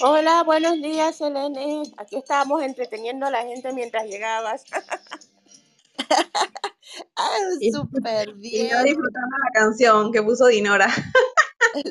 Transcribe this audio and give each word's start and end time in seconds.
Hola, 0.00 0.42
buenos 0.44 0.80
días, 0.82 1.16
Selene. 1.16 1.82
Aquí 1.98 2.16
estábamos 2.18 2.62
entreteniendo 2.62 3.26
a 3.26 3.30
la 3.30 3.42
gente 3.42 3.72
mientras 3.72 4.06
llegabas. 4.06 4.64
ah, 7.16 7.38
Y- 7.60 7.70
súper 7.70 8.34
Y 8.50 8.70
yo 8.70 8.74
bien. 8.74 8.84
disfrutando 8.84 9.36
la 9.44 9.50
canción 9.60 10.12
que 10.12 10.22
puso 10.22 10.46
Dinora. 10.46 10.88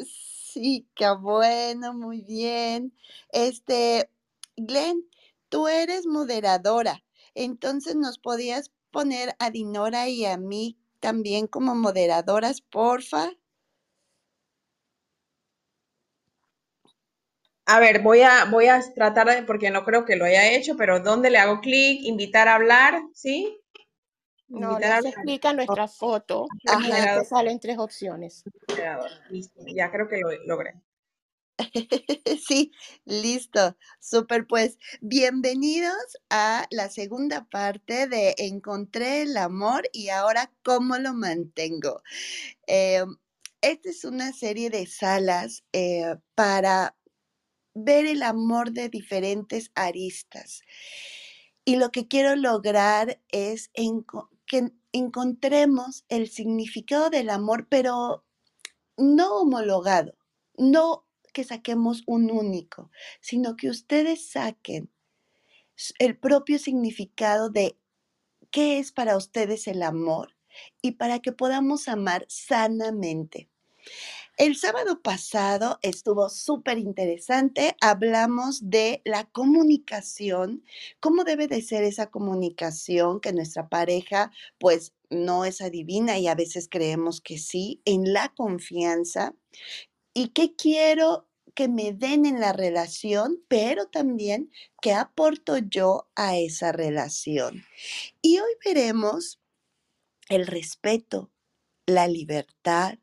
Sí, 0.05 0.87
qué 0.95 1.11
bueno, 1.19 1.93
muy 1.93 2.21
bien. 2.21 2.93
Este, 3.31 4.09
Glenn, 4.57 5.03
tú 5.49 5.67
eres 5.67 6.05
moderadora, 6.07 7.03
entonces 7.35 7.95
nos 7.95 8.17
podías 8.19 8.71
poner 8.91 9.35
a 9.39 9.51
Dinora 9.51 10.07
y 10.09 10.25
a 10.25 10.37
mí 10.37 10.77
también 11.01 11.47
como 11.47 11.75
moderadoras, 11.75 12.61
porfa. 12.61 13.31
A 17.71 17.79
ver, 17.79 18.01
voy 18.01 18.21
a, 18.21 18.45
voy 18.45 18.65
a 18.65 18.81
tratar 18.95 19.27
de, 19.27 19.43
porque 19.43 19.69
no 19.69 19.85
creo 19.85 20.03
que 20.03 20.15
lo 20.15 20.25
haya 20.25 20.53
hecho, 20.53 20.75
pero 20.75 21.01
¿dónde 21.01 21.29
le 21.29 21.37
hago 21.37 21.61
clic? 21.61 22.01
Invitar 22.01 22.47
a 22.47 22.55
hablar, 22.55 22.99
¿sí? 23.13 23.61
No, 24.47 24.71
Invitar 24.71 24.79
le 24.79 24.87
a 24.87 24.97
haces 24.97 25.11
hablar. 25.11 25.25
clic 25.25 25.45
a 25.45 25.53
nuestra 25.53 25.87
foto 25.87 26.47
Ajá. 26.65 27.19
te 27.19 27.25
salen 27.25 27.59
tres 27.59 27.77
opciones. 27.77 28.43
Listo, 29.29 29.61
ya 29.67 29.91
creo 29.91 30.07
que 30.07 30.17
lo 30.17 30.31
logré. 30.47 30.81
Sí, 32.47 32.71
listo. 33.05 33.77
Súper, 33.99 34.47
pues 34.47 34.79
bienvenidos 35.01 36.17
a 36.31 36.65
la 36.71 36.89
segunda 36.89 37.47
parte 37.51 38.07
de 38.07 38.33
Encontré 38.39 39.21
el 39.21 39.37
amor 39.37 39.87
y 39.93 40.09
ahora 40.09 40.51
cómo 40.63 40.97
lo 40.97 41.13
mantengo. 41.13 42.01
Eh, 42.65 43.03
esta 43.61 43.89
es 43.89 44.05
una 44.05 44.31
serie 44.33 44.69
de 44.69 44.87
salas 44.87 45.65
eh, 45.73 46.15
para 46.33 46.95
ver 47.83 48.05
el 48.05 48.23
amor 48.23 48.71
de 48.71 48.89
diferentes 48.89 49.71
aristas. 49.75 50.61
Y 51.65 51.75
lo 51.75 51.91
que 51.91 52.07
quiero 52.07 52.35
lograr 52.35 53.21
es 53.29 53.69
que 54.45 54.71
encontremos 54.91 56.05
el 56.09 56.29
significado 56.29 57.09
del 57.09 57.29
amor, 57.29 57.67
pero 57.69 58.25
no 58.97 59.35
homologado, 59.35 60.15
no 60.57 61.05
que 61.33 61.43
saquemos 61.43 62.03
un 62.07 62.31
único, 62.31 62.91
sino 63.21 63.55
que 63.55 63.69
ustedes 63.69 64.31
saquen 64.31 64.89
el 65.99 66.17
propio 66.17 66.59
significado 66.59 67.49
de 67.49 67.77
qué 68.51 68.79
es 68.79 68.91
para 68.91 69.15
ustedes 69.15 69.67
el 69.67 69.83
amor 69.83 70.35
y 70.81 70.91
para 70.93 71.19
que 71.19 71.31
podamos 71.31 71.87
amar 71.87 72.25
sanamente. 72.27 73.49
El 74.39 74.55
sábado 74.55 75.01
pasado 75.01 75.79
estuvo 75.81 76.29
súper 76.29 76.77
interesante. 76.77 77.75
Hablamos 77.81 78.69
de 78.69 79.01
la 79.03 79.25
comunicación, 79.25 80.63
cómo 81.01 81.25
debe 81.25 81.49
de 81.49 81.61
ser 81.61 81.83
esa 81.83 82.09
comunicación 82.09 83.19
que 83.19 83.33
nuestra 83.33 83.67
pareja 83.67 84.31
pues 84.57 84.93
no 85.09 85.43
es 85.43 85.59
adivina 85.59 86.19
y 86.19 86.29
a 86.29 86.35
veces 86.35 86.69
creemos 86.71 87.19
que 87.19 87.37
sí, 87.37 87.81
en 87.83 88.13
la 88.13 88.29
confianza 88.29 89.35
y 90.13 90.29
qué 90.29 90.55
quiero 90.55 91.27
que 91.53 91.67
me 91.67 91.91
den 91.91 92.25
en 92.25 92.39
la 92.39 92.53
relación, 92.53 93.43
pero 93.49 93.87
también 93.87 94.53
qué 94.81 94.93
aporto 94.93 95.57
yo 95.57 96.09
a 96.15 96.37
esa 96.37 96.71
relación. 96.71 97.65
Y 98.21 98.39
hoy 98.39 98.51
veremos 98.63 99.41
el 100.29 100.47
respeto, 100.47 101.29
la 101.85 102.07
libertad, 102.07 102.99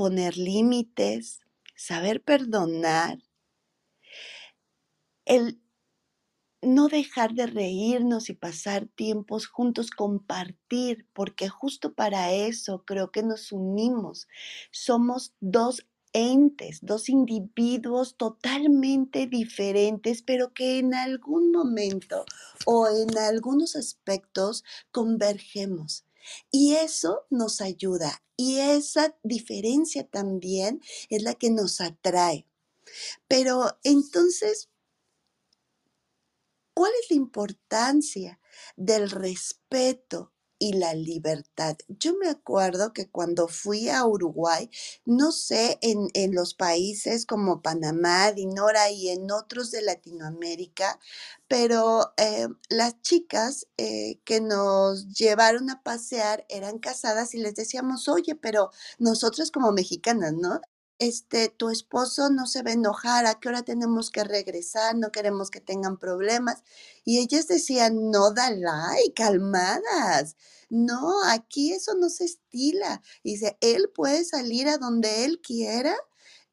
poner 0.00 0.38
límites, 0.38 1.40
saber 1.76 2.22
perdonar, 2.22 3.18
el 5.26 5.60
no 6.62 6.88
dejar 6.88 7.34
de 7.34 7.46
reírnos 7.46 8.30
y 8.30 8.32
pasar 8.32 8.86
tiempos 8.86 9.46
juntos, 9.46 9.90
compartir, 9.90 11.06
porque 11.12 11.50
justo 11.50 11.92
para 11.92 12.32
eso 12.32 12.82
creo 12.86 13.10
que 13.10 13.22
nos 13.22 13.52
unimos. 13.52 14.26
Somos 14.70 15.34
dos 15.40 15.86
entes, 16.14 16.78
dos 16.80 17.10
individuos 17.10 18.16
totalmente 18.16 19.26
diferentes, 19.26 20.22
pero 20.22 20.54
que 20.54 20.78
en 20.78 20.94
algún 20.94 21.52
momento 21.52 22.24
o 22.64 22.88
en 22.88 23.18
algunos 23.18 23.76
aspectos 23.76 24.64
convergemos. 24.92 26.06
Y 26.50 26.74
eso 26.74 27.26
nos 27.30 27.60
ayuda. 27.60 28.22
Y 28.36 28.58
esa 28.58 29.16
diferencia 29.22 30.06
también 30.06 30.80
es 31.08 31.22
la 31.22 31.34
que 31.34 31.50
nos 31.50 31.80
atrae. 31.80 32.46
Pero 33.28 33.78
entonces, 33.84 34.70
¿Cuál 36.80 36.92
es 37.02 37.10
la 37.10 37.16
importancia 37.16 38.40
del 38.74 39.10
respeto 39.10 40.32
y 40.60 40.74
la 40.74 40.94
libertad? 40.94 41.76
Yo 41.88 42.14
me 42.16 42.28
acuerdo 42.28 42.92
que 42.92 43.10
cuando 43.10 43.48
fui 43.48 43.88
a 43.88 44.06
Uruguay, 44.06 44.70
no 45.04 45.32
sé, 45.32 45.78
en, 45.82 46.08
en 46.14 46.34
los 46.36 46.54
países 46.54 47.26
como 47.26 47.62
Panamá, 47.62 48.30
Dinora 48.32 48.90
y 48.92 49.08
en 49.08 49.32
otros 49.32 49.72
de 49.72 49.82
Latinoamérica, 49.82 51.00
pero 51.48 52.12
eh, 52.16 52.46
las 52.68 53.00
chicas 53.02 53.66
eh, 53.78 54.20
que 54.24 54.40
nos 54.40 55.08
llevaron 55.14 55.70
a 55.70 55.82
pasear 55.82 56.46
eran 56.48 56.78
casadas 56.78 57.34
y 57.34 57.38
les 57.38 57.54
decíamos, 57.56 58.08
oye, 58.08 58.36
pero 58.36 58.70
nosotros 58.98 59.50
como 59.50 59.72
mexicanas, 59.72 60.34
¿no? 60.34 60.60
Este, 61.00 61.48
tu 61.48 61.70
esposo 61.70 62.28
no 62.28 62.46
se 62.46 62.62
va 62.62 62.70
a 62.70 62.74
enojar, 62.74 63.24
¿a 63.24 63.40
qué 63.40 63.48
hora 63.48 63.62
tenemos 63.62 64.10
que 64.10 64.22
regresar? 64.22 64.94
No 64.96 65.10
queremos 65.10 65.50
que 65.50 65.62
tengan 65.62 65.96
problemas. 65.96 66.62
Y 67.06 67.20
ellas 67.20 67.48
decían, 67.48 68.10
no, 68.10 68.32
Dalai, 68.34 69.10
calmadas. 69.16 70.36
No, 70.68 71.24
aquí 71.24 71.72
eso 71.72 71.94
no 71.94 72.10
se 72.10 72.26
estila. 72.26 73.02
Dice, 73.24 73.56
él 73.62 73.90
puede 73.94 74.24
salir 74.24 74.68
a 74.68 74.76
donde 74.76 75.24
él 75.24 75.40
quiera, 75.40 75.96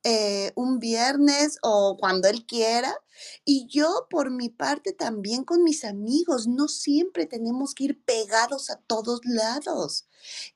eh, 0.03 0.53
un 0.55 0.79
viernes 0.79 1.57
o 1.61 1.97
cuando 1.99 2.29
él 2.29 2.45
quiera. 2.45 2.95
Y 3.43 3.67
yo, 3.67 4.07
por 4.09 4.31
mi 4.31 4.47
parte, 4.47 4.93
también 4.93 5.43
con 5.43 5.63
mis 5.63 5.83
amigos, 5.83 6.47
no 6.47 6.69
siempre 6.69 7.25
tenemos 7.25 7.73
que 7.73 7.85
ir 7.85 8.01
pegados 8.05 8.69
a 8.69 8.77
todos 8.77 9.19
lados. 9.25 10.07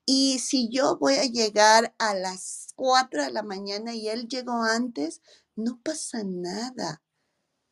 Y 0.05 0.39
si 0.39 0.69
yo 0.69 0.97
voy 0.97 1.15
a 1.15 1.25
llegar 1.25 1.93
a 1.99 2.15
las 2.15 2.60
4 2.81 3.25
de 3.25 3.31
la 3.31 3.43
mañana 3.43 3.93
y 3.93 4.09
él 4.09 4.27
llegó 4.27 4.63
antes, 4.63 5.21
no 5.55 5.79
pasa 5.83 6.23
nada. 6.23 7.03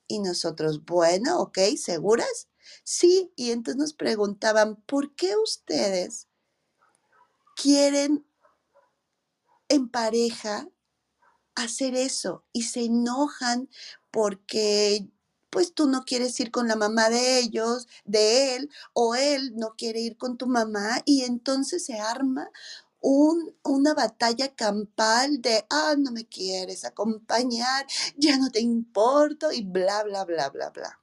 Y 0.08 0.20
nosotros, 0.20 0.86
bueno, 0.86 1.40
ok, 1.40 1.58
¿seguras? 1.78 2.48
Sí, 2.84 3.34
y 3.36 3.50
entonces 3.50 3.80
nos 3.80 3.94
preguntaban, 3.94 4.76
¿por 4.86 5.16
qué 5.16 5.36
ustedes 5.36 6.28
quieren 7.56 8.24
en 9.68 9.90
pareja 9.90 10.70
hacer 11.56 11.96
eso? 11.96 12.46
Y 12.54 12.66
se 12.66 12.82
enojan 12.82 13.68
porque 14.12 15.10
pues 15.50 15.74
tú 15.74 15.88
no 15.88 16.06
quieres 16.06 16.40
ir 16.40 16.52
con 16.52 16.68
la 16.68 16.76
mamá 16.76 17.10
de 17.10 17.40
ellos, 17.40 17.88
de 18.06 18.56
él, 18.58 18.70
o 18.94 19.16
él 19.16 19.56
no 19.56 19.74
quiere 19.76 20.02
ir 20.02 20.18
con 20.18 20.38
tu 20.38 20.46
mamá, 20.46 21.02
y 21.06 21.24
entonces 21.24 21.84
se 21.84 22.00
arma 22.00 22.52
un, 23.02 23.56
una 23.64 23.94
batalla 23.94 24.54
campal 24.56 25.42
de, 25.42 25.66
ah, 25.70 25.96
no 25.98 26.12
me 26.12 26.28
quieres 26.28 26.86
acompañar, 26.86 27.86
ya 28.18 28.38
no 28.38 28.50
te 28.52 28.62
importo, 28.62 29.52
y 29.52 29.64
bla, 29.64 30.04
bla, 30.04 30.26
bla, 30.26 30.50
bla, 30.50 30.70
bla. 30.70 31.00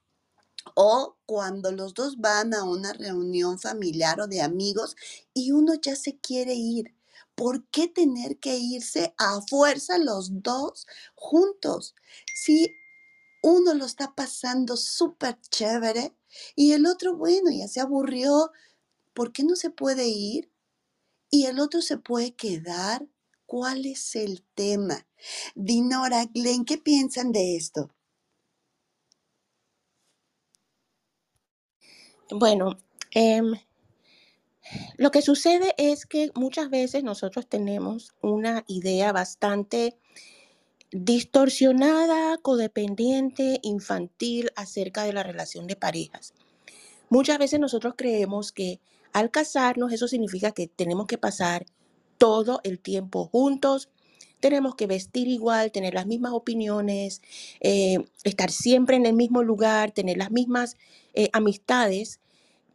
O 0.75 1.17
cuando 1.25 1.71
los 1.71 1.93
dos 1.93 2.17
van 2.17 2.53
a 2.53 2.63
una 2.63 2.93
reunión 2.93 3.59
familiar 3.59 4.19
o 4.21 4.27
de 4.27 4.41
amigos 4.41 4.95
y 5.33 5.51
uno 5.51 5.73
ya 5.75 5.95
se 5.95 6.19
quiere 6.19 6.53
ir. 6.53 6.93
¿Por 7.35 7.67
qué 7.69 7.87
tener 7.87 8.39
que 8.39 8.57
irse 8.57 9.13
a 9.17 9.41
fuerza 9.41 9.97
los 9.97 10.41
dos 10.43 10.87
juntos? 11.15 11.95
Si 12.33 12.67
uno 13.43 13.73
lo 13.75 13.85
está 13.85 14.15
pasando 14.15 14.75
súper 14.75 15.39
chévere 15.49 16.15
y 16.55 16.73
el 16.73 16.85
otro, 16.85 17.15
bueno, 17.15 17.51
ya 17.51 17.67
se 17.67 17.79
aburrió, 17.79 18.51
¿por 19.13 19.31
qué 19.31 19.43
no 19.43 19.55
se 19.55 19.69
puede 19.69 20.07
ir? 20.07 20.51
Y 21.29 21.45
el 21.45 21.59
otro 21.59 21.81
se 21.81 21.97
puede 21.97 22.33
quedar. 22.33 23.05
¿Cuál 23.45 23.85
es 23.85 24.15
el 24.15 24.43
tema? 24.55 25.07
Dinora, 25.55 26.25
Glenn, 26.25 26.65
¿qué 26.65 26.77
piensan 26.77 27.31
de 27.31 27.55
esto? 27.55 27.89
Bueno, 32.29 32.77
em, 33.11 33.53
lo 34.97 35.11
que 35.11 35.21
sucede 35.21 35.73
es 35.77 36.05
que 36.05 36.31
muchas 36.35 36.69
veces 36.69 37.03
nosotros 37.03 37.47
tenemos 37.47 38.13
una 38.21 38.65
idea 38.67 39.13
bastante 39.13 39.97
distorsionada, 40.91 42.37
codependiente, 42.37 43.59
infantil 43.63 44.51
acerca 44.55 45.03
de 45.03 45.13
la 45.13 45.23
relación 45.23 45.67
de 45.67 45.75
parejas. 45.75 46.33
Muchas 47.09 47.37
veces 47.39 47.59
nosotros 47.59 47.93
creemos 47.97 48.51
que 48.51 48.81
al 49.13 49.31
casarnos 49.31 49.91
eso 49.91 50.07
significa 50.07 50.51
que 50.51 50.67
tenemos 50.67 51.07
que 51.07 51.17
pasar 51.17 51.65
todo 52.17 52.59
el 52.63 52.79
tiempo 52.79 53.25
juntos, 53.25 53.89
tenemos 54.39 54.75
que 54.75 54.87
vestir 54.87 55.27
igual, 55.27 55.71
tener 55.71 55.93
las 55.93 56.05
mismas 56.05 56.33
opiniones, 56.33 57.21
eh, 57.59 57.97
estar 58.23 58.51
siempre 58.51 58.95
en 58.95 59.05
el 59.05 59.13
mismo 59.13 59.43
lugar, 59.43 59.91
tener 59.91 60.17
las 60.17 60.31
mismas 60.31 60.77
eh, 61.13 61.29
amistades, 61.33 62.19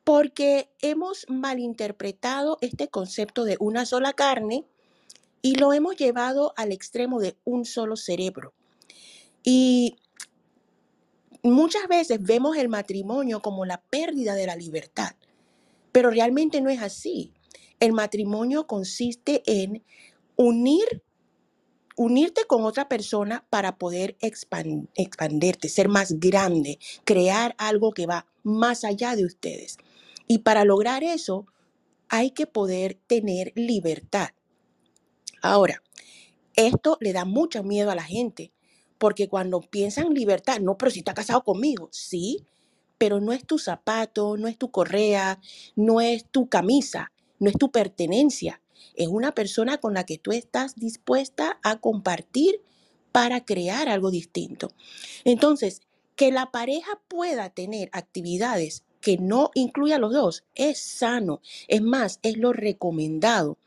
porque 0.04 0.68
hemos 0.80 1.26
malinterpretado 1.28 2.58
este 2.60 2.88
concepto 2.88 3.44
de 3.44 3.56
una 3.60 3.86
sola 3.86 4.12
carne 4.12 4.64
y 5.42 5.54
lo 5.56 5.72
hemos 5.72 5.96
llevado 5.96 6.52
al 6.56 6.72
extremo 6.72 7.20
de 7.20 7.36
un 7.44 7.64
solo 7.64 7.96
cerebro. 7.96 8.52
Y 9.44 9.96
muchas 11.42 11.86
veces 11.88 12.18
vemos 12.20 12.56
el 12.56 12.68
matrimonio 12.68 13.40
como 13.40 13.64
la 13.64 13.80
pérdida 13.80 14.34
de 14.34 14.46
la 14.46 14.56
libertad, 14.56 15.14
pero 15.92 16.10
realmente 16.10 16.60
no 16.60 16.70
es 16.70 16.80
así. 16.82 17.32
El 17.80 17.92
matrimonio 17.92 18.66
consiste 18.66 19.42
en 19.46 19.84
unir 20.36 21.02
unirte 21.96 22.44
con 22.46 22.64
otra 22.64 22.88
persona 22.88 23.44
para 23.50 23.76
poder 23.76 24.16
expan- 24.20 24.88
expanderte, 24.94 25.68
ser 25.68 25.88
más 25.88 26.18
grande, 26.18 26.78
crear 27.04 27.54
algo 27.58 27.92
que 27.92 28.06
va 28.06 28.26
más 28.42 28.84
allá 28.84 29.14
de 29.14 29.24
ustedes. 29.24 29.78
Y 30.26 30.38
para 30.38 30.64
lograr 30.64 31.04
eso 31.04 31.46
hay 32.08 32.30
que 32.30 32.46
poder 32.46 32.98
tener 33.06 33.52
libertad. 33.54 34.30
Ahora, 35.42 35.82
esto 36.54 36.96
le 37.00 37.12
da 37.12 37.24
mucho 37.24 37.62
miedo 37.62 37.90
a 37.90 37.94
la 37.94 38.04
gente, 38.04 38.52
porque 38.98 39.28
cuando 39.28 39.60
piensan 39.60 40.14
libertad, 40.14 40.60
no, 40.60 40.76
pero 40.78 40.90
si 40.90 41.00
está 41.00 41.14
casado 41.14 41.42
conmigo, 41.42 41.88
sí, 41.92 42.44
pero 43.02 43.18
no 43.18 43.32
es 43.32 43.44
tu 43.44 43.58
zapato, 43.58 44.36
no 44.36 44.46
es 44.46 44.56
tu 44.56 44.70
correa, 44.70 45.40
no 45.74 46.00
es 46.00 46.24
tu 46.24 46.48
camisa, 46.48 47.10
no 47.40 47.50
es 47.50 47.58
tu 47.58 47.72
pertenencia. 47.72 48.62
Es 48.94 49.08
una 49.08 49.34
persona 49.34 49.78
con 49.78 49.94
la 49.94 50.06
que 50.06 50.18
tú 50.18 50.30
estás 50.30 50.76
dispuesta 50.76 51.58
a 51.64 51.80
compartir 51.80 52.60
para 53.10 53.44
crear 53.44 53.88
algo 53.88 54.12
distinto. 54.12 54.70
Entonces, 55.24 55.80
que 56.14 56.30
la 56.30 56.52
pareja 56.52 56.92
pueda 57.08 57.50
tener 57.50 57.88
actividades 57.90 58.84
que 59.00 59.18
no 59.18 59.50
incluya 59.54 59.96
a 59.96 59.98
los 59.98 60.12
dos 60.12 60.44
es 60.54 60.78
sano. 60.78 61.40
Es 61.66 61.82
más, 61.82 62.20
es 62.22 62.36
lo 62.36 62.52
recomendado. 62.52 63.58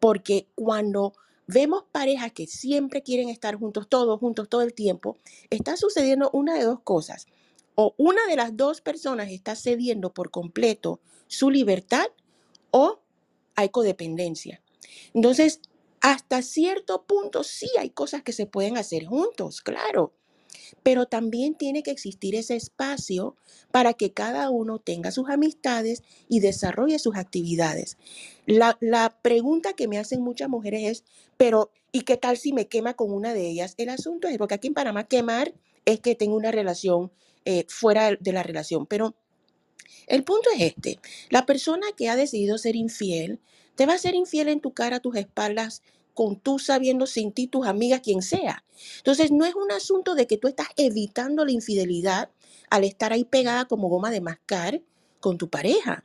Porque 0.00 0.48
cuando 0.54 1.14
vemos 1.46 1.84
parejas 1.90 2.32
que 2.32 2.46
siempre 2.46 3.02
quieren 3.02 3.30
estar 3.30 3.54
juntos, 3.54 3.88
todos 3.88 4.20
juntos, 4.20 4.50
todo 4.50 4.60
el 4.60 4.74
tiempo, 4.74 5.16
está 5.48 5.78
sucediendo 5.78 6.28
una 6.34 6.58
de 6.58 6.64
dos 6.64 6.80
cosas. 6.80 7.26
O 7.74 7.94
una 7.96 8.26
de 8.26 8.36
las 8.36 8.56
dos 8.56 8.80
personas 8.80 9.30
está 9.30 9.56
cediendo 9.56 10.12
por 10.12 10.30
completo 10.30 11.00
su 11.26 11.50
libertad 11.50 12.06
o 12.70 13.00
hay 13.54 13.68
codependencia. 13.70 14.62
Entonces, 15.14 15.60
hasta 16.00 16.42
cierto 16.42 17.04
punto 17.04 17.44
sí 17.44 17.70
hay 17.78 17.90
cosas 17.90 18.22
que 18.22 18.32
se 18.32 18.46
pueden 18.46 18.76
hacer 18.76 19.06
juntos, 19.06 19.60
claro, 19.60 20.12
pero 20.82 21.06
también 21.06 21.54
tiene 21.54 21.82
que 21.82 21.90
existir 21.90 22.34
ese 22.34 22.56
espacio 22.56 23.36
para 23.70 23.94
que 23.94 24.12
cada 24.12 24.50
uno 24.50 24.78
tenga 24.78 25.12
sus 25.12 25.28
amistades 25.30 26.02
y 26.28 26.40
desarrolle 26.40 26.98
sus 26.98 27.16
actividades. 27.16 27.98
La, 28.46 28.76
la 28.80 29.16
pregunta 29.22 29.74
que 29.74 29.88
me 29.88 29.98
hacen 29.98 30.22
muchas 30.22 30.48
mujeres 30.48 30.82
es, 30.90 31.04
pero 31.36 31.70
¿y 31.92 32.02
qué 32.02 32.16
tal 32.16 32.36
si 32.36 32.52
me 32.52 32.66
quema 32.66 32.94
con 32.94 33.12
una 33.12 33.32
de 33.32 33.48
ellas? 33.48 33.74
El 33.78 33.90
asunto 33.90 34.28
es, 34.28 34.38
porque 34.38 34.54
aquí 34.54 34.68
en 34.68 34.74
Panamá 34.74 35.04
quemar 35.04 35.54
es 35.84 36.00
que 36.00 36.14
tengo 36.14 36.36
una 36.36 36.50
relación 36.50 37.12
eh, 37.44 37.66
fuera 37.68 38.16
de 38.18 38.32
la 38.32 38.42
relación, 38.42 38.86
pero 38.86 39.14
el 40.06 40.24
punto 40.24 40.48
es 40.54 40.62
este, 40.62 40.98
la 41.30 41.46
persona 41.46 41.86
que 41.96 42.08
ha 42.08 42.16
decidido 42.16 42.58
ser 42.58 42.76
infiel, 42.76 43.40
te 43.76 43.86
va 43.86 43.94
a 43.94 43.98
ser 43.98 44.14
infiel 44.14 44.48
en 44.48 44.60
tu 44.60 44.72
cara, 44.72 45.00
tus 45.00 45.16
espaldas, 45.16 45.82
con 46.14 46.38
tú 46.38 46.58
sabiendo 46.58 47.06
sin 47.06 47.32
ti, 47.32 47.46
tus 47.46 47.66
amigas, 47.66 48.02
quien 48.02 48.22
sea. 48.22 48.64
Entonces, 48.98 49.30
no 49.30 49.44
es 49.44 49.54
un 49.54 49.72
asunto 49.72 50.14
de 50.14 50.26
que 50.26 50.36
tú 50.36 50.48
estás 50.48 50.68
evitando 50.76 51.44
la 51.44 51.52
infidelidad 51.52 52.30
al 52.68 52.84
estar 52.84 53.12
ahí 53.12 53.24
pegada 53.24 53.64
como 53.64 53.88
goma 53.88 54.10
de 54.10 54.20
mascar 54.20 54.82
con 55.20 55.38
tu 55.38 55.48
pareja. 55.48 56.04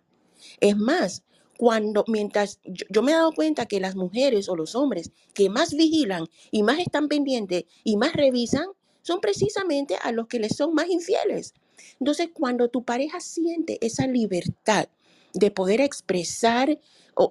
Es 0.62 0.78
más, 0.78 1.24
cuando 1.58 2.06
mientras 2.08 2.60
yo, 2.64 2.86
yo 2.90 3.02
me 3.02 3.12
he 3.12 3.16
dado 3.16 3.34
cuenta 3.34 3.66
que 3.66 3.80
las 3.80 3.96
mujeres 3.96 4.48
o 4.48 4.56
los 4.56 4.76
hombres 4.76 5.12
que 5.34 5.50
más 5.50 5.74
vigilan 5.74 6.28
y 6.52 6.64
más 6.64 6.80
están 6.80 7.08
pendientes 7.08 7.66
y 7.84 7.98
más 7.98 8.14
revisan 8.14 8.68
son 9.08 9.22
precisamente 9.22 9.96
a 10.04 10.12
los 10.12 10.28
que 10.28 10.38
les 10.38 10.58
son 10.58 10.74
más 10.74 10.90
infieles. 10.90 11.54
Entonces, 11.98 12.28
cuando 12.34 12.68
tu 12.68 12.84
pareja 12.84 13.22
siente 13.22 13.78
esa 13.80 14.06
libertad 14.06 14.90
de 15.34 15.50
poder 15.50 15.80
expresar 15.80 16.78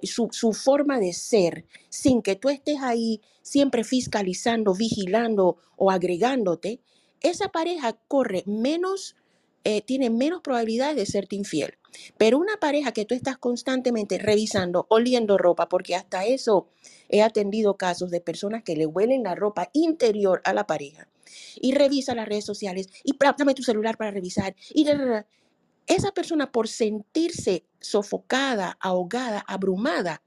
su, 0.01 0.53
forma 0.53 0.99
de 0.99 1.13
ser 1.13 1.65
sin 1.89 2.23
que 2.23 2.35
tú 2.35 2.49
estés 2.49 2.79
ahí 2.81 3.21
siempre 3.43 3.83
fiscalizando, 3.83 4.73
vigilando 4.73 5.57
o 5.75 5.91
agregándote, 5.91 6.81
esa 7.21 7.49
pareja 7.49 7.93
corre 8.07 8.41
menos, 8.47 9.15
eh, 9.63 9.83
tiene 9.83 10.09
menos 10.09 10.41
probabilidades 10.41 10.95
de 10.95 11.05
serte 11.05 11.35
infiel. 11.35 11.77
Pero 12.17 12.39
una 12.39 12.57
pareja 12.57 12.91
que 12.91 13.05
tú 13.05 13.13
estás 13.13 13.37
constantemente 13.37 14.17
revisando, 14.17 14.87
oliendo 14.89 15.37
ropa, 15.37 15.69
porque 15.69 15.93
hasta 15.93 16.25
eso 16.25 16.69
he 17.07 17.21
atendido 17.21 17.77
casos 17.77 18.09
de 18.09 18.19
personas 18.19 18.63
que 18.63 18.75
le 18.75 18.87
huelen 18.87 19.23
la 19.23 19.35
ropa 19.35 19.69
interior 19.73 20.41
a 20.43 20.53
la 20.53 20.65
pareja 20.65 21.07
y 21.61 21.73
revisa 21.73 22.15
las 22.15 22.27
redes 22.27 22.45
sociales 22.45 22.87
y 23.03 23.13
"Pra- 23.13 23.35
dame 23.37 23.53
tu 23.53 23.63
celular 23.63 23.97
para 23.97 24.11
revisar 24.11 24.55
y 24.73 24.83
da, 24.83 24.95
da, 24.97 25.05
da". 25.05 25.27
esa 25.87 26.11
persona 26.11 26.51
por 26.51 26.67
sentirse 26.67 27.63
sofocada, 27.79 28.77
ahogada, 28.81 29.43
abrumada, 29.47 30.21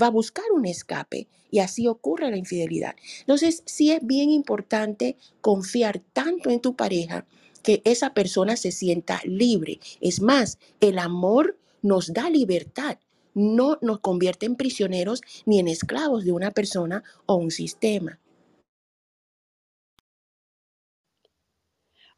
va 0.00 0.06
a 0.08 0.10
buscar 0.10 0.44
un 0.54 0.66
escape 0.66 1.28
y 1.50 1.60
así 1.60 1.86
ocurre 1.86 2.30
la 2.30 2.36
infidelidad. 2.36 2.94
Entonces, 3.20 3.62
sí 3.66 3.92
es 3.92 4.00
bien 4.04 4.28
importante 4.30 5.16
confiar 5.40 6.00
tanto 6.12 6.50
en 6.50 6.60
tu 6.60 6.76
pareja 6.76 7.26
que 7.62 7.80
esa 7.84 8.12
persona 8.14 8.56
se 8.56 8.72
sienta 8.72 9.20
libre. 9.24 9.80
Es 10.00 10.20
más, 10.20 10.58
el 10.80 10.98
amor 10.98 11.58
nos 11.82 12.12
da 12.12 12.28
libertad, 12.30 12.98
no 13.34 13.78
nos 13.82 14.00
convierte 14.00 14.46
en 14.46 14.56
prisioneros 14.56 15.20
ni 15.46 15.58
en 15.60 15.68
esclavos 15.68 16.24
de 16.24 16.32
una 16.32 16.50
persona 16.50 17.02
o 17.26 17.36
un 17.36 17.50
sistema. 17.50 18.18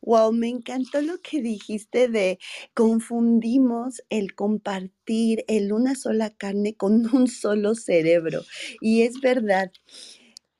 Wow, 0.02 0.32
me 0.32 0.48
encantó 0.48 1.00
lo 1.02 1.18
que 1.20 1.42
dijiste 1.42 2.08
de 2.08 2.38
confundimos 2.74 4.02
el 4.10 4.34
compartir 4.34 5.44
el 5.48 5.72
una 5.72 5.94
sola 5.94 6.30
carne 6.30 6.74
con 6.76 7.04
un 7.14 7.28
solo 7.28 7.74
cerebro. 7.74 8.42
Y 8.80 9.02
es 9.02 9.20
verdad. 9.20 9.70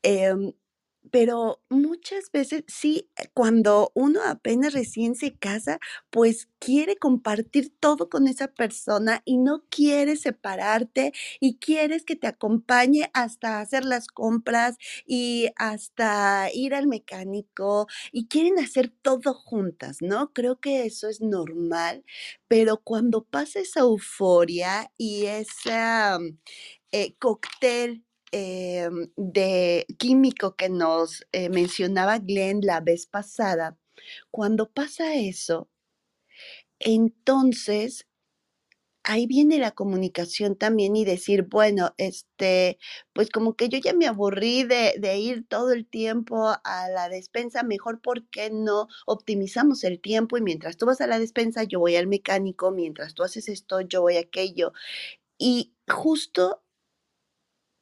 em, 0.02 0.52
pero 1.10 1.60
muchas 1.69 2.31
veces 2.32 2.64
sí, 2.69 3.08
eh, 3.16 3.28
cuando 3.34 3.90
uno 3.94 4.20
apenas 4.25 4.72
recién 4.75 5.14
se 5.14 5.34
casa, 5.37 5.79
pues 6.10 6.48
quiere 6.58 6.96
compartir 6.96 7.72
todo 7.81 8.08
con 8.08 8.29
esa 8.29 8.48
persona 8.48 9.22
y 9.24 9.38
no 9.38 9.65
quiere 9.70 10.17
separarte 10.17 11.12
y 11.41 11.56
quieres 11.58 12.05
que 12.05 12.17
te 12.17 12.27
acompañe 12.27 13.10
hasta 13.15 13.60
hacer 13.60 13.84
las 13.84 14.08
compras 14.08 14.77
y 15.06 15.48
hasta 15.56 16.48
ir 16.53 16.74
al 16.74 16.86
mecánico 16.86 17.86
y 18.12 18.27
quieren 18.29 18.58
hacer 18.58 18.91
todo 19.03 19.34
juntas, 19.34 19.98
¿no? 20.00 20.32
Creo 20.32 20.60
que 20.60 20.84
eso 20.86 21.08
es 21.08 21.20
normal, 21.20 22.05
pero 22.48 22.79
cuando 22.79 23.24
pasa 23.24 23.60
esa 23.60 23.81
euforia 23.81 24.91
y 24.96 25.27
esa 25.27 26.19
eh, 26.93 27.15
cóctel 27.19 28.05
em, 28.32 29.11
de 29.17 29.87
químico 29.99 30.56
que 30.56 30.69
nos 30.69 31.27
eh, 31.32 31.49
mencionaba 31.49 32.19
Glenn 32.19 32.61
la 32.63 32.81
vez 32.81 33.06
pasada, 33.06 33.79
cuando 34.31 34.70
pasa 34.70 35.15
eso, 35.17 35.69
entonces 36.81 38.06
ahí 39.08 39.27
viene 39.27 39.58
la 39.58 39.70
comunicación 39.70 40.56
también 40.56 40.94
y 40.94 41.05
decir, 41.05 41.44
bueno, 41.44 41.94
este, 41.97 42.79
pues 43.15 43.31
como 43.31 43.55
que 43.56 43.70
yo 43.70 43.79
ya 43.79 43.94
me 43.94 44.06
aburrí 44.06 44.65
de, 44.65 45.19
ir 45.19 45.47
todo 45.49 45.73
el 45.73 45.87
tiempo 45.87 46.49
a 46.63 46.89
la 46.91 47.08
despensa, 47.08 47.63
mejor 47.63 48.03
¿por 48.03 48.29
qué 48.29 48.51
no 48.51 48.89
optimizamos 49.06 49.82
el 49.85 50.01
tiempo 50.01 50.37
y 50.37 50.43
mientras 50.43 50.77
tú 50.77 50.87
vas 50.87 51.01
a 51.01 51.06
la 51.06 51.19
despensa, 51.19 51.65
yo 51.65 51.81
voy 51.81 51.97
al 51.97 52.06
mecánico, 52.06 52.70
mientras 52.70 53.15
tú 53.15 53.23
haces 53.23 53.49
esto, 53.49 53.81
yo 53.81 54.03
voy 54.03 54.17
a 54.19 54.20
aquello. 54.20 54.73
Y 55.39 55.75
justo 55.89 56.63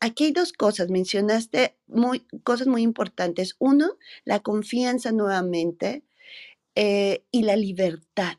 Aquí 0.00 0.25
hay 0.25 0.33
dos 0.33 0.53
cosas, 0.53 0.91
mencionaste 0.91 1.76
muy, 1.87 2.26
cosas 2.45 2.67
muy 2.67 2.83
importantes. 2.83 3.57
Uno, 3.59 3.97
la 4.25 4.41
confianza 4.41 5.11
nuevamente 5.12 6.05
eh, 6.75 7.25
y 7.31 7.43
la 7.43 7.57
libertad. 7.57 8.38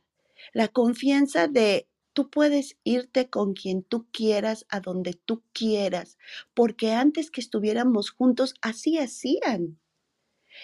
La 0.54 0.68
confianza 0.68 1.48
de 1.48 1.88
tú 2.14 2.30
puedes 2.30 2.78
irte 2.84 3.30
con 3.30 3.54
quien 3.54 3.84
tú 3.84 4.08
quieras, 4.12 4.66
a 4.70 4.80
donde 4.80 5.14
tú 5.14 5.44
quieras, 5.54 6.18
porque 6.54 6.94
antes 6.94 7.32
que 7.32 7.42
estuviéramos 7.42 8.12
juntos, 8.12 8.54
así 8.62 8.98
hacían. 8.98 9.80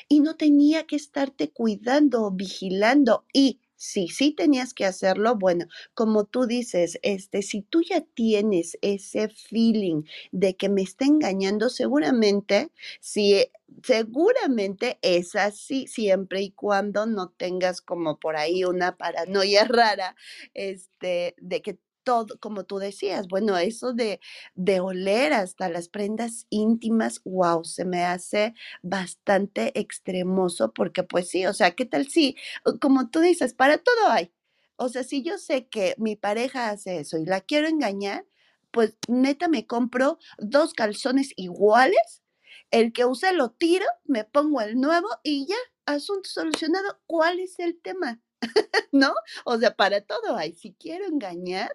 Y 0.07 0.21
no 0.21 0.35
tenía 0.35 0.85
que 0.85 0.95
estarte 0.95 1.51
cuidando 1.51 2.23
o 2.23 2.31
vigilando. 2.31 3.25
Y 3.33 3.61
Sí, 3.85 4.07
sí 4.07 4.31
tenías 4.31 4.73
que 4.73 4.85
hacerlo. 4.85 5.35
Bueno, 5.35 5.65
como 5.93 6.23
tú 6.23 6.45
dices, 6.47 6.99
este, 7.03 7.41
si 7.41 7.61
tú 7.63 7.81
ya 7.81 7.99
tienes 7.99 8.77
ese 8.81 9.27
feeling 9.27 10.03
de 10.31 10.55
que 10.55 10.69
me 10.69 10.81
está 10.83 11.03
engañando, 11.05 11.69
seguramente, 11.69 12.71
sí, 13.01 13.45
seguramente 13.83 14.99
es 15.01 15.35
así, 15.35 15.87
siempre 15.87 16.41
y 16.43 16.51
cuando 16.51 17.05
no 17.05 17.31
tengas 17.31 17.81
como 17.81 18.19
por 18.19 18.37
ahí 18.37 18.63
una 18.63 18.95
paranoia 18.95 19.65
rara, 19.67 20.15
este, 20.53 21.35
de 21.39 21.61
que 21.61 21.77
todo, 22.03 22.37
como 22.39 22.65
tú 22.65 22.77
decías, 22.79 23.27
bueno, 23.27 23.57
eso 23.57 23.93
de, 23.93 24.19
de 24.55 24.79
oler 24.79 25.33
hasta 25.33 25.69
las 25.69 25.89
prendas 25.89 26.45
íntimas, 26.49 27.21
wow, 27.25 27.63
se 27.65 27.85
me 27.85 28.03
hace 28.03 28.53
bastante 28.81 29.77
extremoso 29.79 30.73
porque 30.73 31.03
pues 31.03 31.29
sí, 31.29 31.45
o 31.45 31.53
sea, 31.53 31.71
¿qué 31.71 31.85
tal 31.85 32.07
si, 32.07 32.35
como 32.81 33.09
tú 33.09 33.19
dices, 33.19 33.53
para 33.53 33.77
todo 33.77 34.09
hay? 34.09 34.31
O 34.75 34.89
sea, 34.89 35.03
si 35.03 35.23
yo 35.23 35.37
sé 35.37 35.67
que 35.67 35.95
mi 35.97 36.15
pareja 36.15 36.69
hace 36.69 36.99
eso 36.99 37.17
y 37.17 37.25
la 37.25 37.41
quiero 37.41 37.67
engañar, 37.67 38.25
pues 38.71 38.97
neta 39.07 39.47
me 39.47 39.67
compro 39.67 40.17
dos 40.39 40.73
calzones 40.73 41.31
iguales, 41.35 42.23
el 42.71 42.91
que 42.91 43.05
usé 43.05 43.33
lo 43.33 43.51
tiro, 43.51 43.85
me 44.05 44.23
pongo 44.25 44.61
el 44.61 44.79
nuevo 44.79 45.07
y 45.23 45.45
ya, 45.47 45.55
asunto 45.85 46.29
solucionado. 46.29 46.99
¿Cuál 47.05 47.39
es 47.39 47.59
el 47.59 47.79
tema? 47.79 48.19
¿No? 48.91 49.13
O 49.45 49.57
sea, 49.57 49.75
para 49.75 50.01
todo 50.01 50.35
hay. 50.35 50.53
Si 50.53 50.73
quiero 50.73 51.05
engañar, 51.05 51.71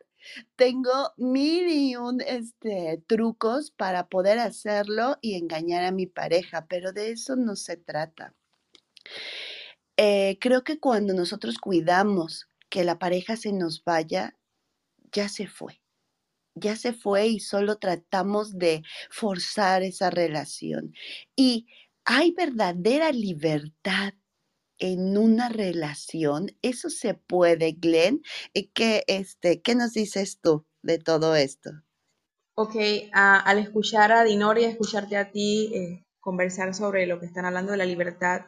tengo 0.57 1.13
mil 1.17 1.69
y 1.69 1.97
un 1.97 2.21
este, 2.21 3.03
trucos 3.07 3.71
para 3.71 4.09
poder 4.09 4.39
hacerlo 4.39 5.19
y 5.21 5.35
engañar 5.35 5.85
a 5.85 5.93
mi 5.93 6.07
pareja, 6.07 6.67
pero 6.69 6.93
de 6.93 7.11
eso 7.11 7.37
no 7.37 7.57
se 7.57 7.77
trata. 7.77 8.35
Eh, 9.97 10.39
creo 10.41 10.63
que 10.65 10.79
cuando 10.79 11.15
nosotros 11.15 11.59
cuidamos 11.59 12.49
que 12.69 12.85
la 12.85 12.99
pareja 12.99 13.37
se 13.37 13.53
nos 13.53 13.83
vaya, 13.85 14.37
ya 15.13 15.29
se 15.29 15.47
fue. 15.47 15.81
Ya 16.55 16.77
se 16.77 16.93
fue 16.93 17.29
y 17.29 17.41
solo 17.41 17.79
tratamos 17.79 18.59
de 18.59 18.83
forzar 19.11 19.83
esa 19.83 20.11
relación. 20.11 20.93
Y 21.37 21.67
hay 22.05 22.33
verdadera 22.33 23.13
libertad 23.13 24.15
en 24.79 25.17
una 25.17 25.49
relación. 25.49 26.51
Eso 26.63 26.91
se 26.91 27.15
puede, 27.15 27.73
Glenn. 27.73 28.23
Eh, 28.55 28.71
¿Qué, 28.71 29.05
este, 29.07 29.61
¿qué 29.61 29.75
nos 29.75 29.93
dices 29.93 30.41
tú 30.41 30.67
de 30.83 30.99
todo 30.99 31.35
esto? 31.37 31.71
Ok, 32.55 32.75
al 33.13 33.59
escuchar 33.59 34.11
a 34.11 34.25
Dinor 34.25 34.59
escucharte 34.59 35.17
a 35.17 35.31
ti 35.31 35.71
eh, 35.75 36.05
conversar 36.19 36.75
sobre 36.75 37.07
lo 37.07 37.21
que 37.21 37.27
están 37.27 37.45
hablando 37.45 37.71
de 37.71 37.79
la 37.79 37.85
libertad, 37.85 38.47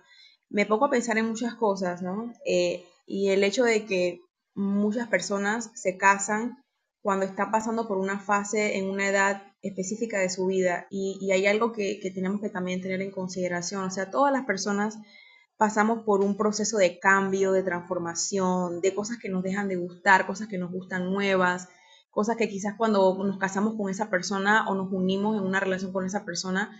me 0.48 0.66
pongo 0.66 0.86
a 0.86 0.90
pensar 0.90 1.16
en 1.16 1.28
muchas 1.28 1.54
cosas, 1.54 2.02
¿no? 2.02 2.32
Eh, 2.44 2.84
y 3.06 3.28
el 3.28 3.44
hecho 3.44 3.62
de 3.62 3.86
que 3.86 4.20
muchas 4.54 5.06
personas 5.08 5.70
se 5.74 5.96
casan 5.96 6.64
cuando 7.02 7.24
están 7.24 7.52
pasando 7.52 7.86
por 7.86 7.98
una 7.98 8.18
fase 8.18 8.76
en 8.76 8.90
una 8.90 9.08
edad 9.08 9.42
específica 9.62 10.18
de 10.18 10.28
su 10.28 10.46
vida 10.46 10.86
y, 10.90 11.16
y 11.20 11.30
hay 11.30 11.46
algo 11.46 11.72
que, 11.72 12.00
que 12.00 12.10
tenemos 12.10 12.40
que 12.40 12.50
también 12.50 12.80
tener 12.80 13.00
en 13.00 13.12
consideración, 13.12 13.84
o 13.84 13.90
sea, 13.90 14.10
todas 14.10 14.32
las 14.32 14.44
personas 14.44 14.98
pasamos 15.60 16.04
por 16.04 16.22
un 16.22 16.38
proceso 16.38 16.78
de 16.78 16.98
cambio, 16.98 17.52
de 17.52 17.62
transformación, 17.62 18.80
de 18.80 18.94
cosas 18.94 19.18
que 19.18 19.28
nos 19.28 19.42
dejan 19.42 19.68
de 19.68 19.76
gustar, 19.76 20.26
cosas 20.26 20.48
que 20.48 20.56
nos 20.56 20.72
gustan 20.72 21.12
nuevas, 21.12 21.68
cosas 22.08 22.38
que 22.38 22.48
quizás 22.48 22.76
cuando 22.78 23.14
nos 23.22 23.36
casamos 23.36 23.74
con 23.76 23.90
esa 23.90 24.08
persona 24.08 24.66
o 24.70 24.74
nos 24.74 24.90
unimos 24.90 25.36
en 25.36 25.42
una 25.42 25.60
relación 25.60 25.92
con 25.92 26.06
esa 26.06 26.24
persona, 26.24 26.70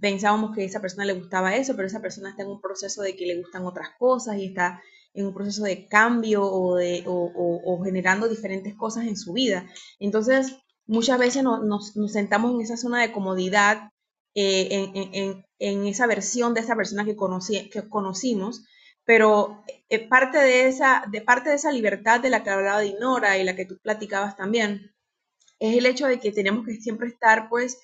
pensábamos 0.00 0.56
que 0.56 0.62
a 0.62 0.64
esa 0.64 0.80
persona 0.80 1.04
le 1.04 1.12
gustaba 1.12 1.54
eso, 1.54 1.76
pero 1.76 1.86
esa 1.86 2.00
persona 2.00 2.30
está 2.30 2.42
en 2.42 2.48
un 2.48 2.60
proceso 2.60 3.00
de 3.00 3.14
que 3.14 3.26
le 3.26 3.38
gustan 3.38 3.64
otras 3.64 3.90
cosas 3.96 4.38
y 4.38 4.46
está 4.46 4.82
en 5.14 5.26
un 5.26 5.32
proceso 5.32 5.62
de 5.62 5.86
cambio 5.86 6.44
o, 6.44 6.74
de, 6.74 7.04
generando 7.84 8.26
diferentes 8.26 8.74
cosas 8.74 9.06
en 9.06 9.16
su 9.16 9.34
vida. 9.34 9.66
Entonces, 10.00 10.56
muchas 10.84 11.20
veces 11.20 11.44
nos, 11.44 11.94
nos 11.94 12.12
sentamos 12.12 12.52
en 12.56 12.60
esa 12.60 12.76
zona 12.76 13.02
de 13.02 13.12
comodidad 13.12 13.92
eh, 14.38 15.42
en, 15.58 15.86
esa 15.86 16.06
versión 16.06 16.52
de 16.52 16.60
esa 16.60 16.76
persona 16.76 17.06
que, 17.06 17.16
conocí, 17.16 17.70
que 17.70 17.88
conocimos, 17.88 18.66
pero 19.04 19.64
eh, 19.88 20.06
parte, 20.06 20.36
de 20.36 20.68
esa, 20.68 21.04
de 21.10 21.22
parte 21.22 21.48
de 21.48 21.56
esa 21.56 21.72
libertad 21.72 22.20
de 22.20 22.28
la 22.28 22.42
que 22.42 22.50
hablaba 22.50 22.80
Dinora 22.80 23.38
y 23.38 23.44
la 23.44 23.56
que 23.56 23.64
tú 23.64 23.78
platicabas 23.78 24.36
también, 24.36 24.94
es 25.58 25.78
el 25.78 25.86
hecho 25.86 26.06
de 26.06 26.20
que 26.20 26.32
tenemos 26.32 26.66
que 26.66 26.74
siempre 26.74 27.08
estar 27.08 27.48
pues 27.48 27.78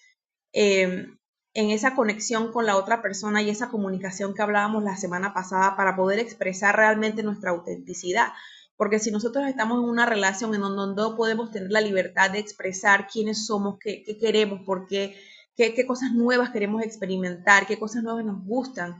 eh, 0.52 1.06
en 1.54 1.70
esa 1.70 1.94
conexión 1.94 2.52
con 2.52 2.66
la 2.66 2.76
otra 2.76 3.00
persona 3.00 3.40
y 3.40 3.48
esa 3.48 3.70
comunicación 3.70 4.34
que 4.34 4.42
hablábamos 4.42 4.84
la 4.84 4.98
semana 4.98 5.32
pasada 5.32 5.74
para 5.74 5.96
poder 5.96 6.18
expresar 6.18 6.76
realmente 6.76 7.22
nuestra 7.22 7.52
autenticidad. 7.52 8.28
Porque 8.76 8.98
si 8.98 9.10
nosotros 9.10 9.46
estamos 9.48 9.82
en 9.82 9.88
una 9.88 10.04
relación 10.04 10.54
en 10.54 10.60
donde 10.60 11.00
no 11.00 11.16
podemos 11.16 11.50
tener 11.50 11.70
la 11.70 11.80
libertad 11.80 12.30
de 12.30 12.40
expresar 12.40 13.06
quiénes 13.06 13.46
somos, 13.46 13.78
qué, 13.78 14.02
qué 14.04 14.18
queremos, 14.18 14.60
por 14.66 14.86
qué 14.86 15.16
qué, 15.56 15.86
cosas 15.86 16.12
nuevas 16.12 16.50
queremos 16.50 16.82
experimentar, 16.82 17.66
qué 17.66 17.78
cosas 17.78 18.02
nuevas 18.02 18.24
nos 18.24 18.44
gustan. 18.44 18.96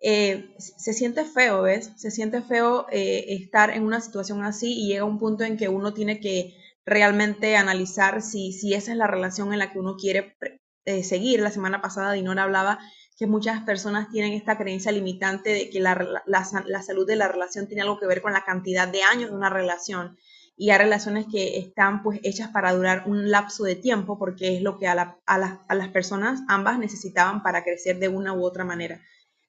Eh, 0.00 0.54
se 0.58 0.92
siente 0.92 1.24
feo, 1.24 1.62
¿ves? 1.62 1.92
Se 1.96 2.10
siente 2.10 2.42
feo 2.42 2.86
eh, 2.90 3.24
estar 3.28 3.70
en 3.70 3.82
una 3.82 4.00
situación 4.00 4.44
así 4.44 4.72
y 4.72 4.88
llega 4.88 5.04
un 5.04 5.18
punto 5.18 5.44
en 5.44 5.56
que 5.56 5.68
uno 5.68 5.94
tiene 5.94 6.20
que 6.20 6.54
realmente 6.84 7.56
analizar 7.56 8.22
si, 8.22 8.52
si 8.52 8.74
esa 8.74 8.92
es 8.92 8.98
la 8.98 9.06
relación 9.06 9.52
en 9.52 9.58
la 9.58 9.72
que 9.72 9.78
uno 9.78 9.96
quiere 9.96 10.36
eh, 10.84 11.02
seguir. 11.02 11.40
La 11.40 11.50
semana 11.50 11.80
pasada 11.80 12.12
Dinora 12.12 12.44
hablaba 12.44 12.78
que 13.18 13.26
muchas 13.26 13.62
personas 13.62 14.10
tienen 14.10 14.34
esta 14.34 14.58
creencia 14.58 14.92
limitante 14.92 15.50
de 15.50 15.70
que 15.70 15.80
la, 15.80 15.94
la, 16.26 16.46
la, 16.66 16.82
salud 16.82 17.06
de 17.06 17.16
la 17.16 17.28
relación 17.28 17.66
tiene 17.66 17.82
algo 17.82 17.98
que 17.98 18.06
ver 18.06 18.20
con 18.20 18.34
la 18.34 18.44
cantidad 18.44 18.86
de 18.86 19.02
años 19.02 19.30
de 19.30 19.36
una 19.36 19.48
relación 19.48 20.18
y 20.56 20.70
hay 20.70 20.78
relaciones 20.78 21.26
que 21.30 21.58
están 21.58 22.02
pues 22.02 22.18
hechas 22.22 22.48
para 22.48 22.72
durar 22.72 23.04
un 23.06 23.30
lapso 23.30 23.64
de 23.64 23.76
tiempo 23.76 24.18
porque 24.18 24.56
es 24.56 24.62
lo 24.62 24.78
que 24.78 24.88
a, 24.88 24.94
la, 24.94 25.18
a, 25.26 25.38
la, 25.38 25.64
a 25.68 25.74
las 25.74 25.88
personas 25.88 26.40
ambas 26.48 26.78
necesitaban 26.78 27.42
para 27.42 27.62
crecer 27.62 27.98
de 27.98 28.08
una 28.08 28.32
u 28.32 28.42
otra 28.42 28.64
manera. 28.64 29.00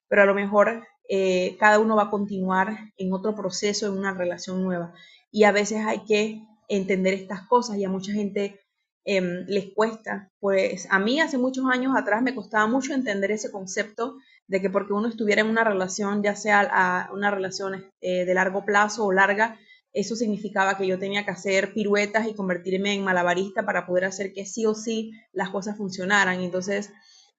Pero 0.10 0.24
a 0.24 0.26
lo 0.26 0.34
mejor 0.34 0.86
eh, 1.10 1.56
cada 1.60 1.80
uno 1.80 1.96
va 1.96 2.04
a 2.04 2.10
continuar 2.10 2.92
en 2.98 3.14
otro 3.14 3.36
proceso, 3.36 3.88
en 3.88 3.98
una 3.98 4.14
relación 4.14 4.62
nueva. 4.62 4.94
Y 5.32 5.46
a 5.46 5.54
veces 5.54 5.86
hay 5.86 6.04
que 6.04 6.42
entender 6.68 7.14
estas 7.14 7.48
cosas 7.48 7.78
y 7.78 7.86
a 7.86 7.90
mucha 7.90 8.12
gente 8.12 8.60
eh, 9.06 9.22
les 9.48 9.74
cuesta. 9.74 10.30
Pues 10.40 10.88
a 10.92 11.00
mí 11.00 11.22
hace 11.22 11.38
muchos 11.38 11.66
años 11.72 11.94
atrás 11.96 12.22
me 12.22 12.36
costaba 12.36 12.68
mucho 12.68 12.94
entender 12.94 13.32
ese 13.32 13.52
concepto 13.52 14.18
de 14.48 14.62
que 14.62 14.70
porque 14.70 14.94
uno 14.94 15.08
estuviera 15.08 15.42
en 15.42 15.48
una 15.48 15.64
relación, 15.64 16.22
ya 16.22 16.36
sea 16.36 16.68
a 16.70 17.14
una 17.14 17.32
relación 17.32 17.86
eh, 18.02 18.26
de 18.26 18.34
largo 18.34 18.66
plazo 18.66 19.06
o 19.06 19.14
larga, 19.14 19.58
eso 19.98 20.16
significaba 20.16 20.78
que 20.78 20.86
yo 20.86 21.00
tenía 21.00 21.26
que 21.26 21.32
hacer 21.32 21.74
piruetas 21.74 22.28
y 22.28 22.36
convertirme 22.36 22.94
en 22.94 23.04
malabarista 23.04 23.66
para 23.66 23.88
poder 23.88 24.06
hacer 24.06 24.32
que 24.32 24.46
sí 24.46 24.64
o 24.68 24.76
sí 24.76 25.12
las 25.34 25.50
cosas 25.50 25.76
funcionaran. 25.76 26.40
Entonces, 26.42 26.92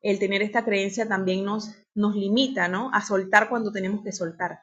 el 0.02 0.18
tener 0.18 0.42
esta 0.42 0.64
creencia 0.64 1.06
también 1.06 1.44
nos, 1.44 1.70
nos 1.94 2.16
limita, 2.16 2.66
¿no? 2.66 2.90
A 2.92 3.00
soltar 3.00 3.48
cuando 3.48 3.70
tenemos 3.70 4.02
que 4.02 4.10
soltar. 4.10 4.62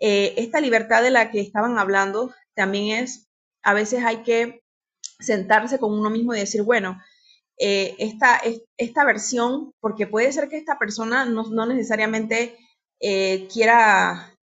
Eh, 0.00 0.32
esta 0.38 0.60
libertad 0.60 1.02
de 1.02 1.10
la 1.10 1.30
que 1.30 1.40
estaban 1.42 1.78
hablando 1.78 2.32
también 2.54 3.04
es, 3.04 3.26
a 3.62 3.74
veces 3.74 4.02
hay 4.02 4.22
que 4.22 4.62
sentarse 5.20 5.78
con 5.78 5.92
uno 5.92 6.08
mismo 6.08 6.34
y 6.34 6.38
decir, 6.38 6.62
bueno, 6.62 6.98
eh, 7.58 7.96
esta, 7.98 8.40
esta 8.78 9.04
versión, 9.04 9.72
porque 9.80 10.06
puede 10.06 10.32
ser 10.32 10.48
que 10.48 10.56
esta 10.56 10.78
persona 10.78 11.26
no, 11.26 11.42
no 11.50 11.66
necesariamente 11.66 12.56
eh, 12.98 13.46
quiera 13.52 14.34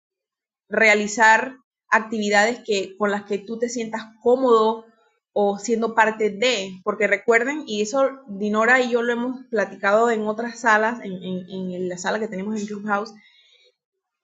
realizar 0.69 1.57
actividades 1.93 2.59
que, 2.65 2.97
con 2.97 3.11
las 3.11 3.23
que 3.23 3.37
tú 3.37 3.57
te 3.59 3.69
sientas 3.69 4.03
cómodo 4.21 4.85
o 5.33 5.57
siendo 5.57 5.95
parte 5.95 6.29
de, 6.29 6.79
porque 6.83 7.07
recuerden, 7.07 7.63
y 7.65 7.81
eso 7.81 8.09
Dinora 8.27 8.81
y 8.81 8.91
yo 8.91 9.01
lo 9.01 9.13
hemos 9.13 9.45
platicado 9.49 10.11
en 10.11 10.27
otras 10.27 10.59
salas, 10.59 10.99
en, 11.03 11.13
en, 11.13 11.71
en 11.71 11.89
la 11.89 11.97
sala 11.97 12.19
que 12.19 12.27
tenemos 12.27 12.59
en 12.59 12.67
Clubhouse, 12.67 13.13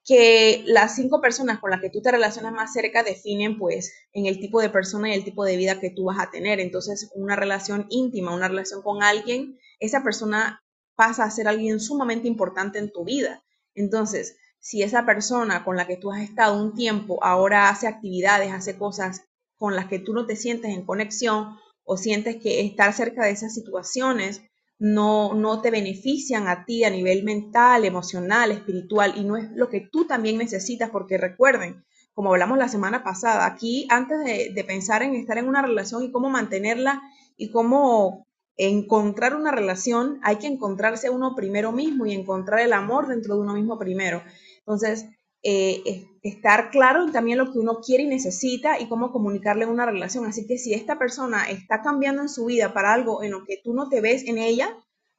que 0.04 0.64
las 0.66 0.96
cinco 0.96 1.20
personas 1.20 1.60
con 1.60 1.70
las 1.70 1.80
que 1.80 1.90
tú 1.90 2.00
te 2.02 2.10
relacionas 2.10 2.52
más 2.52 2.72
cerca 2.72 3.02
definen 3.02 3.58
pues 3.58 3.92
en 4.12 4.26
el 4.26 4.40
tipo 4.40 4.60
de 4.60 4.70
persona 4.70 5.10
y 5.10 5.14
el 5.14 5.24
tipo 5.24 5.44
de 5.44 5.56
vida 5.56 5.78
que 5.78 5.90
tú 5.90 6.04
vas 6.04 6.18
a 6.18 6.30
tener. 6.30 6.58
Entonces, 6.60 7.10
una 7.14 7.36
relación 7.36 7.86
íntima, 7.90 8.34
una 8.34 8.48
relación 8.48 8.82
con 8.82 9.02
alguien, 9.02 9.58
esa 9.78 10.02
persona 10.02 10.64
pasa 10.96 11.24
a 11.24 11.30
ser 11.30 11.48
alguien 11.48 11.80
sumamente 11.80 12.28
importante 12.28 12.78
en 12.78 12.90
tu 12.90 13.04
vida. 13.04 13.42
Entonces, 13.74 14.36
si 14.60 14.82
esa 14.82 15.06
persona 15.06 15.64
con 15.64 15.76
la 15.76 15.86
que 15.86 15.96
tú 15.96 16.12
has 16.12 16.20
estado 16.20 16.62
un 16.62 16.74
tiempo 16.74 17.22
ahora 17.24 17.68
hace 17.68 17.88
actividades, 17.88 18.52
hace 18.52 18.76
cosas 18.76 19.24
con 19.56 19.74
las 19.74 19.86
que 19.86 19.98
tú 19.98 20.12
no 20.12 20.26
te 20.26 20.36
sientes 20.36 20.70
en 20.70 20.84
conexión 20.84 21.56
o 21.84 21.96
sientes 21.96 22.36
que 22.36 22.60
estar 22.60 22.92
cerca 22.92 23.24
de 23.24 23.32
esas 23.32 23.54
situaciones 23.54 24.42
no, 24.78 25.34
no 25.34 25.60
te 25.60 25.70
benefician 25.70 26.48
a 26.48 26.64
ti 26.64 26.84
a 26.84 26.90
nivel 26.90 27.22
mental, 27.22 27.84
emocional, 27.84 28.50
espiritual 28.50 29.14
y 29.16 29.24
no 29.24 29.36
es 29.36 29.50
lo 29.52 29.68
que 29.68 29.80
tú 29.80 30.06
también 30.06 30.38
necesitas 30.38 30.88
porque 30.90 31.18
recuerden, 31.18 31.84
como 32.14 32.30
hablamos 32.30 32.56
la 32.56 32.68
semana 32.68 33.04
pasada, 33.04 33.46
aquí 33.46 33.86
antes 33.90 34.18
de, 34.24 34.52
de 34.54 34.64
pensar 34.64 35.02
en 35.02 35.14
estar 35.14 35.36
en 35.36 35.48
una 35.48 35.62
relación 35.62 36.02
y 36.02 36.10
cómo 36.10 36.30
mantenerla 36.30 37.02
y 37.36 37.50
cómo 37.50 38.26
encontrar 38.56 39.34
una 39.34 39.52
relación, 39.52 40.18
hay 40.22 40.36
que 40.36 40.46
encontrarse 40.46 41.08
uno 41.08 41.34
primero 41.34 41.72
mismo 41.72 42.04
y 42.06 42.12
encontrar 42.12 42.60
el 42.60 42.74
amor 42.74 43.08
dentro 43.08 43.34
de 43.34 43.40
uno 43.40 43.54
mismo 43.54 43.78
primero. 43.78 44.22
Entonces, 44.70 45.06
eh, 45.42 46.06
estar 46.22 46.70
claro 46.70 47.04
en 47.04 47.12
también 47.12 47.38
lo 47.38 47.50
que 47.50 47.58
uno 47.58 47.80
quiere 47.80 48.04
y 48.04 48.06
necesita 48.06 48.78
y 48.78 48.88
cómo 48.88 49.10
comunicarle 49.10 49.66
una 49.66 49.84
relación. 49.84 50.26
Así 50.26 50.46
que 50.46 50.58
si 50.58 50.74
esta 50.74 50.96
persona 50.96 51.50
está 51.50 51.82
cambiando 51.82 52.22
en 52.22 52.28
su 52.28 52.44
vida 52.44 52.72
para 52.72 52.92
algo 52.92 53.24
en 53.24 53.32
lo 53.32 53.44
que 53.44 53.58
tú 53.64 53.74
no 53.74 53.88
te 53.88 54.00
ves 54.00 54.24
en 54.26 54.38
ella 54.38 54.76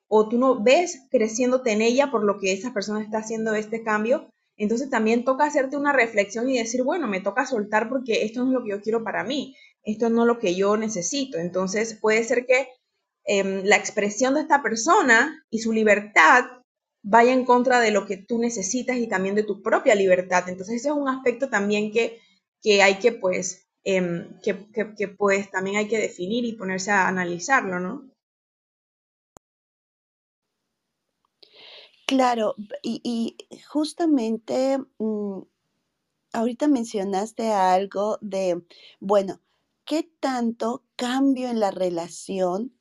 o 0.08 0.30
tú 0.30 0.38
no 0.38 0.64
ves 0.64 1.02
creciéndote 1.12 1.72
en 1.72 1.82
ella 1.82 2.12
por 2.12 2.24
lo 2.24 2.40
que 2.40 2.54
esa 2.54 2.74
persona 2.74 3.02
está 3.02 3.20
haciendo 3.20 3.54
este 3.54 3.84
cambio, 3.84 4.30
entonces 4.56 4.90
también 4.90 5.26
toca 5.26 5.46
hacerte 5.46 5.76
una 5.76 5.92
reflexión 5.92 6.50
y 6.50 6.58
decir, 6.58 6.84
bueno, 6.84 7.08
me 7.08 7.20
toca 7.20 7.46
soltar 7.46 7.90
porque 7.90 8.24
esto 8.24 8.42
no 8.42 8.48
es 8.48 8.54
lo 8.54 8.64
que 8.64 8.70
yo 8.70 8.82
quiero 8.82 9.04
para 9.04 9.24
mí, 9.24 9.56
esto 9.84 10.10
no 10.10 10.22
es 10.22 10.28
lo 10.28 10.40
que 10.40 10.56
yo 10.56 10.78
necesito. 10.78 11.40
Entonces 11.40 11.98
puede 12.00 12.24
ser 12.24 12.46
que 12.46 12.70
em, 13.26 13.64
la 13.66 13.76
expresión 13.76 14.36
de 14.36 14.42
esta 14.42 14.62
persona 14.62 15.44
y 15.50 15.60
su 15.60 15.74
libertad 15.74 16.61
vaya 17.04 17.34
en 17.34 17.46
contra 17.46 17.80
de 17.80 17.92
lo 17.92 18.06
que 18.06 18.18
tú 18.18 18.40
necesitas 18.40 18.98
y 18.98 19.08
también 19.08 19.36
de 19.36 19.44
tu 19.44 19.62
propia 19.62 19.96
libertad. 19.96 20.48
Entonces 20.50 20.76
ese 20.78 20.90
es 20.90 20.96
un 20.96 21.10
aspecto 21.10 21.50
también 21.50 21.92
que, 21.92 22.20
que 22.62 22.82
hay 22.82 23.00
que 23.00 23.12
pues, 23.12 23.68
em, 23.84 24.40
que, 24.42 24.68
que, 24.98 25.08
pues 25.08 25.50
también 25.52 25.78
hay 25.78 25.88
que 25.88 25.98
definir 26.00 26.46
y 26.46 26.54
ponerse 26.54 26.92
a 26.92 27.08
analizarlo, 27.08 27.80
¿no? 27.80 28.12
Claro, 32.06 32.56
y, 32.84 33.38
justamente 33.70 34.78
mm, 34.98 35.40
ahorita 36.34 36.68
mencionaste 36.68 37.52
algo 37.52 38.18
de, 38.22 38.62
bueno, 39.00 39.40
¿qué 39.86 40.04
tanto 40.20 40.84
cambio 40.98 41.50
en 41.50 41.60
la 41.60 41.72
relación 41.72 42.74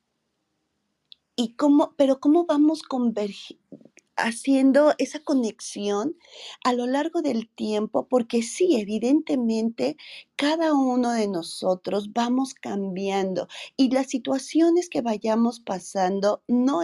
y 1.35 1.55
cómo, 1.55 1.93
pero 1.97 2.19
cómo 2.19 2.45
vamos 2.45 2.83
convergiendo? 2.83 3.90
Haciendo 4.21 4.93
esa 4.97 5.19
conexión 5.19 6.15
a 6.63 6.73
lo 6.73 6.87
largo 6.87 7.21
del 7.21 7.49
tiempo, 7.49 8.07
porque 8.07 8.41
sí, 8.43 8.77
evidentemente, 8.79 9.97
cada 10.35 10.73
uno 10.73 11.11
de 11.11 11.27
nosotros 11.27 12.13
vamos 12.13 12.53
cambiando 12.53 13.47
y 13.77 13.91
las 13.91 14.07
situaciones 14.07 14.89
que 14.89 15.01
vayamos 15.01 15.59
pasando, 15.59 16.43
no, 16.47 16.81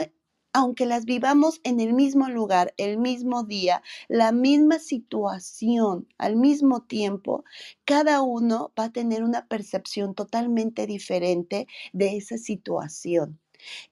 aunque 0.53 0.85
las 0.87 1.05
vivamos 1.05 1.59
en 1.63 1.79
el 1.79 1.93
mismo 1.93 2.29
lugar, 2.29 2.73
el 2.77 2.97
mismo 2.97 3.43
día, 3.43 3.83
la 4.07 4.31
misma 4.31 4.79
situación 4.79 6.07
al 6.17 6.35
mismo 6.35 6.81
tiempo, 6.83 7.43
cada 7.85 8.21
uno 8.21 8.73
va 8.77 8.85
a 8.85 8.91
tener 8.91 9.23
una 9.23 9.47
percepción 9.47 10.15
totalmente 10.15 10.87
diferente 10.87 11.67
de 11.93 12.17
esa 12.17 12.37
situación. 12.37 13.39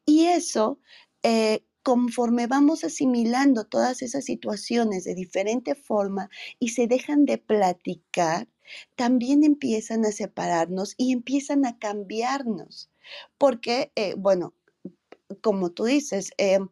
Y 0.06 0.26
eso 0.26 0.80
eh, 1.24 1.64
conforme 1.86 2.48
vamos 2.48 2.84
asimilando 2.84 3.66
todas 3.66 4.02
esas 4.02 4.26
situaciones 4.26 5.06
de 5.06 5.16
diferente 5.16 5.76
forma 5.76 6.32
y 6.60 6.70
se 6.70 6.88
dejan 6.88 7.26
de 7.26 7.38
platicar, 7.38 8.50
también 8.96 9.44
empiezan 9.46 10.04
a 10.06 10.12
separarnos 10.12 10.96
y 10.98 11.14
empiezan 11.14 11.66
a 11.68 11.78
cambiarnos. 11.80 12.90
Porque, 13.38 13.92
eh, 13.96 14.16
bueno, 14.18 14.56
como 15.42 15.72
tú 15.72 15.86
dices, 15.86 16.32
em, 16.38 16.70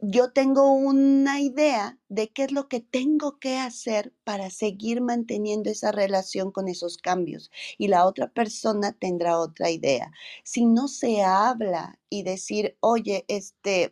yo 0.00 0.32
tengo 0.32 0.72
una 0.72 1.40
idea 1.40 1.98
de 2.08 2.28
qué 2.28 2.44
es 2.44 2.52
lo 2.52 2.68
que 2.68 2.80
tengo 2.80 3.38
que 3.38 3.56
hacer 3.56 4.12
para 4.24 4.50
seguir 4.50 5.00
manteniendo 5.00 5.70
esa 5.70 5.90
relación 5.92 6.52
con 6.52 6.68
esos 6.68 6.98
cambios 6.98 7.50
y 7.78 7.88
la 7.88 8.06
otra 8.06 8.28
persona 8.28 8.92
tendrá 8.92 9.38
otra 9.38 9.70
idea. 9.70 10.12
Si 10.44 10.66
no 10.66 10.88
se 10.88 11.22
habla 11.22 11.98
y 12.10 12.22
decir, 12.24 12.76
oye, 12.80 13.24
este, 13.28 13.90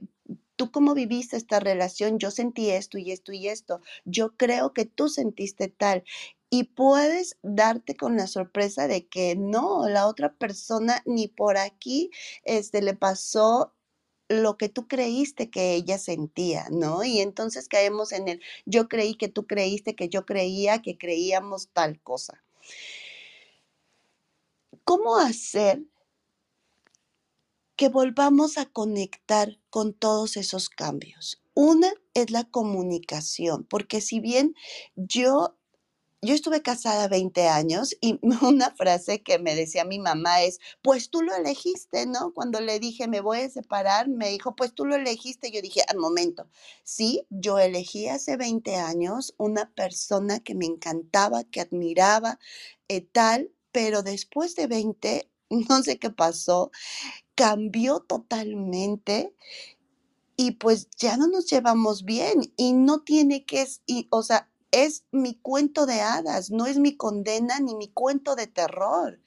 tú 0.57 0.71
cómo 0.71 0.95
viviste 0.95 1.37
esta 1.37 1.61
relación, 1.61 2.19
yo 2.19 2.31
sentí 2.31 2.71
esto 2.71 2.99
y 2.99 3.11
esto 3.11 3.33
y 3.33 3.49
esto, 3.49 3.81
yo 4.05 4.37
creo 4.37 4.73
que 4.73 4.85
tú 4.85 5.09
sentiste 5.09 5.69
tal. 5.69 6.05
Y 6.51 6.65
puedes 6.65 7.37
darte 7.43 7.97
con 7.97 8.17
la 8.17 8.29
sorpresa 8.29 8.87
de 8.87 9.09
que 9.09 9.35
no, 9.37 9.89
la 9.89 10.07
otra 10.07 10.35
persona 10.35 11.03
ni 11.05 11.27
por 11.27 11.57
aquí 11.57 12.11
este, 12.45 12.81
le 12.81 12.95
pasó 12.95 13.74
lo 14.29 14.57
que 14.57 14.69
tú 14.69 14.89
creíste 14.89 15.51
que 15.51 15.75
ella 15.75 15.99
sentía, 15.99 16.67
¿no? 16.71 17.05
Y 17.05 17.21
entonces 17.21 17.69
caemos 17.69 18.13
en 18.13 18.29
el, 18.29 18.43
yo 18.65 18.89
creí 18.89 19.15
que 19.15 19.29
tú 19.29 19.47
creíste 19.47 19.95
que 19.95 20.09
yo 20.09 20.25
creía 20.25 20.83
que 20.83 20.97
creíamos 20.97 21.69
tal 21.73 22.01
cosa. 22.01 22.43
¿Cómo 24.85 25.17
hacer 25.17 25.83
que 27.77 27.89
volvamos 27.89 28.59
a 28.59 28.67
conectar 28.67 29.59
con 29.71 29.95
todos 29.95 30.37
esos 30.37 30.69
cambios? 30.69 31.43
Una 31.55 31.93
es 32.15 32.31
la 32.31 32.45
comunicación, 32.45 33.65
porque 33.65 34.01
si 34.01 34.21
bien 34.21 34.55
yo 34.97 35.57
yo 36.25 36.35
estuve 36.35 36.63
casada 36.63 37.09
20 37.09 37.49
años 37.49 37.97
y 38.01 38.19
una 38.43 38.71
frase 38.71 39.23
que 39.23 39.39
me 39.39 39.55
decía 39.55 39.85
mi 39.85 39.99
mamá 39.99 40.43
es, 40.43 40.59
pues 40.83 41.11
tú 41.11 41.23
lo 41.23 41.35
elegiste, 41.35 42.07
¿no? 42.07 42.33
Cuando 42.33 42.61
le 42.61 42.81
dije, 42.81 43.09
me 43.09 43.21
voy 43.21 43.41
a 43.41 43.51
separar, 43.51 44.09
me 44.09 44.31
dijo, 44.31 44.57
pues 44.57 44.75
tú 44.75 44.87
lo 44.87 44.97
elegiste. 44.97 45.51
Yo 45.51 45.61
dije, 45.61 45.83
al 45.89 45.99
momento, 45.99 46.49
sí, 46.83 47.27
yo 47.31 47.59
elegí 47.59 48.09
hace 48.09 48.37
20 48.37 48.77
años 48.77 49.35
una 49.37 49.71
persona 49.75 50.41
que 50.41 50.55
me 50.55 50.67
encantaba, 50.67 51.45
que 51.45 51.61
admiraba, 51.61 52.39
eh, 52.89 53.03
tal, 53.03 53.51
pero 53.73 54.03
después 54.03 54.57
de 54.57 54.67
20, 54.67 55.31
no 55.69 55.83
sé 55.83 55.99
qué 55.99 56.11
pasó, 56.11 56.71
cambió 57.35 58.01
totalmente 58.01 59.35
y 60.37 60.53
pues 60.53 60.89
ya 60.97 61.17
no 61.17 61.29
nos 61.29 61.47
llevamos 61.47 62.05
bien 62.05 62.53
y 62.57 62.73
no 62.73 63.03
tiene 63.03 63.45
que, 63.45 63.67
o 64.11 64.23
sea, 64.23 64.49
es 64.75 65.05
mi 65.13 65.35
cuento 65.35 65.87
de 65.87 66.01
hadas, 66.01 66.51
no 66.51 66.67
es 66.67 66.79
mi 66.79 66.97
condena 66.97 67.61
ni 67.61 67.77
mi 67.77 67.89
cuento 67.89 68.35
de 68.35 68.49
terror. 68.49 69.21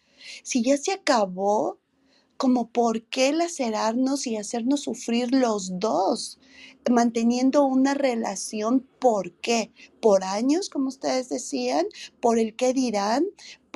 Si 0.44 0.62
ya 0.62 0.78
se 0.78 0.92
acabó, 0.92 1.80
como 2.36 2.70
por 2.70 3.04
qué 3.04 3.32
lacerarnos 3.32 4.28
y 4.28 4.36
hacernos 4.36 4.82
sufrir 4.82 5.34
los 5.34 5.80
dos, 5.80 6.40
manteniendo 6.90 7.64
una 7.64 7.94
relación, 7.94 8.88
¿por 9.00 9.32
qué? 9.34 9.72
Por 10.02 10.24
años, 10.24 10.70
como 10.70 10.90
ustedes 10.90 11.30
decían, 11.30 11.88
por 12.20 12.40
el 12.40 12.56
qué 12.56 12.74
dirán, 12.74 13.26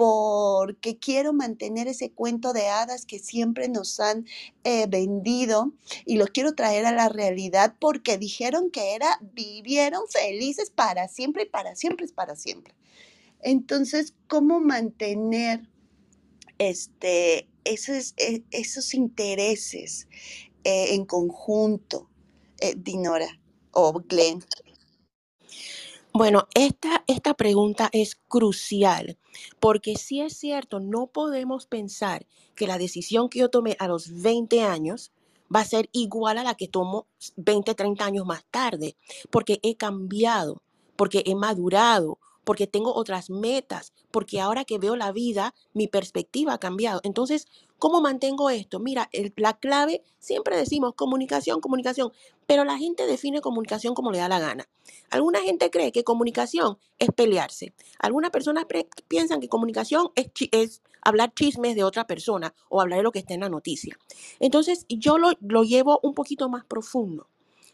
porque 0.02 0.98
quiero 0.98 1.32
mantener 1.32 1.88
ese 1.88 2.10
cuento 2.10 2.54
de 2.54 2.68
hadas 2.70 3.06
que 3.06 3.20
siempre 3.20 3.70
nos 3.70 4.00
han 4.00 4.26
eh, 4.64 4.88
vendido 4.88 5.74
y 6.08 6.16
lo 6.16 6.26
quiero 6.26 6.56
traer 6.56 6.88
a 6.88 6.92
la 6.92 7.08
realidad 7.08 7.76
porque 7.78 8.18
dijeron 8.18 8.72
que 8.72 8.96
era, 8.96 9.20
vivieron 9.36 10.02
felices 10.10 10.72
para 10.72 11.08
siempre 11.08 11.44
y 11.44 11.50
para 11.50 11.76
siempre 11.76 12.08
es 12.08 12.14
para 12.14 12.36
siempre. 12.36 12.74
Entonces, 13.44 14.16
¿cómo 14.26 14.60
mantener 14.60 15.70
este, 16.58 17.48
esos, 17.64 18.16
e, 18.18 18.42
esos 18.50 18.96
intereses 18.96 20.08
eh, 20.64 20.96
en 20.96 21.06
conjunto, 21.06 22.10
eh, 22.60 22.74
Dinora 22.76 23.40
o 23.70 24.02
Glenn? 24.02 24.44
Bueno, 26.14 26.50
esta, 26.54 27.06
esta 27.08 27.34
pregunta 27.36 27.90
es 27.94 28.18
crucial 28.28 29.18
porque 29.62 29.96
si 29.96 30.20
es 30.20 30.36
cierto, 30.36 30.82
no 30.82 31.08
podemos 31.08 31.68
pensar 31.68 32.26
que 32.54 32.68
la 32.68 32.78
decisión 32.78 33.30
que 33.30 33.40
yo 33.40 33.50
tomé 33.50 33.78
a 33.80 33.88
los 33.88 34.22
20 34.22 34.62
años 34.64 35.14
va 35.54 35.62
a 35.62 35.66
ser 35.66 35.90
igual 35.94 36.38
a 36.38 36.44
la 36.44 36.56
que 36.56 36.68
tomo 36.68 37.08
20, 37.38 37.76
30 37.76 38.06
años 38.06 38.26
más 38.26 38.44
tarde, 38.52 38.98
porque 39.30 39.60
he 39.64 39.76
cambiado, 39.78 40.62
porque 40.98 41.24
he 41.26 41.34
madurado, 41.36 42.20
porque 42.44 42.68
tengo 42.68 42.94
otras 42.94 43.30
metas, 43.30 43.94
porque 44.12 44.40
ahora 44.40 44.66
que 44.66 44.78
veo 44.78 44.96
la 44.96 45.12
vida, 45.12 45.54
mi 45.74 45.88
perspectiva 45.88 46.54
ha 46.54 46.58
cambiado. 46.60 47.02
Entonces, 47.04 47.48
¿cómo 47.80 48.02
mantengo 48.02 48.50
esto? 48.50 48.80
Mira, 48.80 49.10
la 49.36 49.58
clave, 49.58 50.04
siempre 50.20 50.58
decimos 50.58 50.94
comunicación, 50.96 51.62
comunicación, 51.62 52.12
pero 52.48 52.66
la 52.66 52.78
gente 52.78 53.06
define 53.06 53.42
comunicación 53.42 53.94
como 53.94 54.12
le 54.12 54.20
da 54.20 54.28
la 54.28 54.40
gana. 54.40 54.68
Alguna 55.10 55.40
gente 55.42 55.70
cree 55.70 55.92
que 55.92 56.04
comunicación 56.04 56.78
es 57.00 57.10
pelearse. 57.16 57.74
Algunas 58.00 58.32
personas 58.32 58.66
piensan 59.08 59.40
que 59.40 59.50
comunicación 59.50 60.10
es, 60.16 60.32
es, 60.52 60.82
hablar 61.02 61.34
chismes 61.34 61.76
de 61.76 61.84
otra 61.84 62.08
persona 62.08 62.54
o 62.70 62.82
hablar 62.82 63.00
de 63.00 63.04
lo 63.04 63.12
que 63.12 63.20
está 63.20 63.34
en 63.34 63.42
la 63.42 63.50
noticia. 63.50 63.98
Entonces, 64.40 64.86
yo 64.90 65.18
lo, 65.18 65.32
lo 65.42 65.64
llevo 65.64 66.00
un 66.04 66.14
poquito 66.14 66.50
más 66.50 66.66
profundo. 66.66 67.28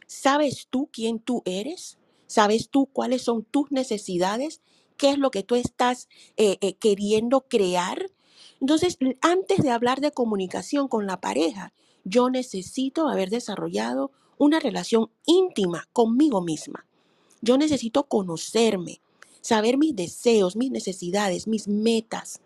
¿Sabes 0.07 0.67
tú 0.69 0.89
quién 0.91 1.19
tú 1.19 1.41
eres? 1.45 1.97
¿Sabes 2.27 2.69
tú 2.69 2.87
cuáles 2.87 3.23
son 3.23 3.43
tus 3.43 3.71
necesidades? 3.71 4.61
¿Qué 4.97 5.11
es 5.11 5.17
lo 5.17 5.31
que 5.31 5.43
tú 5.43 5.55
estás 5.55 6.07
eh, 6.35 6.57
eh, 6.61 6.73
queriendo 6.73 7.41
crear? 7.41 8.11
Entonces, 8.59 8.97
antes 9.21 9.59
de 9.59 9.71
hablar 9.71 10.01
de 10.01 10.11
comunicación 10.11 10.87
con 10.87 11.07
la 11.07 11.21
pareja, 11.21 11.73
yo 12.03 12.29
necesito 12.29 13.07
haber 13.07 13.29
desarrollado 13.29 14.11
una 14.37 14.59
relación 14.59 15.09
íntima 15.25 15.87
conmigo 15.93 16.41
misma. 16.41 16.85
Yo 17.41 17.57
necesito 17.57 18.03
conocerme, 18.03 19.01
saber 19.41 19.77
mis 19.77 19.95
deseos, 19.95 20.55
mis 20.55 20.71
necesidades, 20.71 21.47
mis 21.47 21.67
metas, 21.67 22.41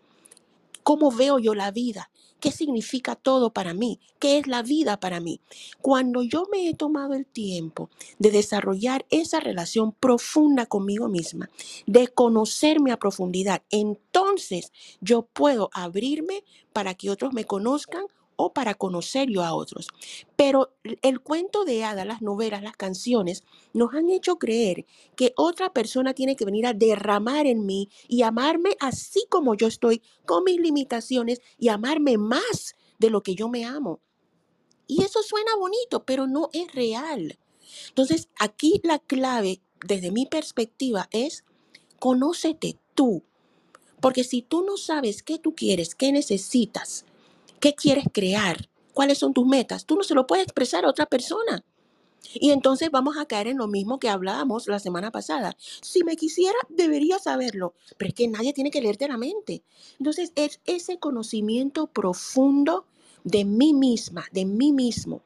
cómo 0.83 1.11
veo 1.11 1.39
yo 1.39 1.55
la 1.55 1.71
vida, 1.71 2.10
qué 2.41 2.51
significa 2.51 3.15
todo 3.15 3.53
para 3.53 3.73
mí, 3.73 4.01
qué 4.19 4.39
es 4.39 4.47
la 4.47 4.63
vida 4.63 4.99
para 4.99 5.21
mí. 5.21 5.39
Cuando 5.81 6.23
yo 6.23 6.45
me 6.51 6.67
he 6.67 6.73
tomado 6.73 7.13
el 7.13 7.25
tiempo 7.25 7.89
de 8.19 8.31
desarrollar 8.31 9.05
esa 9.09 9.39
relación 9.39 9.93
profunda 9.93 10.65
conmigo 10.65 11.07
misma, 11.07 11.49
de 11.87 12.09
conocerme 12.09 12.91
a 12.91 12.99
profundidad, 12.99 13.63
entonces 13.69 14.73
yo 14.99 15.23
puedo 15.23 15.69
abrirme 15.73 16.43
para 16.73 16.95
que 16.95 17.09
otros 17.09 17.33
me 17.33 17.45
conozcan 17.45 18.05
o 18.43 18.53
para 18.53 18.73
conocer 18.73 19.29
yo 19.29 19.43
a 19.43 19.53
otros. 19.53 19.87
Pero 20.35 20.73
el 21.01 21.21
cuento 21.21 21.63
de 21.63 21.83
hadas, 21.83 22.07
las 22.07 22.21
novelas, 22.21 22.63
las 22.63 22.75
canciones, 22.75 23.43
nos 23.73 23.93
han 23.93 24.09
hecho 24.09 24.37
creer 24.37 24.85
que 25.15 25.33
otra 25.37 25.73
persona 25.73 26.13
tiene 26.13 26.35
que 26.35 26.45
venir 26.45 26.65
a 26.65 26.73
derramar 26.73 27.45
en 27.45 27.65
mí 27.65 27.89
y 28.07 28.23
amarme 28.23 28.75
así 28.79 29.25
como 29.29 29.53
yo 29.53 29.67
estoy, 29.67 30.01
con 30.25 30.43
mis 30.43 30.59
limitaciones 30.59 31.39
y 31.59 31.69
amarme 31.69 32.17
más 32.17 32.75
de 32.97 33.09
lo 33.09 33.21
que 33.21 33.35
yo 33.35 33.47
me 33.47 33.65
amo. 33.65 33.99
Y 34.87 35.03
eso 35.03 35.21
suena 35.23 35.55
bonito, 35.57 36.03
pero 36.03 36.27
no 36.27 36.49
es 36.51 36.73
real. 36.73 37.37
Entonces, 37.89 38.27
aquí 38.39 38.81
la 38.83 38.99
clave, 38.99 39.61
desde 39.85 40.11
mi 40.11 40.25
perspectiva, 40.25 41.07
es 41.11 41.45
conócete 41.99 42.77
tú. 42.95 43.23
Porque 44.01 44.23
si 44.23 44.41
tú 44.41 44.63
no 44.63 44.77
sabes 44.77 45.21
qué 45.21 45.37
tú 45.37 45.53
quieres, 45.53 45.93
qué 45.93 46.11
necesitas, 46.11 47.05
qué 47.61 47.73
quieres 47.73 48.05
crear, 48.11 48.69
cuáles 48.93 49.19
son 49.19 49.33
tus 49.33 49.47
metas, 49.47 49.85
tú 49.85 49.95
no 49.95 50.03
se 50.03 50.15
lo 50.15 50.27
puedes 50.27 50.43
expresar 50.43 50.83
a 50.83 50.89
otra 50.89 51.05
persona. 51.05 51.63
Y 52.33 52.51
entonces 52.51 52.91
vamos 52.91 53.17
a 53.17 53.25
caer 53.25 53.47
en 53.47 53.57
lo 53.57 53.67
mismo 53.67 53.99
que 53.99 54.09
hablábamos 54.09 54.67
la 54.67 54.79
semana 54.79 55.11
pasada. 55.11 55.55
Si 55.81 56.03
me 56.03 56.15
quisiera, 56.15 56.57
debería 56.69 57.19
saberlo, 57.19 57.73
pero 57.97 58.09
es 58.09 58.15
que 58.15 58.27
nadie 58.27 58.53
tiene 58.53 58.71
que 58.71 58.81
leerte 58.81 59.07
la 59.07 59.17
mente. 59.17 59.63
Entonces 59.99 60.31
es 60.35 60.59
ese 60.65 60.99
conocimiento 60.99 61.87
profundo 61.87 62.85
de 63.23 63.45
mí 63.45 63.73
misma, 63.73 64.25
de 64.31 64.45
mí 64.45 64.71
mismo. 64.71 65.23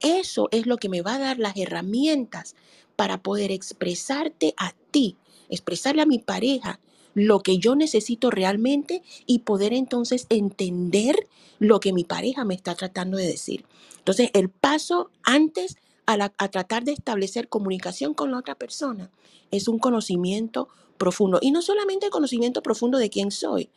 Eso 0.00 0.48
es 0.52 0.66
lo 0.66 0.76
que 0.76 0.88
me 0.88 1.02
va 1.02 1.14
a 1.14 1.18
dar 1.18 1.38
las 1.38 1.56
herramientas 1.56 2.54
para 2.96 3.22
poder 3.22 3.50
expresarte 3.50 4.54
a 4.56 4.74
ti, 4.90 5.16
expresarle 5.48 6.02
a 6.02 6.06
mi 6.06 6.18
pareja 6.18 6.78
lo 7.14 7.40
que 7.40 7.58
yo 7.58 7.74
necesito 7.76 8.30
realmente 8.30 9.02
y 9.26 9.40
poder 9.40 9.72
entonces 9.72 10.26
entender 10.28 11.28
lo 11.58 11.80
que 11.80 11.92
mi 11.92 12.04
pareja 12.04 12.44
me 12.44 12.54
está 12.54 12.74
tratando 12.74 13.16
de 13.16 13.26
decir. 13.26 13.64
Entonces, 13.98 14.30
el 14.34 14.50
paso 14.50 15.10
antes 15.22 15.76
a, 16.06 16.48
tratar 16.48 16.84
de 16.84 16.92
establecer 16.92 17.48
comunicación 17.48 18.14
con 18.14 18.30
la 18.30 18.38
otra 18.38 18.54
persona 18.54 19.10
es 19.50 19.68
un 19.68 19.78
conocimiento 19.78 20.68
profundo. 20.98 21.38
Y 21.40 21.50
no 21.50 21.62
solamente 21.62 22.10
conocimiento 22.10 22.62
profundo 22.62 22.98
de 22.98 23.10
quién 23.10 23.30
soy, 23.30 23.70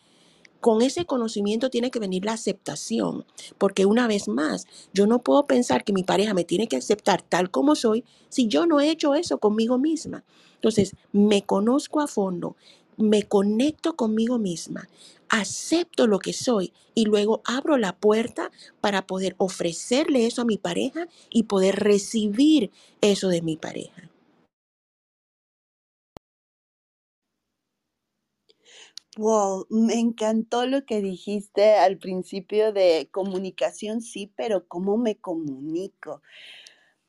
con 0.60 0.82
ese 0.82 1.06
conocimiento 1.06 1.70
tiene 1.70 1.92
que 1.92 2.00
venir 2.00 2.26
la 2.26 2.34
aceptación, 2.34 3.26
porque 3.58 3.86
una 3.86 4.08
vez 4.08 4.28
más, 4.28 4.66
yo 4.92 5.06
no 5.06 5.20
puedo 5.20 5.46
pensar 5.46 5.84
que 5.84 5.94
mi 5.94 6.04
pareja 6.04 6.34
me 6.34 6.46
tiene 6.46 6.68
que 6.68 6.78
aceptar 6.78 7.22
tal 7.22 7.52
como 7.52 7.76
soy 7.76 8.04
si 8.30 8.48
yo 8.48 8.66
no 8.66 8.80
he 8.80 8.90
hecho 8.90 9.14
eso 9.14 9.38
conmigo 9.38 9.78
misma. 9.78 10.24
Entonces, 10.56 10.96
me 11.12 11.44
conozco 11.44 12.02
a 12.02 12.08
fondo, 12.08 12.56
me 12.98 13.24
conecto 13.24 13.96
conmigo 13.96 14.40
misma, 14.40 14.88
acepto 15.30 16.08
lo 16.08 16.20
que 16.20 16.34
soy 16.34 16.74
y 16.96 17.06
luego 17.06 17.42
abro 17.46 17.78
la 17.78 17.96
puerta 17.96 18.52
para 18.82 19.08
poder 19.08 19.36
ofrecerle 19.38 20.26
eso 20.26 20.42
a 20.42 20.46
mi 20.46 20.58
pareja 20.58 21.08
y 21.30 21.44
poder 21.44 21.76
recibir 21.78 22.72
eso 23.02 23.30
de 23.30 23.42
mi 23.42 23.58
pareja. 23.58 24.10
Wow, 29.18 29.66
me 29.70 29.96
encantó 30.00 30.68
lo 30.68 30.86
que 30.86 31.02
dijiste 31.02 31.74
al 31.76 31.98
principio 31.98 32.72
de 32.72 33.10
comunicación, 33.12 34.02
sí, 34.02 34.32
pero 34.36 34.68
¿cómo 34.68 34.98
me 34.98 35.18
comunico? 35.18 36.22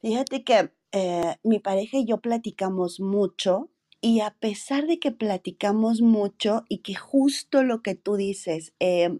Fíjate 0.01 0.45
que 0.45 0.73
eh, 0.93 1.37
mi 1.45 1.59
pareja 1.61 1.99
y 1.99 2.07
yo 2.07 2.19
platicamos 2.21 3.01
mucho 3.01 3.71
y 4.01 4.21
a 4.21 4.31
pesar 4.31 4.87
de 4.87 4.99
que 4.99 5.13
platicamos 5.13 6.01
mucho 6.01 6.65
y 6.69 6.79
que 6.79 6.95
justo 6.95 7.63
lo 7.63 7.83
que 7.83 7.95
tú 7.95 8.17
dices, 8.17 8.73
eh, 8.81 9.19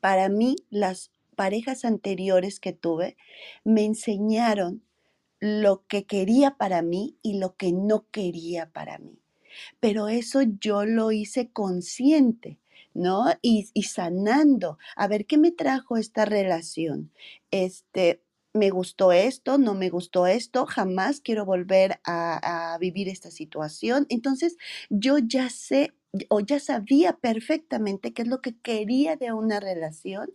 para 0.00 0.28
mí 0.28 0.56
las 0.70 1.10
parejas 1.36 1.84
anteriores 1.84 2.60
que 2.60 2.72
tuve 2.72 3.16
me 3.64 3.84
enseñaron 3.84 4.82
lo 5.40 5.86
que 5.86 6.04
quería 6.04 6.56
para 6.56 6.82
mí 6.82 7.16
y 7.22 7.38
lo 7.38 7.56
que 7.56 7.72
no 7.72 8.06
quería 8.10 8.70
para 8.72 8.98
mí 8.98 9.20
pero 9.80 10.08
eso 10.08 10.42
yo 10.42 10.84
lo 10.84 11.12
hice 11.12 11.50
consciente, 11.50 12.58
¿no? 12.94 13.26
Y, 13.42 13.68
y 13.74 13.84
sanando. 13.84 14.78
A 14.96 15.08
ver, 15.08 15.26
¿qué 15.26 15.38
me 15.38 15.50
trajo 15.50 15.96
esta 15.96 16.24
relación? 16.24 17.10
Este, 17.50 18.22
me 18.52 18.70
gustó 18.70 19.12
esto, 19.12 19.58
no 19.58 19.74
me 19.74 19.90
gustó 19.90 20.26
esto, 20.26 20.66
jamás 20.66 21.20
quiero 21.20 21.44
volver 21.44 22.00
a, 22.04 22.76
vivir 22.80 23.08
esta 23.08 23.30
situación. 23.30 24.06
Entonces, 24.08 24.56
yo 24.90 25.18
ya 25.18 25.50
sé 25.50 25.92
o 26.30 26.40
ya 26.40 26.58
sabía 26.58 27.12
perfectamente 27.14 28.14
qué 28.14 28.22
es 28.22 28.28
lo 28.28 28.40
que 28.40 28.58
quería 28.58 29.16
de 29.16 29.32
una 29.32 29.60
relación, 29.60 30.30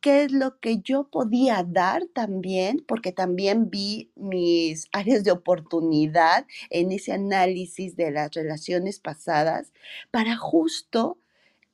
qué 0.00 0.24
es 0.24 0.32
lo 0.32 0.58
que 0.60 0.80
yo 0.80 1.08
podía 1.08 1.64
dar 1.66 2.06
también, 2.12 2.84
porque 2.86 3.10
también 3.12 3.70
vi 3.70 4.10
mis 4.16 4.88
áreas 4.92 5.24
de 5.24 5.30
oportunidad 5.30 6.46
en 6.68 6.92
ese 6.92 7.12
análisis 7.12 7.96
de 7.96 8.10
las 8.10 8.32
relaciones 8.32 9.00
pasadas 9.00 9.72
para 10.10 10.36
justo 10.36 11.18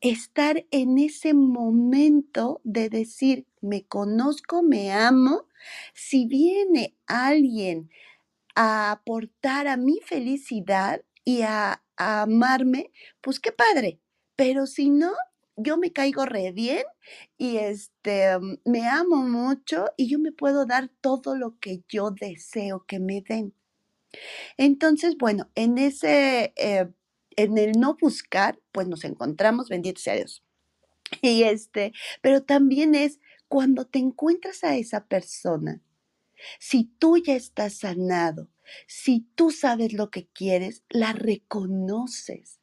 estar 0.00 0.64
en 0.70 0.98
ese 0.98 1.34
momento 1.34 2.60
de 2.64 2.88
decir, 2.88 3.46
me 3.60 3.84
conozco, 3.84 4.62
me 4.62 4.92
amo. 4.92 5.46
Si 5.94 6.26
viene 6.26 6.96
alguien 7.06 7.90
a 8.54 8.92
aportar 8.92 9.68
a 9.68 9.76
mi 9.76 10.00
felicidad 10.00 11.02
y 11.24 11.42
a, 11.42 11.82
amarme, 11.96 12.90
pues 13.20 13.38
qué 13.40 13.52
padre. 13.52 14.00
Pero 14.34 14.66
si 14.66 14.88
no, 14.88 15.12
yo 15.56 15.76
me 15.76 15.92
caigo 15.92 16.24
re 16.24 16.50
bien 16.50 16.84
y 17.36 17.58
este, 17.58 18.38
me 18.64 18.88
amo 18.88 19.16
mucho 19.16 19.84
y 19.98 20.08
yo 20.08 20.18
me 20.18 20.32
puedo 20.32 20.64
dar 20.64 20.88
todo 21.02 21.36
lo 21.36 21.58
que 21.58 21.82
yo 21.88 22.10
deseo 22.10 22.86
que 22.86 23.00
me 23.00 23.20
den. 23.20 23.52
Entonces, 24.56 25.16
bueno, 25.18 25.50
en 25.54 25.76
ese, 25.76 26.54
eh, 26.56 26.88
en 27.36 27.58
el 27.58 27.72
no 27.72 27.98
buscar, 28.00 28.58
pues 28.72 28.88
nos 28.88 29.04
encontramos, 29.04 29.68
bendito 29.68 30.00
sea 30.00 30.14
Dios. 30.14 30.42
Y 31.22 31.42
este, 31.42 31.92
pero 32.22 32.42
también 32.42 32.94
es 32.94 33.20
cuando 33.50 33.84
te 33.84 33.98
encuentras 33.98 34.62
a 34.62 34.76
esa 34.76 35.06
persona, 35.08 35.82
si 36.60 36.84
tú 36.84 37.18
ya 37.18 37.34
estás 37.34 37.74
sanado, 37.78 38.48
si 38.86 39.26
tú 39.34 39.50
sabes 39.50 39.92
lo 39.92 40.08
que 40.10 40.28
quieres, 40.28 40.84
la 40.88 41.12
reconoces. 41.12 42.60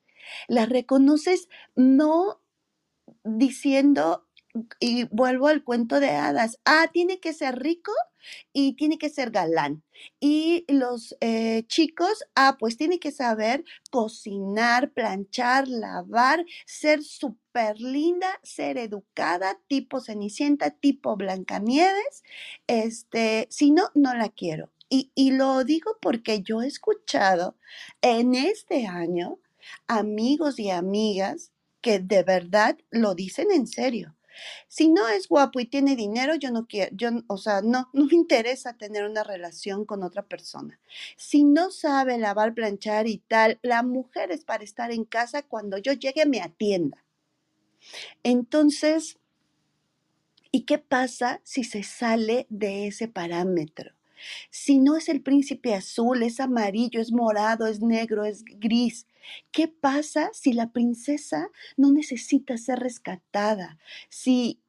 La 0.47 0.65
reconoces 0.65 1.49
no 1.75 2.41
diciendo, 3.25 4.26
y 4.79 5.05
vuelvo 5.05 5.47
al 5.47 5.63
cuento 5.63 5.99
de 5.99 6.09
hadas, 6.09 6.59
ah, 6.65 6.89
tiene 6.91 7.19
que 7.19 7.33
ser 7.33 7.59
rico 7.59 7.91
y 8.53 8.73
tiene 8.73 8.97
que 8.97 9.09
ser 9.09 9.31
galán. 9.31 9.83
Y 10.19 10.65
los 10.67 11.15
eh, 11.21 11.63
chicos, 11.67 12.23
ah, 12.35 12.57
pues 12.59 12.77
tiene 12.77 12.99
que 12.99 13.11
saber 13.11 13.63
cocinar, 13.91 14.91
planchar, 14.91 15.67
lavar, 15.67 16.45
ser 16.65 17.03
súper 17.03 17.79
linda, 17.79 18.39
ser 18.43 18.77
educada, 18.77 19.59
tipo 19.67 20.01
Cenicienta, 20.01 20.71
tipo 20.71 21.15
Blancanieves. 21.15 22.23
Este, 22.67 23.47
si 23.49 23.71
no, 23.71 23.89
no 23.95 24.13
la 24.13 24.29
quiero. 24.29 24.71
Y, 24.89 25.11
y 25.15 25.31
lo 25.31 25.63
digo 25.63 25.97
porque 26.01 26.41
yo 26.41 26.61
he 26.61 26.67
escuchado 26.67 27.57
en 28.01 28.35
este 28.35 28.87
año 28.87 29.39
amigos 29.87 30.59
y 30.59 30.69
amigas 30.69 31.51
que 31.81 31.99
de 31.99 32.23
verdad 32.23 32.77
lo 32.89 33.15
dicen 33.15 33.47
en 33.51 33.67
serio. 33.67 34.16
Si 34.67 34.89
no 34.89 35.07
es 35.07 35.27
guapo 35.27 35.59
y 35.59 35.65
tiene 35.65 35.95
dinero, 35.95 36.35
yo 36.35 36.51
no 36.51 36.67
quiero, 36.67 36.95
yo, 36.95 37.09
o 37.27 37.37
sea, 37.37 37.61
no, 37.61 37.89
no 37.93 38.05
me 38.05 38.15
interesa 38.15 38.77
tener 38.77 39.05
una 39.05 39.23
relación 39.23 39.85
con 39.85 40.03
otra 40.03 40.23
persona. 40.23 40.79
Si 41.15 41.43
no 41.43 41.71
sabe 41.71 42.17
lavar, 42.17 42.53
planchar 42.53 43.07
y 43.07 43.17
tal, 43.19 43.59
la 43.61 43.83
mujer 43.83 44.31
es 44.31 44.43
para 44.43 44.63
estar 44.63 44.91
en 44.91 45.05
casa 45.05 45.43
cuando 45.43 45.77
yo 45.77 45.93
llegue 45.93 46.25
me 46.25 46.41
atienda. 46.41 47.03
Entonces, 48.23 49.17
¿y 50.51 50.63
qué 50.63 50.77
pasa 50.77 51.41
si 51.43 51.63
se 51.63 51.83
sale 51.83 52.47
de 52.49 52.87
ese 52.87 53.07
parámetro? 53.07 53.96
Si 54.49 54.79
no 54.79 54.95
es 54.97 55.09
el 55.09 55.21
príncipe 55.21 55.73
azul, 55.73 56.23
es 56.23 56.39
amarillo, 56.39 56.99
es 56.99 57.11
morado, 57.11 57.67
es 57.67 57.81
negro, 57.81 58.25
es 58.25 58.43
gris. 58.45 59.05
¿Qué 59.51 59.67
pasa 59.67 60.29
si 60.33 60.53
la 60.53 60.71
princesa 60.71 61.49
no 61.75 61.91
necesita 61.91 62.57
ser 62.57 62.79
rescatada? 62.79 63.77
Si 64.09 64.59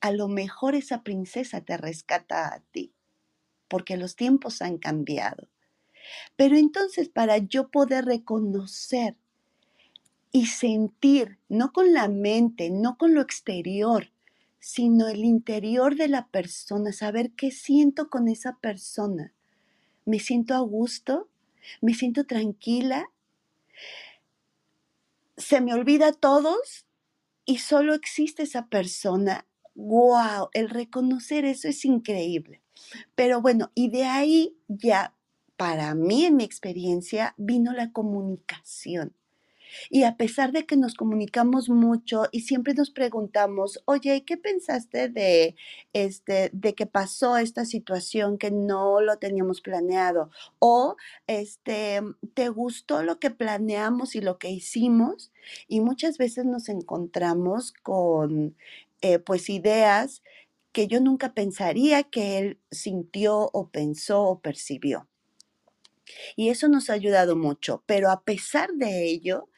a 0.00 0.10
lo 0.12 0.28
mejor 0.28 0.74
esa 0.74 1.02
princesa 1.02 1.60
te 1.62 1.76
rescata 1.76 2.54
a 2.54 2.60
ti, 2.72 2.92
porque 3.68 3.96
los 3.96 4.16
tiempos 4.16 4.62
han 4.62 4.78
cambiado. 4.78 5.48
Pero 6.36 6.56
entonces 6.56 7.08
para 7.08 7.38
yo 7.38 7.68
poder 7.68 8.04
reconocer 8.04 9.16
y 10.30 10.46
sentir, 10.46 11.38
no 11.48 11.72
con 11.72 11.94
la 11.94 12.08
mente, 12.08 12.68
no 12.68 12.98
con 12.98 13.14
lo 13.14 13.20
exterior, 13.20 14.10
sino 14.64 15.08
el 15.08 15.26
interior 15.26 15.94
de 15.94 16.08
la 16.08 16.28
persona, 16.28 16.90
saber 16.90 17.32
qué 17.32 17.50
siento 17.50 18.08
con 18.08 18.28
esa 18.28 18.56
persona. 18.60 19.34
¿Me 20.06 20.18
siento 20.18 20.54
a 20.54 20.60
gusto? 20.60 21.28
¿Me 21.82 21.92
siento 21.92 22.24
tranquila? 22.24 23.10
¿Se 25.36 25.60
me 25.60 25.74
olvida 25.74 26.08
a 26.08 26.12
todos? 26.12 26.86
Y 27.44 27.58
solo 27.58 27.92
existe 27.92 28.44
esa 28.44 28.68
persona. 28.68 29.46
¡Wow! 29.74 30.48
El 30.54 30.70
reconocer 30.70 31.44
eso 31.44 31.68
es 31.68 31.84
increíble. 31.84 32.62
Pero 33.14 33.42
bueno, 33.42 33.70
y 33.74 33.90
de 33.90 34.04
ahí 34.04 34.56
ya, 34.68 35.14
para 35.58 35.94
mí 35.94 36.24
en 36.24 36.36
mi 36.36 36.44
experiencia, 36.44 37.34
vino 37.36 37.74
la 37.74 37.92
comunicación. 37.92 39.14
Y 39.90 40.04
a 40.04 40.16
pesar 40.16 40.52
de 40.52 40.66
que 40.66 40.76
nos 40.76 40.94
comunicamos 40.94 41.68
mucho 41.68 42.24
y 42.32 42.40
siempre 42.40 42.74
nos 42.74 42.90
preguntamos, 42.90 43.82
oye, 43.86 44.24
¿qué 44.24 44.36
pensaste 44.36 45.08
de, 45.08 45.56
este, 45.92 46.50
de 46.52 46.74
que 46.74 46.86
pasó 46.86 47.36
esta 47.36 47.64
situación 47.64 48.38
que 48.38 48.50
no 48.50 49.00
lo 49.00 49.18
teníamos 49.18 49.60
planeado? 49.60 50.30
O, 50.58 50.96
este, 51.26 52.00
¿te 52.34 52.48
gustó 52.48 53.02
lo 53.02 53.18
que 53.18 53.30
planeamos 53.30 54.14
y 54.16 54.20
lo 54.20 54.38
que 54.38 54.50
hicimos? 54.50 55.32
Y 55.68 55.80
muchas 55.80 56.18
veces 56.18 56.44
nos 56.46 56.68
encontramos 56.68 57.72
con, 57.72 58.56
eh, 59.02 59.18
pues, 59.18 59.50
ideas 59.50 60.22
que 60.72 60.88
yo 60.88 61.00
nunca 61.00 61.34
pensaría 61.34 62.02
que 62.02 62.38
él 62.38 62.60
sintió 62.70 63.48
o 63.52 63.68
pensó 63.70 64.22
o 64.24 64.40
percibió. 64.40 65.08
Y 66.36 66.48
eso 66.48 66.68
nos 66.68 66.90
ha 66.90 66.94
ayudado 66.94 67.36
mucho, 67.36 67.82
pero 67.86 68.10
a 68.10 68.22
pesar 68.22 68.72
de 68.74 69.04
ello, 69.04 69.48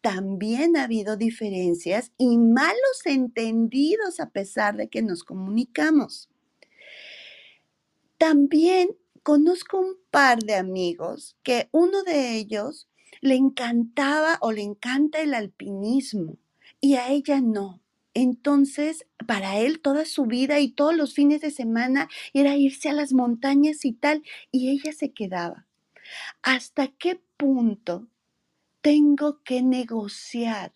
también 0.00 0.76
ha 0.76 0.84
habido 0.84 1.16
diferencias 1.16 2.12
y 2.16 2.38
malos 2.38 3.02
entendidos 3.04 4.20
a 4.20 4.30
pesar 4.30 4.76
de 4.76 4.88
que 4.88 5.02
nos 5.02 5.24
comunicamos. 5.24 6.28
También 8.18 8.90
conozco 9.22 9.80
un 9.80 9.96
par 10.12 10.38
de 10.38 10.54
amigos 10.54 11.36
que 11.42 11.68
uno 11.72 12.04
de 12.04 12.36
ellos 12.36 12.88
le 13.20 13.34
encantaba 13.34 14.38
o 14.40 14.52
le 14.52 14.62
encanta 14.62 15.20
el 15.20 15.34
alpinismo 15.34 16.38
y 16.80 16.94
a 16.94 17.10
ella 17.10 17.40
no. 17.40 17.80
Entonces, 18.14 19.06
para 19.26 19.58
él 19.58 19.80
toda 19.80 20.04
su 20.04 20.24
vida 20.24 20.60
y 20.60 20.70
todos 20.70 20.96
los 20.96 21.14
fines 21.14 21.40
de 21.40 21.50
semana 21.50 22.08
era 22.32 22.56
irse 22.56 22.88
a 22.88 22.92
las 22.92 23.12
montañas 23.12 23.84
y 23.84 23.92
tal, 23.92 24.22
y 24.52 24.70
ella 24.70 24.92
se 24.92 25.10
quedaba. 25.10 25.66
¿Hasta 26.42 26.88
qué 26.88 27.20
punto 27.36 28.08
tengo 28.82 29.42
que 29.44 29.62
negociar 29.62 30.74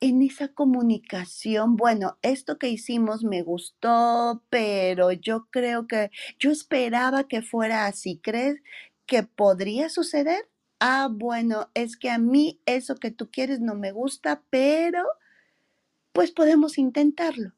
en 0.00 0.22
esa 0.22 0.48
comunicación? 0.54 1.76
Bueno, 1.76 2.18
esto 2.22 2.58
que 2.58 2.68
hicimos 2.68 3.24
me 3.24 3.42
gustó, 3.42 4.44
pero 4.50 5.12
yo 5.12 5.46
creo 5.50 5.86
que 5.86 6.10
yo 6.38 6.50
esperaba 6.50 7.28
que 7.28 7.42
fuera 7.42 7.86
así. 7.86 8.20
¿Crees 8.22 8.62
que 9.06 9.22
podría 9.24 9.88
suceder? 9.90 10.48
Ah, 10.80 11.08
bueno, 11.12 11.70
es 11.74 11.96
que 11.96 12.10
a 12.10 12.18
mí 12.18 12.60
eso 12.66 12.96
que 12.96 13.10
tú 13.10 13.30
quieres 13.30 13.60
no 13.60 13.74
me 13.74 13.92
gusta, 13.92 14.42
pero 14.50 15.04
pues 16.12 16.30
podemos 16.30 16.78
intentarlo. 16.78 17.52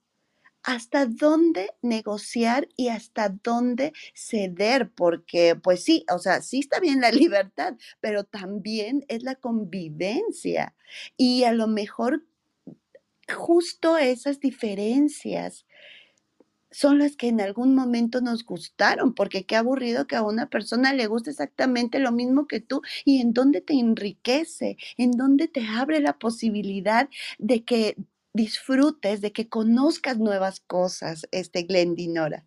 ¿Hasta 0.62 1.06
dónde 1.06 1.70
negociar 1.82 2.68
y 2.76 2.88
hasta 2.88 3.28
dónde 3.28 3.92
ceder? 4.14 4.90
Porque, 4.92 5.56
pues 5.56 5.82
sí, 5.84 6.04
o 6.12 6.18
sea, 6.18 6.40
sí 6.40 6.60
está 6.60 6.78
bien 6.80 7.00
la 7.00 7.10
libertad, 7.10 7.74
pero 8.00 8.24
también 8.24 9.04
es 9.08 9.22
la 9.24 9.34
convivencia. 9.34 10.74
Y 11.16 11.44
a 11.44 11.52
lo 11.52 11.66
mejor 11.66 12.24
justo 13.28 13.96
esas 13.98 14.40
diferencias 14.40 15.64
son 16.70 16.98
las 16.98 17.16
que 17.16 17.28
en 17.28 17.40
algún 17.40 17.74
momento 17.74 18.20
nos 18.20 18.44
gustaron, 18.44 19.14
porque 19.14 19.44
qué 19.44 19.56
aburrido 19.56 20.06
que 20.06 20.16
a 20.16 20.22
una 20.22 20.48
persona 20.48 20.94
le 20.94 21.06
guste 21.06 21.30
exactamente 21.30 21.98
lo 21.98 22.12
mismo 22.12 22.46
que 22.46 22.60
tú 22.60 22.80
y 23.04 23.20
en 23.20 23.34
dónde 23.34 23.60
te 23.60 23.74
enriquece, 23.74 24.78
en 24.96 25.12
dónde 25.12 25.48
te 25.48 25.66
abre 25.66 26.00
la 26.00 26.18
posibilidad 26.18 27.08
de 27.38 27.64
que 27.64 27.96
disfrutes, 28.34 29.20
de 29.20 29.32
que 29.32 29.48
conozcas 29.48 30.18
nuevas 30.18 30.60
cosas, 30.60 31.26
este 31.30 31.62
Glendinora. 31.62 32.46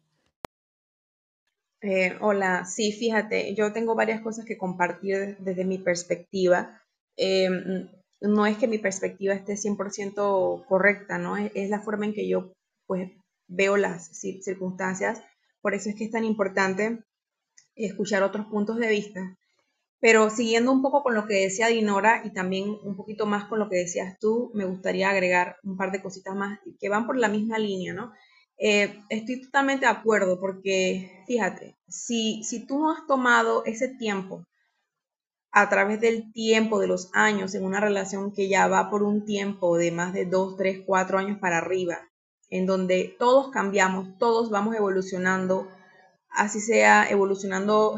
Eh, 1.82 2.17
hola, 2.19 2.65
sí, 2.65 2.91
fíjate, 2.91 3.54
yo 3.54 3.71
tengo 3.71 3.93
varias 3.93 4.21
cosas 4.21 4.45
que 4.45 4.58
compartir 4.58 5.38
desde 5.39 5.65
mi 5.65 5.78
perspectiva. 5.78 6.82
Em, 7.15 7.89
no 8.21 8.45
es 8.48 8.58
que 8.58 8.67
mi 8.67 8.80
perspectiva 8.80 9.36
esté 9.36 9.56
100% 9.56 10.65
correcta, 10.67 11.19
¿no? 11.19 11.38
Es, 11.38 11.52
es, 11.54 11.69
la 11.69 11.82
forma 11.82 12.06
en 12.06 12.13
que 12.13 12.28
yo 12.28 12.54
pues 12.88 13.12
veo 13.48 13.78
las 13.78 14.08
circunstancias. 14.17 15.21
Por 15.62 15.76
eso 15.76 15.89
es 15.89 15.95
que 15.95 16.06
es 16.06 16.12
tan 16.12 16.24
importante 16.24 17.04
escuchar 17.76 18.24
otros 18.24 18.48
puntos 18.48 18.78
de 18.78 18.88
vista. 18.88 19.38
Pero 19.99 20.29
siguiendo 20.29 20.71
un 20.71 20.81
poco 20.81 21.03
con 21.03 21.15
lo 21.15 21.25
que 21.25 21.36
decía 21.36 21.67
Dinora 21.67 22.21
y 22.25 22.31
también 22.31 22.77
un 22.84 22.95
poquito 22.95 23.25
más 23.25 23.45
con 23.45 23.60
lo 23.60 23.69
que 23.69 23.77
decías 23.77 24.19
tú, 24.19 24.51
me 24.53 24.65
gustaría 24.65 25.10
agregar 25.10 25.58
un 25.63 25.77
par 25.77 25.91
de 25.91 26.01
cositas 26.01 26.36
más 26.36 26.60
que 26.79 26.89
van 26.89 27.08
por 27.08 27.17
la 27.17 27.29
misma 27.29 27.58
línea, 27.58 27.93
¿no? 27.93 28.13
Eh, 28.58 29.01
estoy 29.10 29.41
totalmente 29.41 29.86
de 29.86 29.91
acuerdo 29.91 30.39
porque, 30.39 31.23
fíjate, 31.27 31.75
si, 31.88 32.43
si 32.43 32.65
tú 32.65 32.79
no 32.79 32.91
has 32.91 33.05
tomado 33.05 33.65
ese 33.65 33.89
tiempo 33.89 34.45
a 35.51 35.69
través 35.69 36.01
del 36.01 36.31
tiempo, 36.34 36.79
de 36.79 36.88
los 36.88 37.10
años, 37.13 37.55
en 37.55 37.63
una 37.63 37.79
relación 37.79 38.34
que 38.34 38.49
ya 38.49 38.67
va 38.67 38.89
por 38.89 39.03
un 39.03 39.25
tiempo 39.25 39.77
de 39.77 39.91
más 39.91 40.13
de 40.13 40.25
dos, 40.25 40.58
tres, 40.58 40.81
cuatro 40.86 41.17
años 41.17 41.39
para 41.39 41.60
arriba, 41.60 41.97
en 42.49 42.65
donde 42.65 43.15
todos 43.17 43.51
cambiamos, 43.51 44.17
todos 44.17 44.49
vamos 44.49 44.75
evolucionando, 44.75 45.69
así 46.29 46.60
sea 46.60 47.10
evolucionando 47.10 47.95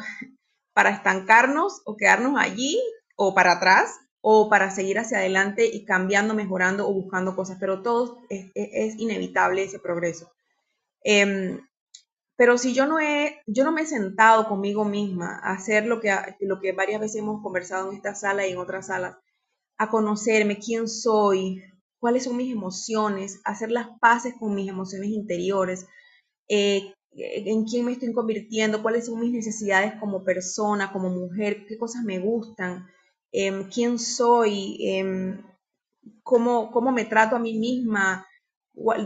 para 0.78 0.92
estancarnos 0.92 1.82
o 1.86 1.98
quedarnos 1.98 2.36
allí 2.38 2.80
o 3.16 3.34
para 3.34 3.54
atrás 3.54 3.96
o 4.22 4.48
para 4.48 4.70
seguir 4.70 5.00
hacia 5.00 5.18
adelante 5.18 5.66
y 5.66 5.86
cambiando, 5.86 6.36
mejorando 6.36 6.88
o 6.88 6.94
buscando 6.94 7.36
cosas, 7.36 7.58
pero 7.60 7.82
todo 7.82 8.20
es, 8.30 9.00
inevitable 9.00 9.64
ese 9.64 9.80
progreso. 9.80 10.32
Em, 11.04 11.60
pero 12.36 12.60
si 12.60 12.76
yo 12.76 12.86
no, 12.86 13.00
he, 13.00 13.42
yo 13.48 13.64
no 13.64 13.72
me 13.72 13.82
he 13.82 13.86
sentado 13.88 14.48
conmigo 14.48 14.86
misma 14.86 15.40
a 15.42 15.54
hacer 15.54 15.88
lo 15.88 16.00
que, 16.00 16.16
lo 16.42 16.60
que 16.60 16.74
varias 16.74 17.02
veces 17.02 17.22
hemos 17.24 17.42
conversado 17.42 17.90
en 17.90 17.96
esta 17.96 18.14
sala 18.14 18.46
y 18.46 18.52
en 18.52 18.60
otras 18.60 18.86
salas, 18.86 19.18
a 19.80 19.90
conocerme 19.90 20.60
quién 20.60 20.88
soy, 20.88 21.64
cuáles 21.98 22.26
son 22.26 22.38
mis 22.38 22.54
emociones, 22.54 23.42
hacer 23.46 23.72
las 23.72 23.88
paces 24.00 24.36
con 24.40 24.54
mis 24.54 24.70
emociones 24.70 25.10
interiores, 25.10 25.88
eh, 26.48 26.94
en 27.18 27.66
quién 27.66 27.86
me 27.86 27.94
estoy 27.94 28.14
convirtiendo, 28.14 28.82
cuáles 28.82 29.08
son 29.08 29.20
mis 29.20 29.32
necesidades 29.32 29.94
como 30.00 30.24
persona, 30.24 30.92
como 30.92 31.10
mujer, 31.10 31.66
qué 31.68 31.78
cosas 31.78 32.04
me 32.04 32.20
gustan, 32.20 32.88
em, 33.32 33.70
quién 33.70 34.00
soy, 34.00 34.78
em, 34.82 35.42
cómo, 36.24 36.72
cómo, 36.72 36.92
me 36.92 37.06
trato 37.06 37.36
a 37.36 37.40
mí 37.40 37.58
misma. 37.58 38.26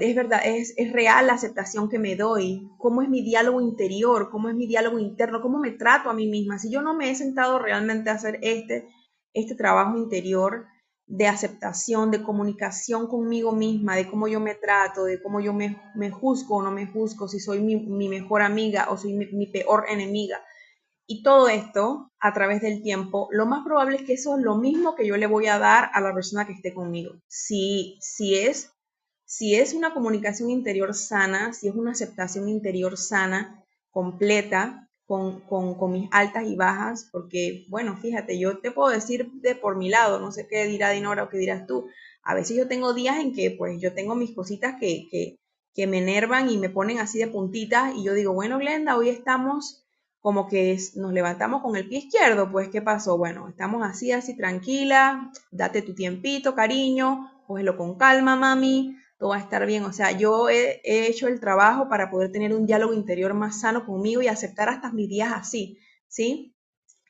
Es 0.01 0.15
verdad, 0.15 0.41
es, 0.43 0.73
es 0.77 0.91
real 0.91 1.27
la 1.27 1.33
aceptación 1.33 1.89
que 1.89 1.99
me 1.99 2.15
doy, 2.17 2.69
cómo 2.77 3.01
es 3.01 3.09
mi 3.09 3.23
diálogo 3.23 3.61
interior, 3.61 4.29
cómo 4.29 4.49
es 4.49 4.55
mi 4.55 4.67
diálogo 4.67 4.99
interno, 4.99 5.41
cómo 5.41 5.59
me 5.59 5.71
trato 5.71 6.09
a 6.09 6.13
mí 6.13 6.27
misma. 6.27 6.59
Si 6.59 6.69
yo 6.69 6.81
no 6.81 6.93
me 6.93 7.09
he 7.09 7.15
sentado 7.15 7.59
realmente 7.59 8.09
a 8.09 8.15
hacer 8.15 8.39
este, 8.41 8.89
este 9.33 9.55
trabajo 9.55 9.97
interior, 9.97 10.65
de 11.11 11.27
aceptación, 11.27 12.09
de 12.09 12.23
comunicación 12.23 13.07
conmigo 13.07 13.51
misma, 13.51 13.97
de 13.97 14.07
cómo 14.07 14.29
yo 14.29 14.39
me 14.39 14.55
trato, 14.55 15.03
de 15.03 15.21
cómo 15.21 15.41
yo 15.41 15.51
me, 15.51 15.75
juzgo 16.09 16.55
o 16.55 16.61
no 16.61 16.71
me 16.71 16.87
juzgo, 16.87 17.27
si 17.27 17.41
soy 17.41 17.59
mi, 17.59 18.07
mejor 18.07 18.41
amiga 18.41 18.89
o 18.89 18.97
soy 18.97 19.13
mi, 19.13 19.45
peor 19.47 19.87
enemiga. 19.89 20.41
Y 21.05 21.21
todo 21.21 21.49
esto 21.49 22.13
a 22.17 22.33
través 22.33 22.61
del 22.61 22.81
tiempo, 22.81 23.27
lo 23.31 23.45
más 23.45 23.65
probable 23.65 23.97
es 23.97 24.03
que 24.03 24.13
eso 24.13 24.37
es 24.37 24.41
lo 24.41 24.55
mismo 24.55 24.95
que 24.95 25.05
yo 25.05 25.17
le 25.17 25.27
voy 25.27 25.47
a 25.47 25.59
dar 25.59 25.89
a 25.93 25.99
la 25.99 26.13
persona 26.13 26.47
que 26.47 26.53
esté 26.53 26.73
conmigo. 26.73 27.15
Si, 27.27 27.97
si, 27.99 28.35
es, 28.35 28.71
si 29.25 29.55
es 29.55 29.73
una 29.73 29.93
comunicación 29.93 30.49
interior 30.49 30.93
sana, 30.93 31.51
si 31.51 31.67
es 31.67 31.75
una 31.75 31.91
aceptación 31.91 32.47
interior 32.47 32.97
sana, 32.97 33.65
completa, 33.89 34.89
con, 35.11 35.91
mis 35.91 36.07
altas 36.11 36.45
y 36.47 36.55
bajas, 36.55 37.09
porque, 37.11 37.65
bueno, 37.67 37.97
fíjate, 37.97 38.39
yo 38.39 38.59
te 38.59 38.71
puedo 38.71 38.89
decir 38.89 39.29
de 39.41 39.55
por 39.55 39.75
mi 39.75 39.89
lado, 39.89 40.21
no 40.21 40.31
sé 40.31 40.47
qué 40.47 40.65
dirá 40.65 40.91
Dinora 40.91 41.23
o 41.23 41.29
qué 41.29 41.37
dirás 41.37 41.67
tú. 41.67 41.89
A 42.23 42.33
veces 42.33 42.55
yo 42.55 42.67
tengo 42.69 42.93
días 42.93 43.17
en 43.19 43.33
que, 43.33 43.51
pues, 43.51 43.81
yo 43.81 43.93
tengo 43.93 44.15
mis 44.15 44.31
cositas 44.31 44.75
que, 44.79 45.09
que, 45.11 45.37
que 45.73 45.85
me 45.85 45.97
enervan 45.97 46.49
y 46.49 46.57
me 46.57 46.69
ponen 46.69 46.99
así 46.99 47.19
de 47.19 47.27
puntitas 47.27 47.93
y 47.95 48.03
yo 48.03 48.13
digo, 48.13 48.33
bueno, 48.33 48.57
Glenda, 48.57 48.95
hoy 48.95 49.09
estamos 49.09 49.83
como 50.21 50.47
que 50.47 50.77
nos 50.95 51.11
levantamos 51.11 51.61
con 51.61 51.75
el 51.75 51.89
pie 51.89 51.99
izquierdo, 51.99 52.49
pues, 52.49 52.69
¿qué 52.69 52.81
pasó? 52.81 53.17
Bueno, 53.17 53.49
estamos 53.49 53.83
así, 53.83 54.13
así 54.13 54.37
tranquila, 54.37 55.31
date 55.51 55.81
tu 55.81 55.93
tiempito, 55.93 56.55
cariño, 56.55 57.31
cógelo 57.47 57.75
con 57.75 57.97
calma, 57.97 58.37
mami, 58.37 58.95
todo 59.21 59.29
va 59.29 59.35
a 59.35 59.39
estar 59.41 59.67
bien. 59.67 59.83
O 59.85 59.93
sea, 59.93 60.11
yo 60.11 60.49
he, 60.49 60.81
hecho 60.83 61.27
el 61.27 61.39
trabajo 61.39 61.87
para 61.87 62.09
poder 62.09 62.31
tener 62.31 62.55
un 62.55 62.65
diálogo 62.65 62.91
interior 62.91 63.35
más 63.35 63.61
sano 63.61 63.85
conmigo 63.85 64.23
y 64.23 64.27
aceptar 64.27 64.67
hasta 64.67 64.91
mis 64.91 65.07
días 65.07 65.31
así, 65.31 65.77
¿sí? 66.07 66.55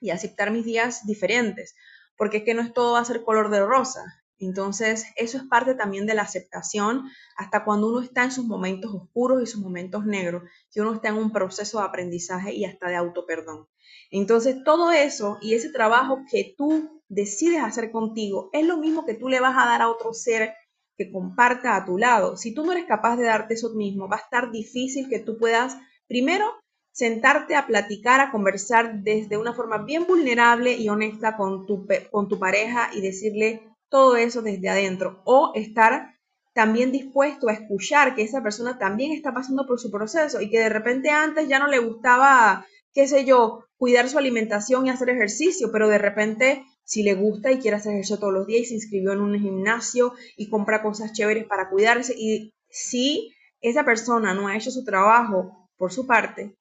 Y 0.01 0.09
aceptar 0.09 0.51
mis 0.51 0.65
días 0.65 1.05
diferentes, 1.05 1.73
porque 2.17 2.37
es 2.39 2.43
que 2.43 2.53
no 2.53 2.63
es 2.63 2.73
todo 2.73 2.93
va 2.93 2.99
a 2.99 3.05
ser 3.05 3.23
color 3.23 3.49
de 3.49 3.65
rosa. 3.65 4.03
Entonces, 4.39 5.05
eso 5.15 5.37
es 5.37 5.43
parte 5.45 5.73
también 5.73 6.05
de 6.05 6.13
la 6.13 6.23
aceptación, 6.23 7.09
hasta 7.37 7.63
cuando 7.63 7.87
uno 7.87 8.01
está 8.01 8.25
en 8.25 8.31
sus 8.33 8.43
momentos 8.43 8.93
oscuros 8.93 9.41
y 9.41 9.45
sus 9.45 9.61
momentos 9.61 10.05
negros, 10.05 10.43
que 10.69 10.81
uno 10.81 10.93
está 10.93 11.09
en 11.09 11.15
un 11.15 11.31
proceso 11.31 11.79
de 11.79 11.85
aprendizaje 11.85 12.51
y 12.51 12.65
hasta 12.65 12.89
de 12.89 12.97
autoperdón. 12.97 13.69
Entonces, 14.09 14.65
todo 14.65 14.91
eso 14.91 15.37
y 15.41 15.53
ese 15.53 15.69
trabajo 15.69 16.25
que 16.29 16.55
tú 16.57 17.01
decides 17.07 17.63
hacer 17.63 17.89
contigo 17.89 18.49
es 18.51 18.65
lo 18.65 18.75
mismo 18.75 19.05
que 19.05 19.13
tú 19.13 19.29
le 19.29 19.39
vas 19.39 19.55
a 19.57 19.65
dar 19.65 19.81
a 19.81 19.89
otro 19.89 20.13
ser 20.13 20.55
que 20.97 21.11
comparta 21.11 21.75
a 21.75 21.85
tu 21.85 21.97
lado. 21.97 22.37
Si 22.37 22.53
tú 22.53 22.65
no 22.65 22.71
eres 22.71 22.85
capaz 22.85 23.17
de 23.17 23.25
darte 23.25 23.55
eso 23.55 23.73
mismo, 23.73 24.07
va 24.07 24.17
a 24.17 24.21
estar 24.21 24.51
difícil 24.51 25.09
que 25.09 25.19
tú 25.19 25.37
puedas, 25.37 25.77
primero, 26.07 26.45
sentarte 26.91 27.55
a 27.55 27.67
platicar, 27.67 28.19
a 28.19 28.31
conversar 28.31 29.01
desde 29.01 29.37
una 29.37 29.53
forma 29.53 29.79
bien 29.79 30.05
vulnerable 30.05 30.73
y 30.73 30.89
honesta 30.89 31.37
con 31.37 31.65
tu, 31.65 31.87
con 32.11 32.27
tu 32.27 32.37
pareja 32.37 32.89
y 32.93 33.01
decirle 33.01 33.63
todo 33.89 34.15
eso 34.17 34.41
desde 34.41 34.69
adentro. 34.69 35.21
O 35.25 35.51
estar 35.55 36.15
también 36.53 36.91
dispuesto 36.91 37.47
a 37.47 37.53
escuchar 37.53 38.13
que 38.13 38.23
esa 38.23 38.43
persona 38.43 38.77
también 38.77 39.13
está 39.13 39.33
pasando 39.33 39.65
por 39.65 39.79
su 39.79 39.89
proceso 39.89 40.41
y 40.41 40.49
que 40.49 40.59
de 40.59 40.69
repente 40.69 41.09
antes 41.09 41.47
ya 41.47 41.59
no 41.59 41.67
le 41.67 41.79
gustaba, 41.79 42.65
qué 42.93 43.07
sé 43.07 43.25
yo, 43.25 43.65
cuidar 43.77 44.09
su 44.09 44.17
alimentación 44.17 44.85
y 44.85 44.89
hacer 44.89 45.09
ejercicio, 45.09 45.71
pero 45.71 45.87
de 45.87 45.97
repente 45.97 46.65
si 46.83 47.03
le 47.03 47.15
gusta 47.15 47.51
y 47.51 47.59
quiere 47.59 47.77
hacer 47.77 47.93
ejercicio 47.93 48.19
todos 48.19 48.33
los 48.33 48.47
días 48.47 48.63
y 48.63 48.65
se 48.65 48.73
inscribió 48.75 49.13
en 49.13 49.21
un 49.21 49.39
gimnasio 49.39 50.13
y 50.37 50.49
compra 50.49 50.81
cosas 50.81 51.13
chéveres 51.13 51.45
para 51.45 51.69
cuidarse 51.69 52.13
y 52.17 52.53
si 52.69 53.33
esa 53.61 53.85
persona 53.85 54.33
no 54.33 54.47
ha 54.47 54.57
hecho 54.57 54.71
su 54.71 54.83
trabajo 54.83 55.69
por 55.77 55.91
su 55.91 56.07
parte, 56.07 56.55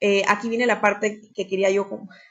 eh, 0.00 0.22
aquí 0.28 0.48
viene 0.48 0.66
la 0.66 0.80
parte 0.80 1.20
que 1.34 1.46
quería 1.46 1.70
yo 1.70 1.88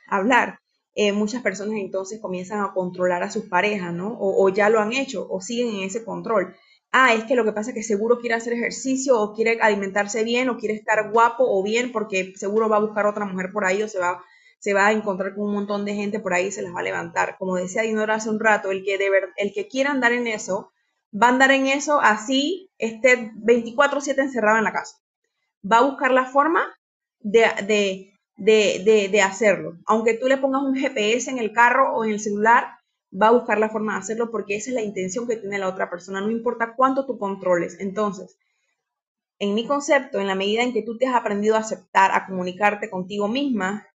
hablar. 0.08 0.60
Eh, 0.96 1.12
muchas 1.12 1.42
personas 1.42 1.76
entonces 1.78 2.20
comienzan 2.20 2.62
a 2.62 2.74
controlar 2.74 3.24
a 3.24 3.32
sus 3.32 3.46
parejas, 3.46 3.94
¿no? 3.94 4.10
O, 4.20 4.44
o, 4.44 4.50
ya 4.50 4.70
lo 4.70 4.80
han 4.80 4.92
hecho 4.92 5.28
o 5.30 5.40
siguen 5.40 5.76
en 5.76 5.84
ese 5.84 6.04
control. 6.04 6.56
Ah, 6.92 7.14
es 7.14 7.24
que 7.26 7.36
lo 7.36 7.46
que 7.46 7.52
pasa 7.52 7.70
es 7.70 7.76
que 7.76 7.84
seguro 7.84 8.20
quiere 8.20 8.36
hacer 8.36 8.54
ejercicio 8.54 9.20
o 9.20 9.34
quiere 9.34 9.60
alimentarse 9.62 10.24
bien 10.24 10.50
o 10.50 10.58
quiere 10.58 10.76
estar 10.76 11.12
guapo 11.12 11.44
o 11.48 11.64
bien 11.64 11.92
porque 11.92 12.34
seguro 12.36 12.68
va 12.68 12.78
a 12.78 12.82
buscar 12.82 13.06
otra 13.06 13.26
mujer 13.26 13.52
por 13.54 13.64
ahí 13.64 13.84
o 13.84 13.88
se 13.88 14.00
va, 14.00 14.24
se 14.60 14.74
va 14.74 14.88
a 14.88 14.92
encontrar 14.92 15.34
con 15.34 15.46
un 15.46 15.54
montón 15.54 15.86
de 15.86 15.96
gente 15.96 16.20
por 16.20 16.34
ahí 16.34 16.52
se 16.52 16.62
las 16.62 16.76
va 16.76 16.82
a 16.82 16.84
levantar. 16.84 17.38
Como 17.38 17.56
decía 17.56 17.82
Dinora 17.82 18.16
hace 18.16 18.30
un 18.30 18.40
rato, 18.40 18.72
el 18.72 18.84
que, 18.84 18.98
de 18.98 19.10
ver, 19.10 19.30
el 19.38 19.54
que 19.54 19.68
quiera 19.68 19.92
andar 19.92 20.12
en 20.12 20.28
eso, 20.28 20.72
va 21.12 21.28
a 21.28 21.30
andar 21.30 21.52
en 21.52 21.68
eso 21.68 22.00
así 22.02 22.70
esté 22.78 23.32
24/7 23.36 24.22
encerrado 24.22 24.58
en 24.58 24.66
la 24.66 24.74
casa. 24.74 24.98
Va 25.70 25.78
a 25.78 25.84
buscar 25.84 26.12
la 26.12 26.26
forma 26.26 26.68
de, 27.20 28.14
de, 28.38 29.10
de, 29.10 29.22
hacerlo. 29.22 29.78
Aunque 29.86 30.14
tú 30.14 30.28
le 30.28 30.38
pongas 30.38 30.62
un 30.62 30.76
GPS 30.76 31.30
en 31.30 31.40
el 31.40 31.52
carro 31.52 31.96
o 31.96 32.06
en 32.06 32.12
el 32.12 32.20
celular, 32.20 32.68
va 33.12 33.28
a 33.28 33.32
buscar 33.32 33.60
la 33.60 33.70
forma 33.70 33.94
de 33.94 34.00
hacerlo 34.00 34.30
porque 34.30 34.56
esa 34.56 34.70
es 34.70 34.76
la 34.76 34.82
intención 34.82 35.28
que 35.28 35.38
tiene 35.38 35.58
la 35.58 35.68
otra 35.68 35.90
persona, 35.90 36.22
no 36.22 36.32
importa 36.32 36.74
cuánto 36.76 37.06
tú 37.06 37.18
controles. 37.18 37.78
Entonces, 37.80 38.38
en 39.40 39.56
mi 39.56 39.66
concepto, 39.66 40.20
en 40.20 40.28
la 40.28 40.36
medida 40.36 40.64
en 40.64 40.74
que 40.74 40.84
tú 40.84 40.98
te 40.98 41.08
has 41.08 41.16
aprendido 41.16 41.56
a 41.56 41.60
aceptar, 41.60 42.12
a 42.14 42.26
comunicarte 42.28 42.90
contigo 42.90 43.28
misma 43.28 43.89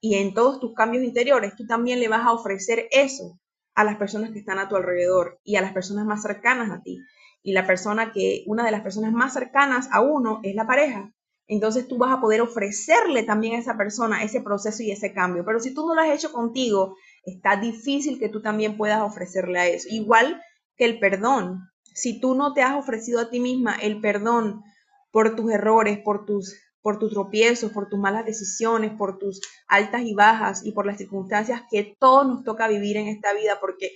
y 0.00 0.16
en 0.16 0.34
todos 0.34 0.60
tus 0.60 0.74
cambios 0.74 1.04
interiores, 1.04 1.54
tú 1.56 1.66
también 1.66 2.00
le 2.00 2.08
vas 2.08 2.26
a 2.26 2.32
ofrecer 2.32 2.88
eso 2.90 3.38
a 3.74 3.84
las 3.84 3.96
personas 3.96 4.30
que 4.30 4.38
están 4.38 4.58
a 4.58 4.68
tu 4.68 4.76
alrededor 4.76 5.40
y 5.44 5.56
a 5.56 5.62
las 5.62 5.72
personas 5.72 6.06
más 6.06 6.22
cercanas 6.22 6.70
a 6.70 6.82
ti. 6.82 6.98
Y 7.42 7.52
la 7.52 7.66
persona 7.66 8.12
que, 8.12 8.44
una 8.46 8.64
de 8.64 8.70
las 8.70 8.82
personas 8.82 9.12
más 9.12 9.32
cercanas 9.32 9.88
a 9.92 10.00
uno 10.00 10.40
es 10.42 10.54
la 10.54 10.66
pareja 10.66 11.14
entonces 11.50 11.88
tú 11.88 11.98
vas 11.98 12.12
a 12.12 12.20
poder 12.20 12.42
ofrecerle 12.42 13.24
también 13.24 13.56
a 13.56 13.58
esa 13.58 13.76
persona 13.76 14.22
ese 14.22 14.40
proceso 14.40 14.84
y 14.84 14.92
ese 14.92 15.12
cambio. 15.12 15.44
Pero 15.44 15.58
si 15.58 15.74
tú 15.74 15.84
no 15.84 15.96
lo 15.96 16.00
has 16.00 16.10
hecho 16.10 16.30
contigo, 16.30 16.94
está 17.24 17.56
difícil 17.56 18.20
que 18.20 18.28
tú 18.28 18.40
también 18.40 18.76
puedas 18.76 19.02
ofrecerle 19.02 19.58
a 19.58 19.66
eso. 19.66 19.88
Igual 19.90 20.40
que 20.76 20.84
el 20.84 21.00
perdón. 21.00 21.68
Si 21.92 22.20
tú 22.20 22.36
no 22.36 22.54
te 22.54 22.62
has 22.62 22.76
ofrecido 22.76 23.18
a 23.18 23.30
ti 23.30 23.40
misma 23.40 23.74
el 23.74 24.00
perdón 24.00 24.62
por 25.10 25.34
tus 25.34 25.50
errores, 25.50 25.98
por 25.98 26.24
tus, 26.24 26.54
por 26.82 26.98
tus 26.98 27.12
tropiezos, 27.12 27.72
por 27.72 27.88
tus 27.88 27.98
malas 27.98 28.24
decisiones, 28.24 28.92
por 28.92 29.18
tus 29.18 29.40
altas 29.68 30.02
y 30.02 30.14
bajas 30.14 30.64
y 30.64 30.72
por 30.72 30.86
las 30.86 30.98
circunstancias 30.98 31.62
que 31.70 31.96
todos 31.98 32.26
nos 32.26 32.44
toca 32.44 32.68
vivir 32.68 32.96
en 32.96 33.08
esta 33.08 33.32
vida, 33.34 33.58
porque 33.60 33.92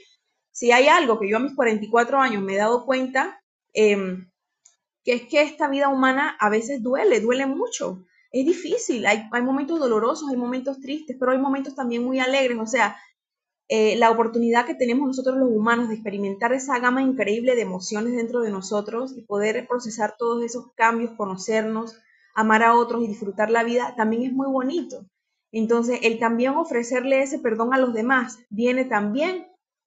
si 0.53 0.73
hay 0.73 0.87
algo 0.87 1.18
que 1.18 1.29
yo 1.29 1.38
a 1.38 1.40
mis 1.40 1.55
44 1.55 2.20
años 2.20 2.42
me 2.42 2.55
he 2.55 2.59
dado 2.59 2.85
cuenta, 2.85 3.42
eh, 3.73 3.97
que 5.05 5.12
es 5.12 5.23
que 5.23 5.42
esta 5.42 5.68
vida 5.68 5.88
humana 5.88 6.37
a 6.40 6.49
veces 6.49 6.83
duele, 6.83 7.20
duele 7.20 7.47
mucho, 7.47 8.05
es 8.33 8.47
difícil, 8.47 9.07
hay, 9.07 9.29
momentos 9.42 9.79
dolorosos, 9.79 10.29
hay 10.29 10.37
momentos 10.37 10.81
tristes, 10.81 11.16
pero 11.20 11.33
hay 11.33 11.38
momentos 11.38 11.75
también 11.77 12.03
muy 12.03 12.18
alegres, 12.18 12.59
o 12.59 12.66
sea, 12.66 12.97
eh, 13.68 13.97
la 13.97 14.11
oportunidad 14.11 14.66
que 14.66 14.75
tenemos 14.75 15.07
nosotros 15.07 15.37
los 15.37 15.51
humanos 15.51 15.88
de 15.88 15.94
experimentar 15.94 16.53
esa 16.53 16.79
gama 16.81 17.01
increíble 17.01 17.55
de 17.55 17.62
emociones 17.62 18.14
dentro 18.14 18.40
de 18.40 18.51
nosotros 18.51 19.14
y 19.16 19.23
poder 19.23 19.66
procesar 19.68 20.16
todos 20.18 20.42
esos 20.44 20.73
cambios, 20.75 21.12
conocernos, 21.12 21.97
amar 22.35 22.62
a 22.62 22.75
otros 22.75 23.03
y 23.03 23.09
disfrutar 23.09 23.51
la 23.51 23.64
vida, 23.64 23.94
también 23.97 24.25
es 24.25 24.33
muy 24.33 24.47
bonito. 24.47 25.07
Entonces, 25.53 26.01
el 26.03 26.18
también 26.18 26.55
ofrecerle 26.55 27.23
ese 27.23 27.38
perdón 27.38 27.73
a 27.73 27.79
los 27.79 27.94
demás 27.94 28.38
viene 28.51 28.85
también 28.85 29.47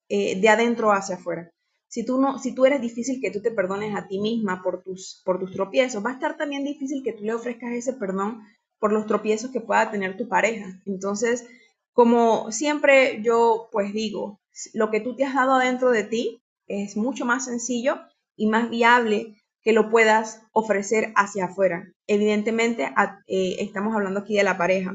eh, 0.10 0.40
de 0.40 0.50
adentro 0.50 0.92
hacia 0.92 1.16
afuera. 1.16 1.52
Si 1.90 2.06
tú, 2.06 2.20
no, 2.20 2.40
si 2.40 2.54
tú 2.54 2.66
eres 2.66 2.82
difícil 2.82 3.20
que 3.22 3.32
tú 3.32 3.42
te 3.42 3.52
perdones 3.52 3.96
a 3.96 4.08
ti 4.08 4.20
misma 4.20 4.62
por 4.62 4.84
tus, 4.84 5.22
por 5.26 5.40
tus 5.40 5.52
tropiezos, 5.52 6.06
va 6.06 6.12
a 6.12 6.14
estar 6.14 6.38
también 6.38 6.64
difícil 6.64 7.04
que 7.04 7.14
tú 7.14 7.24
le 7.24 7.34
ofrezcas 7.34 7.72
ese 7.74 7.94
perdón 7.94 8.44
por 8.80 8.92
los 8.94 9.06
tropiezos 9.08 9.52
que 9.52 9.62
pueda 9.62 9.90
tener 9.92 10.18
tu 10.18 10.28
pareja. 10.28 10.82
Entonces, 10.86 11.46
como 11.94 12.52
siempre 12.52 13.22
yo 13.24 13.70
pues 13.72 13.94
digo, 13.94 14.40
lo 14.74 14.92
que 14.92 15.00
tú 15.00 15.16
te 15.16 15.26
has 15.26 15.34
dado 15.34 15.54
adentro 15.54 15.92
de 15.92 16.04
ti 16.04 16.42
es 16.68 16.96
mucho 16.96 17.26
más 17.26 17.46
sencillo 17.46 18.00
y 18.36 18.48
más 18.48 18.70
viable 18.70 19.36
que 19.64 19.74
lo 19.74 19.90
puedas 19.90 20.42
ofrecer 20.52 21.12
hacia 21.16 21.46
afuera. 21.46 21.92
Evidentemente, 22.08 22.92
eh, 23.28 23.56
estamos 23.60 23.96
hablando 23.96 24.22
aquí 24.22 24.36
de 24.36 24.44
la 24.44 24.58
pareja. 24.58 24.94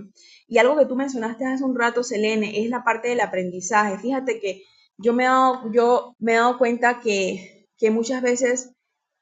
Y 0.49 0.59
algo 0.59 0.77
que 0.79 0.87
tú 0.87 0.97
mencionaste 0.97 1.45
hace 1.45 1.65
un 1.65 1.79
rato, 1.79 2.03
Selene, 2.03 2.63
es 2.63 2.71
la 2.71 2.85
parte 2.85 3.09
del 3.09 3.21
aprendizaje. 3.21 3.99
Fíjate 3.99 4.41
que 4.41 4.63
yo 4.97 5.13
me 5.13 5.25
he 5.25 5.27
dado, 5.27 5.71
yo 5.73 6.15
me 6.19 6.33
he 6.33 6.37
dado 6.37 6.59
cuenta 6.59 7.01
que, 7.01 7.69
que 7.77 7.91
muchas 7.91 8.23
veces 8.23 8.73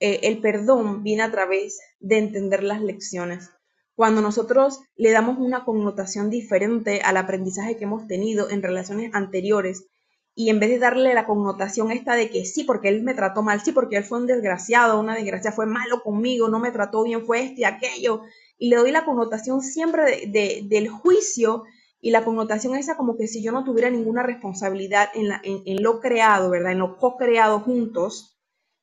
eh, 0.00 0.20
el 0.22 0.40
perdón 0.40 1.03
viene 1.03 1.22
a 1.22 1.31
través 1.31 1.79
de 1.98 2.18
entender 2.18 2.62
las 2.62 2.81
lecciones. 2.81 3.50
Cuando 3.94 4.22
nosotros 4.22 4.81
le 4.96 5.11
damos 5.11 5.38
una 5.38 5.64
connotación 5.64 6.31
diferente 6.31 7.03
al 7.03 7.18
aprendizaje 7.18 7.76
que 7.76 7.85
hemos 7.85 8.07
tenido 8.07 8.48
en 8.48 8.62
relaciones 8.62 9.14
anteriores 9.14 9.88
y 10.35 10.49
en 10.49 10.61
vez 10.61 10.71
de 10.71 10.79
darle 10.79 11.12
la 11.14 11.27
connotación 11.27 11.90
esta 11.90 12.14
de 12.14 12.31
que 12.31 12.45
sí, 12.45 12.64
porque 12.64 12.88
él 12.88 13.03
me 13.03 13.14
trató 13.14 13.43
mal, 13.43 13.61
sí, 13.61 13.73
porque 13.73 13.97
él 13.97 14.05
fue 14.05 14.19
un 14.19 14.27
desgraciado, 14.27 15.01
una 15.01 15.14
desgracia, 15.14 15.53
fue 15.53 15.66
malo 15.66 16.03
conmigo, 16.03 16.49
no 16.49 16.61
me 16.61 16.71
trató 16.71 17.03
bien, 17.03 17.27
fue 17.27 17.43
este 17.43 17.62
y 17.62 17.64
aquello, 17.64 18.23
y 18.59 18.69
le 18.69 18.77
doy 18.77 18.93
la 18.93 19.05
connotación 19.05 19.62
siempre 19.62 20.29
de, 20.29 20.62
del 20.64 20.88
juicio 20.88 21.64
y 22.01 22.11
la 22.11 22.25
connotación 22.25 22.77
esa 22.77 22.97
como 22.97 23.16
que 23.16 23.27
si 23.27 23.43
yo 23.43 23.53
no 23.53 23.64
tuviera 23.64 23.90
ninguna 23.90 24.23
responsabilidad 24.23 25.09
en, 25.14 25.29
la, 25.29 25.40
en, 25.45 25.83
lo 25.83 26.01
creado, 26.01 26.51
¿verdad? 26.51 26.73
En 26.73 26.79
lo 26.79 26.97
co-creado 26.97 27.61
juntos, 27.61 28.38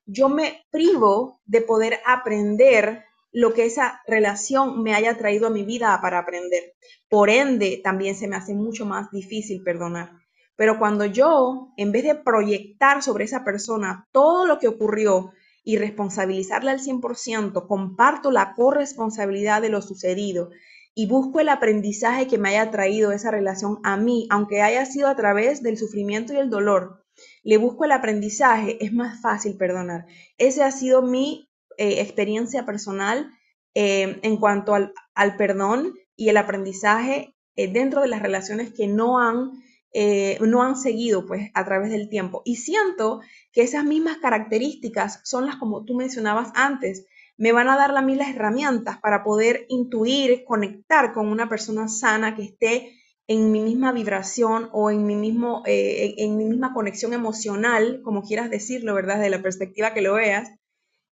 yo 0.05 0.29
me 0.29 0.63
privo 0.71 1.41
de 1.45 1.61
poder 1.61 1.99
aprender 2.05 3.03
lo 3.31 3.53
que 3.53 3.65
esa 3.65 4.01
relación 4.07 4.81
me 4.81 4.93
haya 4.93 5.17
traído 5.17 5.47
a 5.47 5.51
mi 5.51 5.63
vida 5.63 5.97
para 6.01 6.19
aprender. 6.19 6.75
Por 7.09 7.29
ende, 7.29 7.81
también 7.83 8.15
se 8.15 8.27
me 8.27 8.35
hace 8.35 8.53
mucho 8.53 8.85
más 8.85 9.11
difícil 9.11 9.63
perdonar. 9.63 10.11
Pero 10.57 10.79
cuando 10.79 11.05
yo, 11.05 11.73
en 11.77 11.93
vez 11.93 12.03
de 12.03 12.15
proyectar 12.15 13.01
sobre 13.01 13.23
esa 13.23 13.45
persona 13.45 14.05
todo 14.11 14.45
lo 14.45 14.59
que 14.59 14.67
ocurrió 14.67 15.31
y 15.63 15.77
responsabilizarla 15.77 16.71
al 16.71 16.79
100%, 16.79 17.67
comparto 17.67 18.31
la 18.31 18.53
corresponsabilidad 18.55 19.61
de 19.61 19.69
lo 19.69 19.81
sucedido 19.81 20.49
y 20.95 21.05
busco 21.05 21.39
el 21.39 21.49
aprendizaje 21.49 22.27
que 22.27 22.39
me 22.39 22.49
haya 22.49 22.71
traído 22.71 23.11
esa 23.11 23.29
relación 23.29 23.79
a 23.83 23.97
mí, 23.97 24.27
aunque 24.31 24.63
haya 24.63 24.83
sido 24.85 25.07
a 25.07 25.15
través 25.15 25.61
del 25.61 25.77
sufrimiento 25.77 26.33
y 26.33 26.37
el 26.37 26.49
dolor, 26.49 27.05
le 27.43 27.57
busco 27.57 27.85
el 27.85 27.91
aprendizaje, 27.91 28.83
es 28.83 28.93
más 28.93 29.21
fácil 29.21 29.57
perdonar. 29.57 30.07
Esa 30.39 30.65
ha 30.65 30.71
sido 30.71 31.03
mi 31.03 31.49
eh, 31.77 32.01
experiencia 32.01 32.65
personal 32.65 33.29
eh, 33.75 34.19
en 34.23 34.37
cuanto 34.37 34.73
al, 34.73 35.37
perdón 35.37 35.93
y 36.15 36.29
el 36.29 36.37
aprendizaje 36.37 37.35
eh, 37.55 37.71
dentro 37.71 38.01
de 38.01 38.07
las 38.07 38.23
relaciones 38.23 38.73
que 38.73 38.87
no 38.87 39.19
han, 39.19 39.51
no 39.93 40.63
han 40.63 40.75
seguido 40.75 41.25
pues 41.25 41.49
a 41.53 41.65
través 41.65 41.91
del 41.91 42.09
tiempo. 42.09 42.41
Y 42.45 42.57
siento 42.57 43.21
que 43.51 43.61
esas 43.61 43.83
mismas 43.83 44.17
características 44.17 45.21
son 45.23 45.45
las 45.45 45.55
como 45.55 45.85
tú 45.85 45.95
mencionabas 45.95 46.51
antes, 46.53 47.05
me 47.37 47.51
van 47.51 47.69
a 47.69 47.77
dar 47.77 47.95
a 47.95 48.01
mí 48.01 48.15
las 48.15 48.29
herramientas 48.29 48.97
para 48.99 49.23
poder 49.23 49.65
intuir, 49.69 50.43
conectar 50.45 51.13
con 51.13 51.27
una 51.27 51.47
persona 51.47 51.87
sana 51.87 52.35
que 52.35 52.43
esté 52.43 52.93
en 53.27 53.51
mi 53.51 53.61
misma 53.61 53.91
vibración 53.91 54.69
o 54.71 54.89
en 54.89 55.05
mi, 55.05 55.15
mismo, 55.15 55.61
eh, 55.65 56.15
en 56.17 56.37
mi 56.37 56.45
misma 56.45 56.73
conexión 56.73 57.13
emocional, 57.13 58.01
como 58.03 58.23
quieras 58.23 58.49
decirlo, 58.49 58.93
¿verdad? 58.95 59.19
De 59.19 59.29
la 59.29 59.41
perspectiva 59.41 59.93
que 59.93 60.01
lo 60.01 60.13
veas, 60.15 60.49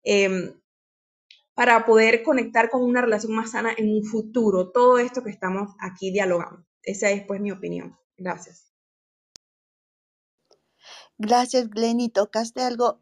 em, 0.04 0.54
para 1.56 1.86
poder 1.86 2.24
conectar 2.24 2.70
con 2.70 2.84
una 2.84 3.02
relación 3.02 3.34
más 3.34 3.52
sana 3.52 3.74
en 3.78 3.90
un 3.90 4.04
futuro. 4.04 4.72
Todo 4.72 4.98
esto 5.00 5.24
que 5.24 5.30
estamos 5.32 5.76
aquí 5.80 6.12
dialogando. 6.12 6.66
Esa 6.84 7.10
es 7.12 7.24
pues 7.26 7.42
mi 7.42 7.52
opinión. 7.52 7.98
Gracias. 8.24 8.72
Gracias, 11.18 11.70
Glenny. 11.70 12.10
Tocaste 12.10 12.62
algo 12.62 13.00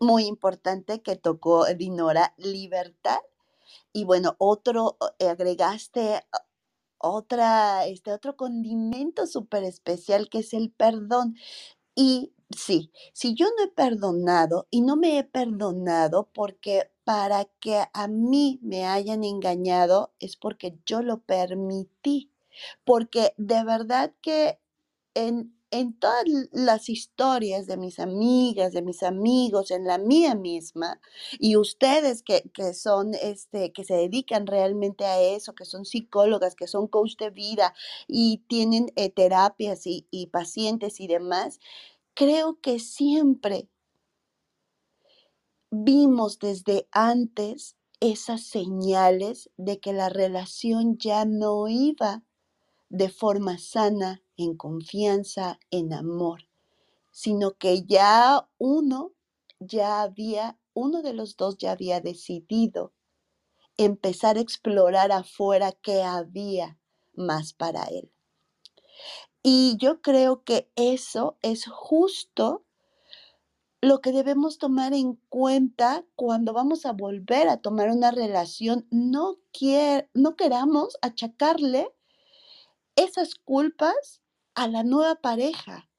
muy 0.00 0.26
importante 0.26 1.02
que 1.02 1.16
tocó 1.16 1.66
Dinora, 1.74 2.34
libertad. 2.38 3.18
Y 3.92 4.04
bueno, 4.04 4.36
otro, 4.38 4.98
eh, 5.18 5.28
agregaste 5.28 6.22
otra, 6.98 7.86
este 7.86 8.12
otro 8.12 8.36
condimento 8.36 9.26
súper 9.26 9.64
especial 9.64 10.28
que 10.30 10.38
es 10.40 10.54
el 10.54 10.70
perdón. 10.70 11.36
Y 11.96 12.34
sí, 12.56 12.92
si 13.14 13.34
yo 13.34 13.46
no 13.56 13.64
he 13.64 13.68
perdonado 13.68 14.68
y 14.70 14.82
no 14.82 14.96
me 14.96 15.18
he 15.18 15.24
perdonado 15.24 16.30
porque 16.34 16.90
para 17.04 17.46
que 17.60 17.84
a 17.92 18.08
mí 18.08 18.60
me 18.62 18.86
hayan 18.86 19.24
engañado 19.24 20.14
es 20.20 20.36
porque 20.36 20.78
yo 20.86 21.02
lo 21.02 21.20
permití. 21.22 22.33
Porque 22.84 23.34
de 23.36 23.64
verdad 23.64 24.14
que 24.22 24.58
en, 25.14 25.54
en 25.70 25.98
todas 25.98 26.24
las 26.52 26.88
historias 26.88 27.66
de 27.66 27.76
mis 27.76 27.98
amigas, 27.98 28.72
de 28.72 28.82
mis 28.82 29.02
amigos, 29.02 29.70
en 29.70 29.84
la 29.84 29.98
mía 29.98 30.34
misma, 30.34 31.00
y 31.38 31.56
ustedes 31.56 32.22
que, 32.22 32.50
que 32.54 32.74
son, 32.74 33.14
este, 33.14 33.72
que 33.72 33.84
se 33.84 33.94
dedican 33.94 34.46
realmente 34.46 35.04
a 35.04 35.20
eso, 35.20 35.54
que 35.54 35.64
son 35.64 35.84
psicólogas, 35.84 36.54
que 36.54 36.68
son 36.68 36.86
coach 36.86 37.16
de 37.18 37.30
vida 37.30 37.74
y 38.06 38.44
tienen 38.48 38.92
eh, 38.96 39.10
terapias 39.10 39.86
y, 39.86 40.06
y 40.10 40.28
pacientes 40.28 41.00
y 41.00 41.08
demás, 41.08 41.58
creo 42.14 42.60
que 42.60 42.78
siempre 42.78 43.68
vimos 45.72 46.38
desde 46.38 46.86
antes 46.92 47.76
esas 47.98 48.44
señales 48.44 49.50
de 49.56 49.80
que 49.80 49.92
la 49.92 50.08
relación 50.08 50.98
ya 50.98 51.24
no 51.24 51.66
iba 51.68 52.22
de 52.94 53.08
forma 53.08 53.58
sana, 53.58 54.22
en 54.36 54.56
confianza, 54.56 55.58
en 55.72 55.92
amor, 55.92 56.48
sino 57.10 57.54
que 57.54 57.82
ya 57.82 58.48
uno 58.56 59.14
ya 59.58 60.02
había, 60.02 60.60
uno 60.74 61.02
de 61.02 61.12
los 61.12 61.36
dos 61.36 61.58
ya 61.58 61.72
había 61.72 62.00
decidido 62.00 62.92
empezar 63.76 64.36
a 64.36 64.40
explorar 64.40 65.10
afuera 65.10 65.72
qué 65.72 66.04
había 66.04 66.78
más 67.14 67.52
para 67.52 67.82
él. 67.86 68.12
Y 69.42 69.76
yo 69.78 70.00
creo 70.00 70.44
que 70.44 70.70
eso 70.76 71.36
es 71.42 71.66
justo 71.66 72.64
lo 73.80 74.00
que 74.02 74.12
debemos 74.12 74.58
tomar 74.58 74.94
en 74.94 75.16
cuenta 75.28 76.06
cuando 76.14 76.52
vamos 76.52 76.86
a 76.86 76.92
volver 76.92 77.48
a 77.48 77.56
tomar 77.56 77.90
una 77.90 78.12
relación. 78.12 78.86
No, 78.92 79.40
no 80.14 80.36
queramos 80.36 80.96
achacarle 81.02 81.92
esas 82.96 83.34
culpas 83.34 84.22
a 84.54 84.68
la 84.68 84.82
nueva 84.82 85.16
pareja. 85.16 85.90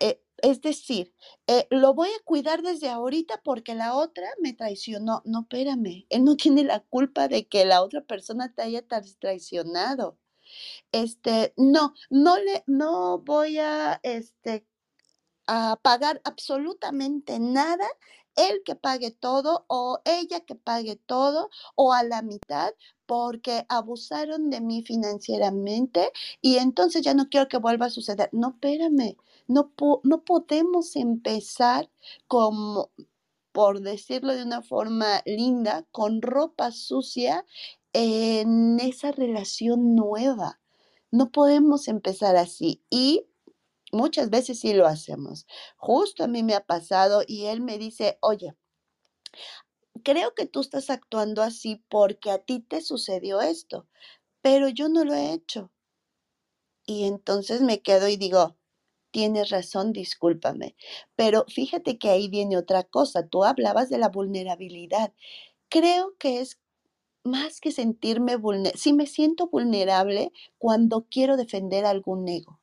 Eh, 0.00 0.22
es 0.38 0.60
decir, 0.60 1.14
eh, 1.46 1.66
lo 1.70 1.94
voy 1.94 2.08
a 2.08 2.24
cuidar 2.24 2.62
desde 2.62 2.88
ahorita 2.88 3.40
porque 3.44 3.74
la 3.74 3.94
otra 3.94 4.28
me 4.40 4.52
traicionó. 4.52 5.22
No, 5.24 5.42
espérame, 5.42 6.06
él 6.10 6.24
no 6.24 6.36
tiene 6.36 6.64
la 6.64 6.80
culpa 6.80 7.28
de 7.28 7.46
que 7.48 7.64
la 7.64 7.82
otra 7.82 8.02
persona 8.02 8.52
te 8.54 8.62
haya 8.62 8.84
traicionado. 9.18 10.18
Este, 10.92 11.54
no, 11.56 11.94
no 12.10 12.38
le, 12.38 12.64
no 12.66 13.18
voy 13.18 13.58
a, 13.58 14.00
este, 14.02 14.66
a 15.46 15.78
pagar 15.82 16.20
absolutamente 16.24 17.38
nada, 17.40 17.86
él 18.36 18.62
que 18.64 18.74
pague 18.74 19.10
todo 19.10 19.64
o 19.68 20.00
ella 20.04 20.40
que 20.40 20.54
pague 20.54 20.96
todo 20.96 21.50
o 21.74 21.92
a 21.92 22.02
la 22.02 22.22
mitad 22.22 22.72
porque 23.06 23.66
abusaron 23.68 24.50
de 24.50 24.60
mí 24.60 24.82
financieramente 24.82 26.10
y 26.40 26.56
entonces 26.56 27.02
ya 27.02 27.14
no 27.14 27.28
quiero 27.28 27.48
que 27.48 27.58
vuelva 27.58 27.86
a 27.86 27.90
suceder. 27.90 28.30
No, 28.32 28.50
espérame, 28.50 29.16
no, 29.48 29.72
no 30.04 30.24
podemos 30.24 30.96
empezar 30.96 31.90
como, 32.26 32.90
por 33.52 33.80
decirlo 33.80 34.34
de 34.34 34.42
una 34.42 34.62
forma 34.62 35.22
linda, 35.26 35.84
con 35.92 36.22
ropa 36.22 36.70
sucia 36.72 37.44
en 37.92 38.80
esa 38.80 39.12
relación 39.12 39.94
nueva. 39.94 40.60
No 41.10 41.30
podemos 41.30 41.88
empezar 41.88 42.36
así. 42.36 42.82
Y 42.88 43.26
muchas 43.92 44.30
veces 44.30 44.60
sí 44.60 44.72
lo 44.74 44.86
hacemos. 44.86 45.46
Justo 45.76 46.24
a 46.24 46.28
mí 46.28 46.42
me 46.42 46.54
ha 46.54 46.64
pasado 46.64 47.22
y 47.26 47.46
él 47.46 47.60
me 47.60 47.78
dice, 47.78 48.18
oye, 48.20 48.54
creo 50.02 50.34
que 50.34 50.46
tú 50.46 50.60
estás 50.60 50.90
actuando 50.90 51.42
así 51.42 51.84
porque 51.88 52.30
a 52.30 52.38
ti 52.38 52.60
te 52.60 52.80
sucedió 52.80 53.40
esto, 53.40 53.86
pero 54.42 54.68
yo 54.68 54.88
no 54.88 55.04
lo 55.04 55.14
he 55.14 55.32
hecho. 55.32 55.70
Y 56.86 57.04
entonces 57.04 57.62
me 57.62 57.80
quedo 57.82 58.08
y 58.08 58.16
digo, 58.16 58.56
tienes 59.12 59.50
razón, 59.50 59.92
discúlpame. 59.92 60.76
Pero 61.16 61.44
fíjate 61.48 61.98
que 61.98 62.10
ahí 62.10 62.28
viene 62.28 62.56
otra 62.56 62.84
cosa. 62.84 63.28
Tú 63.28 63.44
hablabas 63.44 63.90
de 63.90 63.98
la 63.98 64.08
vulnerabilidad. 64.08 65.12
Creo 65.68 66.16
que 66.18 66.40
es 66.40 66.60
más 67.24 67.60
que 67.60 67.72
sentirme 67.72 68.36
vulnerable, 68.36 68.78
si 68.80 68.94
me 68.94 69.06
siento 69.06 69.48
vulnerable 69.48 70.32
cuando 70.58 71.06
quiero 71.10 71.36
defender 71.36 71.86
algún 71.86 72.28
ego. 72.28 72.61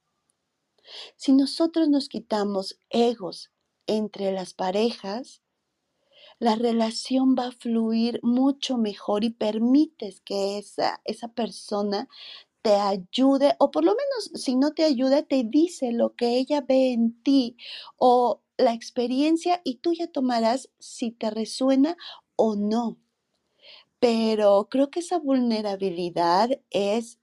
Si 1.15 1.33
nosotros 1.33 1.89
nos 1.89 2.09
quitamos 2.09 2.79
egos 2.89 3.51
entre 3.87 4.31
las 4.31 4.53
parejas, 4.53 5.41
la 6.39 6.55
relación 6.55 7.35
va 7.37 7.47
a 7.47 7.51
fluir 7.51 8.19
mucho 8.23 8.77
mejor 8.77 9.23
y 9.23 9.29
permites 9.29 10.21
que 10.21 10.57
esa, 10.57 11.01
esa 11.03 11.27
persona 11.29 12.07
te 12.61 12.75
ayude, 12.75 13.55
o 13.59 13.71
por 13.71 13.83
lo 13.83 13.91
menos 13.91 14.31
si 14.41 14.55
no 14.55 14.73
te 14.73 14.83
ayuda, 14.83 15.23
te 15.23 15.43
dice 15.43 15.91
lo 15.91 16.15
que 16.15 16.37
ella 16.37 16.61
ve 16.61 16.91
en 16.91 17.21
ti 17.23 17.57
o 17.97 18.41
la 18.57 18.73
experiencia 18.73 19.61
y 19.63 19.75
tú 19.75 19.93
ya 19.93 20.07
tomarás 20.07 20.69
si 20.79 21.11
te 21.11 21.29
resuena 21.29 21.95
o 22.35 22.55
no. 22.55 22.97
Pero 23.99 24.67
creo 24.69 24.89
que 24.91 25.01
esa 25.01 25.19
vulnerabilidad 25.19 26.49
es, 26.69 27.18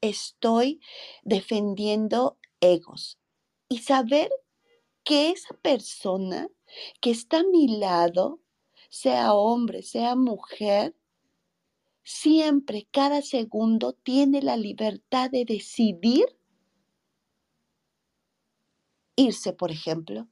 estoy 0.00 0.80
defendiendo 1.22 2.38
egos. 2.60 3.18
Y 3.68 3.78
saber 3.78 4.30
que 5.04 5.30
esa 5.30 5.54
persona 5.54 6.48
que 7.00 7.10
está 7.10 7.40
a 7.40 7.44
mi 7.44 7.78
lado, 7.78 8.40
sea 8.90 9.34
hombre, 9.34 9.82
sea 9.82 10.16
mujer, 10.16 10.94
siempre, 12.02 12.88
cada 12.90 13.22
segundo, 13.22 13.92
tiene 13.92 14.42
la 14.42 14.56
libertad 14.56 15.30
de 15.30 15.44
decidir 15.44 16.24
irse, 19.16 19.52
por 19.52 19.70
ejemplo, 19.70 20.28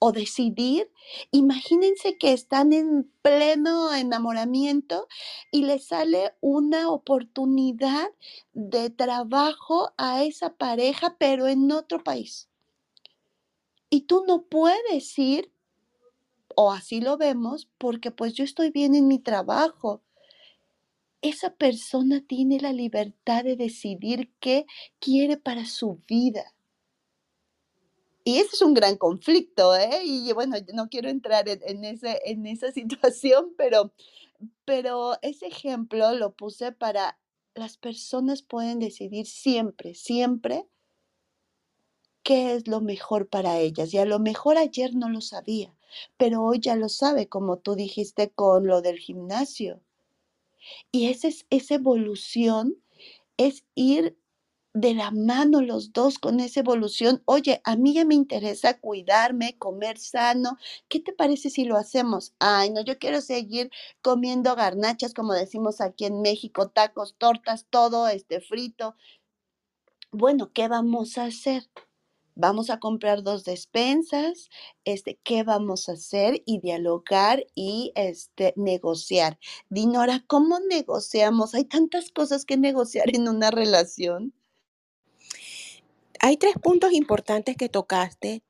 o 0.00 0.12
decidir, 0.12 0.90
imagínense 1.30 2.16
que 2.16 2.32
están 2.32 2.72
en 2.72 3.12
pleno 3.20 3.94
enamoramiento 3.94 5.06
y 5.52 5.62
le 5.64 5.78
sale 5.78 6.32
una 6.40 6.90
oportunidad 6.90 8.08
de 8.54 8.88
trabajo 8.88 9.92
a 9.98 10.24
esa 10.24 10.54
pareja, 10.54 11.16
pero 11.18 11.48
en 11.48 11.70
otro 11.70 12.02
país. 12.02 12.48
Y 13.90 14.02
tú 14.02 14.24
no 14.26 14.44
puedes 14.44 15.18
ir, 15.18 15.52
o 16.56 16.72
así 16.72 17.02
lo 17.02 17.18
vemos, 17.18 17.68
porque 17.76 18.10
pues 18.10 18.32
yo 18.32 18.42
estoy 18.42 18.70
bien 18.70 18.94
en 18.94 19.06
mi 19.06 19.18
trabajo. 19.18 20.00
Esa 21.20 21.54
persona 21.56 22.24
tiene 22.26 22.58
la 22.58 22.72
libertad 22.72 23.44
de 23.44 23.54
decidir 23.56 24.32
qué 24.40 24.64
quiere 24.98 25.36
para 25.36 25.66
su 25.66 26.00
vida. 26.08 26.54
Y 28.24 28.38
ese 28.38 28.50
es 28.54 28.62
un 28.62 28.74
gran 28.74 28.96
conflicto, 28.96 29.74
¿eh? 29.74 30.02
Y 30.04 30.32
bueno, 30.32 30.56
no 30.74 30.88
quiero 30.88 31.08
entrar 31.08 31.48
en, 31.48 31.84
ese, 31.84 32.20
en 32.24 32.46
esa 32.46 32.70
situación, 32.72 33.54
pero, 33.56 33.92
pero 34.64 35.18
ese 35.22 35.46
ejemplo 35.46 36.12
lo 36.14 36.32
puse 36.32 36.72
para 36.72 37.18
las 37.54 37.76
personas 37.76 38.42
pueden 38.42 38.78
decidir 38.78 39.26
siempre, 39.26 39.94
siempre 39.94 40.66
qué 42.22 42.54
es 42.54 42.68
lo 42.68 42.80
mejor 42.80 43.28
para 43.28 43.58
ellas. 43.58 43.92
Y 43.92 43.98
a 43.98 44.04
lo 44.04 44.18
mejor 44.18 44.58
ayer 44.58 44.94
no 44.94 45.08
lo 45.08 45.20
sabía, 45.20 45.74
pero 46.16 46.42
hoy 46.42 46.60
ya 46.60 46.76
lo 46.76 46.88
sabe, 46.88 47.28
como 47.28 47.58
tú 47.58 47.74
dijiste 47.74 48.30
con 48.30 48.66
lo 48.66 48.82
del 48.82 48.98
gimnasio. 48.98 49.80
Y 50.92 51.08
esa, 51.08 51.28
es, 51.28 51.46
esa 51.50 51.74
evolución 51.74 52.76
es 53.36 53.64
ir 53.74 54.16
de 54.72 54.94
la 54.94 55.10
mano 55.10 55.60
los 55.62 55.92
dos 55.92 56.18
con 56.18 56.40
esa 56.40 56.60
evolución. 56.60 57.22
Oye, 57.24 57.60
a 57.64 57.76
mí 57.76 57.94
ya 57.94 58.04
me 58.04 58.14
interesa 58.14 58.78
cuidarme, 58.78 59.56
comer 59.58 59.98
sano. 59.98 60.58
¿Qué 60.88 61.00
te 61.00 61.12
parece 61.12 61.50
si 61.50 61.64
lo 61.64 61.76
hacemos? 61.76 62.34
Ay, 62.38 62.70
no, 62.70 62.82
yo 62.82 62.98
quiero 62.98 63.20
seguir 63.20 63.70
comiendo 64.02 64.54
garnachas, 64.54 65.14
como 65.14 65.32
decimos 65.32 65.80
aquí 65.80 66.04
en 66.04 66.22
México, 66.22 66.68
tacos, 66.68 67.16
tortas, 67.18 67.66
todo 67.70 68.08
este 68.08 68.40
frito. 68.40 68.94
Bueno, 70.12 70.52
¿qué 70.52 70.68
vamos 70.68 71.18
a 71.18 71.24
hacer? 71.24 71.68
vamos 72.36 72.70
a 72.70 72.80
comprar 72.80 73.22
dos 73.22 73.44
despensas, 73.44 74.48
este, 74.84 75.20
qué 75.24 75.42
vamos 75.42 75.88
a 75.88 75.92
hacer 75.92 76.42
y 76.46 76.60
dialogar 76.60 77.44
y 77.54 77.92
este, 77.96 78.54
negociar. 78.56 79.38
Dinora, 79.68 80.24
¿cómo 80.26 80.58
negociamos? 80.60 81.54
Hay 81.54 81.64
tantas 81.64 82.10
cosas 82.10 82.46
que 82.46 82.56
negociar 82.56 83.14
en 83.14 83.28
una 83.28 83.50
relación. 83.50 84.32
Hay 86.20 86.36
tres 86.36 86.54
puntos 86.62 86.92
importantes 86.92 87.56
que 87.56 87.68
tocaste 87.68 88.42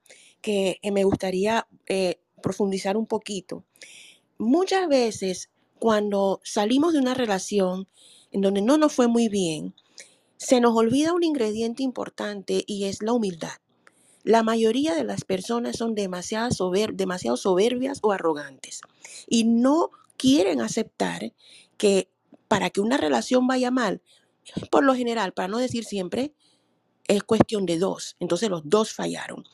que 0.43 0.79
eh, 0.83 0.91
me 0.91 1.05
gustaría 1.05 1.67
eh, 1.87 2.21
profundizar 2.43 2.97
un 2.97 3.07
poquito. 3.07 3.65
Muchas 4.39 4.89
veces 4.89 5.51
cuando 5.79 6.41
salimos 6.45 6.93
de 6.93 6.99
una 6.99 7.15
relación 7.15 7.89
en 8.33 8.43
donde 8.43 8.61
no 8.61 8.77
nos 8.77 8.93
fue 8.93 9.09
muy 9.09 9.29
bien, 9.29 9.75
se 10.37 10.61
nos 10.61 10.77
olvida 10.77 11.13
un 11.13 11.23
ingrediente 11.23 11.83
importante 11.83 12.65
y 12.67 12.85
es 12.85 13.03
la 13.03 13.13
humildad. 13.13 13.59
La 14.25 14.43
mayoría 14.43 14.95
de 14.95 15.05
las 15.05 15.25
personas 15.25 15.77
son 15.77 15.95
demasiado, 15.95 16.51
sober- 16.51 16.95
demasiado 16.95 17.37
soberbias 17.37 18.01
o 18.03 18.13
arrogantes 18.13 18.81
y 19.29 19.45
no 19.45 19.91
quieren 20.17 20.61
aceptar 20.61 21.33
que 21.77 22.11
para 22.49 22.71
que 22.71 22.81
una 22.81 22.97
relación 22.97 23.47
vaya 23.47 23.71
mal, 23.71 24.03
por 24.71 24.85
lo 24.85 24.95
general, 24.95 25.33
para 25.33 25.49
no 25.49 25.59
decir 25.59 25.85
siempre, 25.85 26.35
es 27.11 27.25
cuestión 27.25 27.67
de 27.67 27.79
dos. 27.79 28.17
Entonces 28.21 28.49
los 28.49 28.63
dos 28.65 28.93
fallaron. 28.93 29.45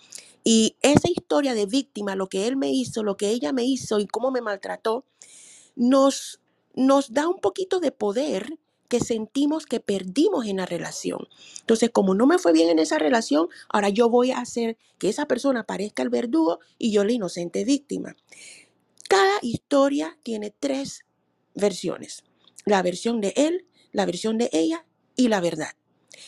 Y 0.44 0.76
esa 0.82 1.09
historia 1.09 1.54
de 1.54 1.66
víctima, 1.66 2.14
lo 2.14 2.28
que 2.28 2.46
él 2.46 2.57
me 2.57 2.70
hizo, 2.70 3.02
lo 3.02 3.16
que 3.16 3.30
ella 3.30 3.52
me 3.52 3.64
hizo 3.64 3.98
y 3.98 4.07
cómo 4.07 4.30
me 4.30 4.42
maltrató, 4.42 5.04
nos, 5.74 6.40
nos 6.74 7.12
da 7.12 7.28
un 7.28 7.40
poquito 7.40 7.80
de 7.80 7.92
poder 7.92 8.59
que 8.88 9.00
sentimos 9.00 9.66
que 9.66 9.80
perdimos 9.80 10.46
en 10.46 10.59
la 10.59 10.66
relación. 10.66 11.26
Entonces, 11.61 11.90
como 11.90 12.14
no 12.14 12.26
me 12.26 12.38
fue 12.38 12.52
bien 12.52 12.68
en 12.68 12.78
esa 12.78 12.98
relación, 12.98 13.48
ahora 13.68 13.88
yo 13.88 14.09
voy 14.09 14.30
a 14.30 14.38
hacer 14.38 14.76
que 14.98 15.09
esa 15.09 15.26
persona 15.26 15.64
parezca 15.64 16.02
el 16.02 16.11
verdugo 16.11 16.61
y 16.78 16.92
yo 16.92 17.04
la 17.04 17.12
inocente 17.12 17.64
víctima. 17.64 18.14
Cada 19.09 19.38
historia 19.40 20.18
tiene 20.22 20.50
tres 20.50 21.04
versiones. 21.54 22.22
La 22.64 22.82
versión 22.82 23.20
de 23.20 23.32
él, 23.36 23.66
la 23.92 24.04
versión 24.04 24.36
de 24.36 24.50
ella 24.52 24.84
y 25.16 25.28
la 25.28 25.40
verdad. 25.40 25.74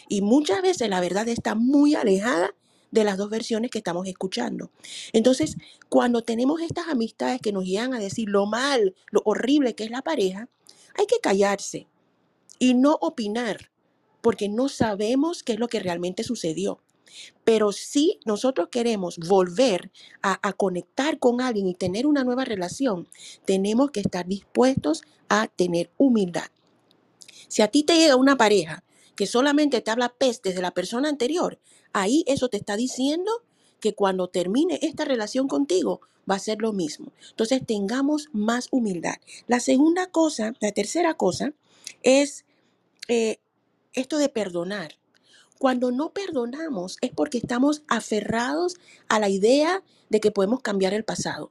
Y 0.09 0.22
muchas 0.22 0.62
veces 0.62 0.89
la 0.89 1.01
verdad 1.01 1.28
está 1.28 1.55
muy 1.55 1.95
alejada 1.95 2.55
de 2.91 3.05
las 3.05 3.16
dos 3.16 3.30
versiones 3.30 3.70
que 3.70 3.78
estamos 3.78 4.07
escuchando. 4.07 4.70
Entonces, 5.12 5.57
cuando 5.89 6.22
tenemos 6.22 6.61
estas 6.61 6.89
amistades 6.89 7.41
que 7.41 7.53
nos 7.53 7.64
llegan 7.64 7.95
a 7.95 7.99
decir 7.99 8.28
lo 8.28 8.47
mal, 8.47 8.95
lo 9.11 9.22
horrible 9.24 9.74
que 9.74 9.84
es 9.84 9.91
la 9.91 10.03
pareja, 10.03 10.49
hay 10.97 11.07
que 11.07 11.20
callarse 11.20 11.86
y 12.59 12.74
no 12.74 12.99
opinar, 13.01 13.70
porque 14.20 14.49
no 14.49 14.68
sabemos 14.68 15.43
qué 15.43 15.53
es 15.53 15.59
lo 15.59 15.68
que 15.68 15.80
realmente 15.80 16.24
sucedió. 16.24 16.80
Pero 17.45 17.72
si 17.72 18.20
nosotros 18.26 18.68
queremos 18.70 19.18
volver 19.18 19.91
a, 20.22 20.47
a 20.47 20.53
conectar 20.53 21.18
con 21.18 21.41
alguien 21.41 21.66
y 21.66 21.74
tener 21.74 22.07
una 22.07 22.24
nueva 22.24 22.45
relación, 22.45 23.09
tenemos 23.45 23.91
que 23.91 24.01
estar 24.01 24.26
dispuestos 24.26 25.03
a 25.28 25.49
tener 25.49 25.91
humildad. 25.97 26.47
Si 27.49 27.62
a 27.62 27.68
ti 27.68 27.82
te 27.82 27.97
llega 27.97 28.16
una 28.16 28.36
pareja 28.36 28.84
que 29.18 29.26
solamente 29.26 29.80
te 29.80 29.90
habla 29.90 30.10
pestes 30.10 30.54
de 30.54 30.62
la 30.62 30.70
persona 30.70 31.08
anterior, 31.08 31.58
ahí 31.92 32.22
eso 32.28 32.48
te 32.48 32.56
está 32.56 32.76
diciendo 32.76 33.42
que 33.80 33.92
cuando 33.92 34.28
termine 34.28 34.78
esta 34.80 35.04
relación 35.04 35.48
contigo 35.48 36.02
va 36.30 36.36
a 36.36 36.38
ser 36.38 36.58
lo 36.60 36.72
mismo. 36.72 37.10
Entonces 37.30 37.66
tengamos 37.66 38.28
más 38.32 38.68
humildad. 38.70 39.16
La 39.48 39.58
segunda 39.58 40.06
cosa, 40.06 40.54
la 40.60 40.70
tercera 40.70 41.14
cosa 41.14 41.52
es 42.04 42.44
eh, 43.08 43.40
esto 43.92 44.18
de 44.18 44.28
perdonar. 44.28 45.00
Cuando 45.58 45.90
no 45.90 46.12
perdonamos 46.12 46.96
es 47.00 47.10
porque 47.10 47.38
estamos 47.38 47.82
aferrados 47.88 48.76
a 49.08 49.18
la 49.18 49.28
idea 49.28 49.82
de 50.10 50.20
que 50.20 50.30
podemos 50.30 50.60
cambiar 50.60 50.94
el 50.94 51.02
pasado. 51.02 51.50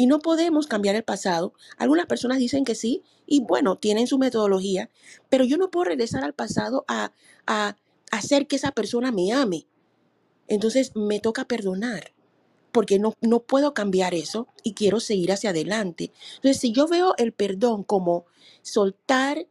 Y 0.00 0.06
no 0.06 0.20
podemos 0.20 0.66
cambiar 0.66 0.96
el 0.96 1.02
pasado. 1.02 1.52
Algunas 1.76 2.06
personas 2.06 2.38
dicen 2.38 2.64
que 2.64 2.74
sí, 2.74 3.02
y 3.26 3.40
bueno, 3.40 3.76
tienen 3.76 4.06
su 4.06 4.16
metodología, 4.16 4.88
pero 5.28 5.44
yo 5.44 5.58
no 5.58 5.70
puedo 5.70 5.84
regresar 5.84 6.24
al 6.24 6.32
pasado 6.32 6.86
a, 6.88 7.12
a 7.46 7.76
hacer 8.10 8.46
que 8.46 8.56
esa 8.56 8.72
persona 8.72 9.12
me 9.12 9.30
ame. 9.34 9.66
Entonces 10.48 10.92
me 10.96 11.20
toca 11.20 11.44
perdonar, 11.44 12.14
porque 12.72 12.98
no, 12.98 13.12
no 13.20 13.40
puedo 13.40 13.74
cambiar 13.74 14.14
eso 14.14 14.48
y 14.62 14.72
quiero 14.72 15.00
seguir 15.00 15.32
hacia 15.32 15.50
adelante. 15.50 16.12
Entonces, 16.36 16.62
si 16.62 16.72
yo 16.72 16.88
veo 16.88 17.14
el 17.18 17.32
perdón 17.34 17.84
como 17.84 18.24
soltar 18.62 19.46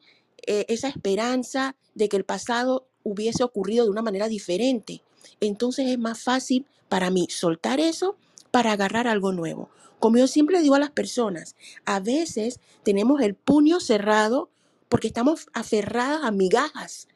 eh, 0.48 0.66
esa 0.68 0.88
esperanza 0.88 1.76
de 1.94 2.10
que 2.10 2.18
el 2.18 2.26
pasado 2.26 2.88
hubiese 3.04 3.44
ocurrido 3.44 3.86
de 3.86 3.92
una 3.92 4.02
manera 4.02 4.28
diferente, 4.28 5.04
entonces 5.42 5.90
es 5.90 6.00
más 6.00 6.24
fácil 6.24 6.66
para 6.88 7.12
mí 7.12 7.28
soltar 7.30 7.80
eso 7.80 8.16
para 8.52 8.74
agarrar 8.74 9.08
algo 9.08 9.32
nuevo. 9.32 9.70
Como 10.00 10.18
yo 10.18 10.28
siempre 10.28 10.62
digo 10.62 10.76
a 10.76 10.80
las 10.80 10.92
personas, 10.92 11.56
a 11.86 12.00
veces 12.00 12.60
tenemos 12.84 13.22
el 13.22 13.36
puño 13.36 13.80
cerrado 13.80 14.50
porque 14.88 15.08
estamos 15.08 15.48
aferradas 15.54 16.24
a 16.24 16.32
migajas. 16.32 17.08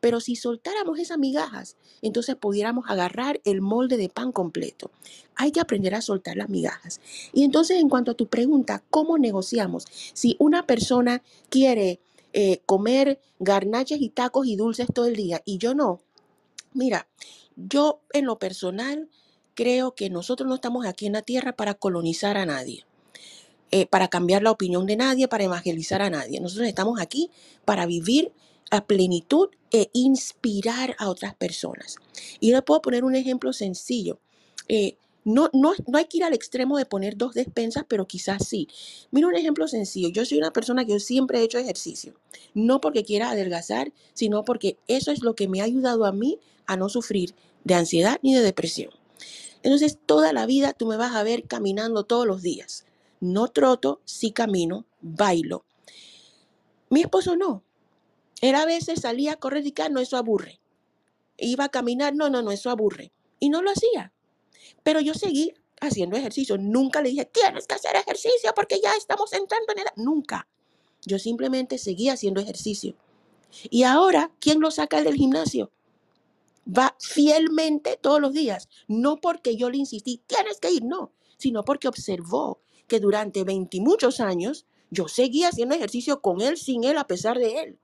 Pero 0.00 0.20
si 0.20 0.34
soltáramos 0.34 0.98
esas 0.98 1.18
migajas, 1.18 1.76
entonces 2.00 2.34
pudiéramos 2.34 2.86
agarrar 2.88 3.40
el 3.44 3.60
molde 3.60 3.98
de 3.98 4.08
pan 4.08 4.32
completo. 4.32 4.90
Hay 5.36 5.52
que 5.52 5.60
aprender 5.60 5.94
a 5.94 6.00
soltar 6.00 6.36
las 6.36 6.48
migajas. 6.48 7.00
Y 7.34 7.44
entonces, 7.44 7.78
en 7.78 7.90
cuanto 7.90 8.12
a 8.12 8.14
tu 8.14 8.26
pregunta, 8.26 8.82
¿cómo 8.88 9.18
negociamos? 9.18 9.84
Si 10.14 10.36
una 10.38 10.66
persona 10.66 11.22
quiere 11.50 12.00
eh, 12.32 12.62
comer 12.64 13.20
garnaches 13.40 14.00
y 14.00 14.08
tacos 14.08 14.46
y 14.46 14.56
dulces 14.56 14.88
todo 14.94 15.06
el 15.06 15.16
día 15.16 15.42
y 15.44 15.58
yo 15.58 15.74
no, 15.74 16.00
mira, 16.72 17.08
yo 17.56 18.00
en 18.12 18.24
lo 18.24 18.38
personal 18.38 19.08
creo 19.54 19.94
que 19.94 20.10
nosotros 20.10 20.48
no 20.48 20.54
estamos 20.56 20.86
aquí 20.86 21.06
en 21.06 21.14
la 21.14 21.22
tierra 21.22 21.52
para 21.54 21.74
colonizar 21.74 22.36
a 22.36 22.46
nadie. 22.46 22.84
eh, 23.70 23.86
para 23.86 24.08
cambiar 24.08 24.42
la 24.42 24.50
opinión 24.50 24.86
de 24.86 24.96
nadie, 24.96 25.28
para 25.28 25.44
evangelizar 25.44 26.02
a 26.02 26.10
nadie. 26.10 26.40
Nosotros 26.40 26.68
estamos 26.68 27.00
aquí 27.00 27.30
para 27.64 27.86
vivir 27.86 28.32
a 28.70 28.86
plenitud 28.86 29.48
e 29.72 29.90
inspirar 29.92 30.96
a 30.98 31.08
otras 31.08 31.34
personas. 31.36 31.96
Y 32.40 32.52
le 32.52 32.62
puedo 32.62 32.82
poner 32.82 33.04
un 33.04 33.14
ejemplo 33.14 33.52
sencillo. 33.52 34.20
Eh, 34.68 34.96
no, 35.24 35.50
no, 35.52 35.72
no 35.86 35.98
hay 35.98 36.06
que 36.06 36.18
ir 36.18 36.24
al 36.24 36.34
extremo 36.34 36.78
de 36.78 36.86
poner 36.86 37.16
dos 37.16 37.34
despensas, 37.34 37.84
pero 37.88 38.06
quizás 38.06 38.46
sí. 38.48 38.68
Mira 39.10 39.28
un 39.28 39.36
ejemplo 39.36 39.68
sencillo. 39.68 40.08
Yo 40.08 40.24
soy 40.24 40.38
una 40.38 40.52
persona 40.52 40.84
que 40.84 40.98
siempre 41.00 41.40
he 41.40 41.44
hecho 41.44 41.58
ejercicio. 41.58 42.14
No 42.54 42.80
porque 42.80 43.04
quiera 43.04 43.30
adelgazar, 43.30 43.92
sino 44.14 44.44
porque 44.44 44.78
eso 44.88 45.12
es 45.12 45.22
lo 45.22 45.34
que 45.34 45.48
me 45.48 45.60
ha 45.60 45.64
ayudado 45.64 46.04
a 46.06 46.12
mí 46.12 46.38
a 46.66 46.76
no 46.76 46.88
sufrir 46.88 47.34
de 47.64 47.74
ansiedad 47.74 48.18
ni 48.22 48.34
de 48.34 48.42
depresión. 48.42 48.90
Entonces, 49.62 49.98
toda 50.06 50.32
la 50.32 50.46
vida 50.46 50.72
tú 50.72 50.86
me 50.86 50.96
vas 50.96 51.14
a 51.14 51.22
ver 51.22 51.46
caminando 51.46 52.04
todos 52.04 52.26
los 52.26 52.42
días. 52.42 52.86
No 53.20 53.48
troto, 53.48 54.00
sí 54.04 54.32
camino, 54.32 54.86
bailo. 55.00 55.64
Mi 56.88 57.02
esposo 57.02 57.36
no. 57.36 57.62
Él 58.40 58.54
a 58.54 58.64
veces 58.64 59.00
salía 59.00 59.32
a 59.32 59.36
correr 59.36 59.66
y 59.66 59.74
no, 59.90 60.00
eso 60.00 60.16
aburre. 60.16 60.60
Iba 61.36 61.64
a 61.64 61.68
caminar, 61.68 62.14
no, 62.14 62.30
no, 62.30 62.42
no, 62.42 62.50
eso 62.50 62.70
aburre. 62.70 63.12
Y 63.38 63.50
no 63.50 63.62
lo 63.62 63.70
hacía. 63.70 64.12
Pero 64.82 65.00
yo 65.00 65.14
seguí 65.14 65.54
haciendo 65.80 66.16
ejercicio. 66.16 66.56
Nunca 66.58 67.02
le 67.02 67.10
dije, 67.10 67.26
tienes 67.26 67.66
que 67.66 67.74
hacer 67.74 67.96
ejercicio 67.96 68.52
porque 68.54 68.80
ya 68.82 68.94
estamos 68.94 69.32
entrando 69.32 69.72
en 69.72 69.80
edad. 69.80 69.92
Nunca. 69.96 70.48
Yo 71.04 71.18
simplemente 71.18 71.78
seguí 71.78 72.08
haciendo 72.08 72.40
ejercicio. 72.40 72.94
Y 73.70 73.82
ahora, 73.82 74.30
¿quién 74.38 74.60
lo 74.60 74.70
saca 74.70 75.02
del 75.02 75.14
gimnasio? 75.14 75.70
Va 76.76 76.96
fielmente 77.00 77.98
todos 78.00 78.20
los 78.20 78.32
días. 78.32 78.68
No 78.88 79.20
porque 79.20 79.56
yo 79.56 79.70
le 79.70 79.78
insistí, 79.78 80.22
tienes 80.26 80.60
que 80.60 80.70
ir, 80.70 80.84
no, 80.84 81.12
sino 81.36 81.64
porque 81.64 81.88
observó 81.88 82.60
que 82.86 83.00
durante 83.00 83.44
20 83.44 83.76
y 83.76 83.80
muchos 83.80 84.20
años 84.20 84.66
yo 84.90 85.08
seguía 85.08 85.48
haciendo 85.48 85.74
ejercicio 85.74 86.20
con 86.20 86.40
él, 86.40 86.56
sin 86.56 86.84
él, 86.84 86.98
a 86.98 87.06
pesar 87.06 87.38
de 87.38 87.62
él. 87.62 87.78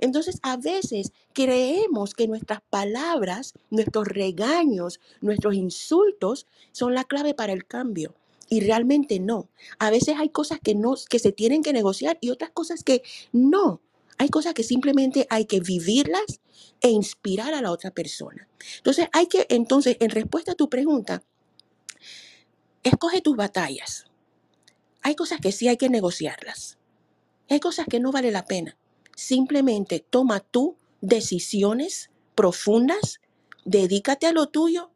Entonces, 0.00 0.38
a 0.42 0.56
veces 0.56 1.12
creemos 1.32 2.14
que 2.14 2.28
nuestras 2.28 2.60
palabras, 2.70 3.54
nuestros 3.70 4.06
regaños, 4.08 5.00
nuestros 5.20 5.54
insultos 5.54 6.46
son 6.70 6.94
la 6.94 7.04
clave 7.04 7.34
para 7.34 7.52
el 7.52 7.66
cambio. 7.66 8.14
Y 8.48 8.60
realmente 8.60 9.18
no. 9.18 9.48
A 9.78 9.90
veces 9.90 10.16
hay 10.18 10.28
cosas 10.28 10.60
que 10.62 10.74
no 10.74 10.94
que 11.08 11.18
se 11.18 11.32
tienen 11.32 11.62
que 11.62 11.72
negociar 11.72 12.18
y 12.20 12.30
otras 12.30 12.50
cosas 12.50 12.84
que 12.84 13.02
no. 13.32 13.80
Hay 14.18 14.28
cosas 14.28 14.54
que 14.54 14.62
simplemente 14.62 15.26
hay 15.30 15.46
que 15.46 15.60
vivirlas 15.60 16.40
e 16.80 16.90
inspirar 16.90 17.54
a 17.54 17.62
la 17.62 17.70
otra 17.70 17.90
persona. 17.90 18.48
Entonces, 18.76 19.08
hay 19.12 19.26
que 19.26 19.46
entonces 19.48 19.96
en 20.00 20.10
respuesta 20.10 20.52
a 20.52 20.54
tu 20.56 20.68
pregunta, 20.68 21.22
escoge 22.82 23.20
tus 23.20 23.36
batallas. 23.36 24.04
Hay 25.02 25.14
cosas 25.14 25.40
que 25.40 25.52
sí 25.52 25.68
hay 25.68 25.76
que 25.76 25.88
negociarlas. 25.88 26.78
Hay 27.48 27.60
cosas 27.60 27.86
que 27.88 28.00
no 28.00 28.12
vale 28.12 28.30
la 28.30 28.44
pena. 28.44 28.76
Simplemente 29.16 30.00
toma 30.00 30.40
tú 30.40 30.76
decisiones 31.00 32.10
profundas, 32.34 33.20
dedícate 33.64 34.26
a 34.26 34.32
lo 34.32 34.48
tuyo, 34.48 34.90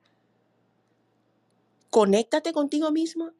conéctate 1.91 2.53
contigo 2.53 2.91
mismo 2.91 3.33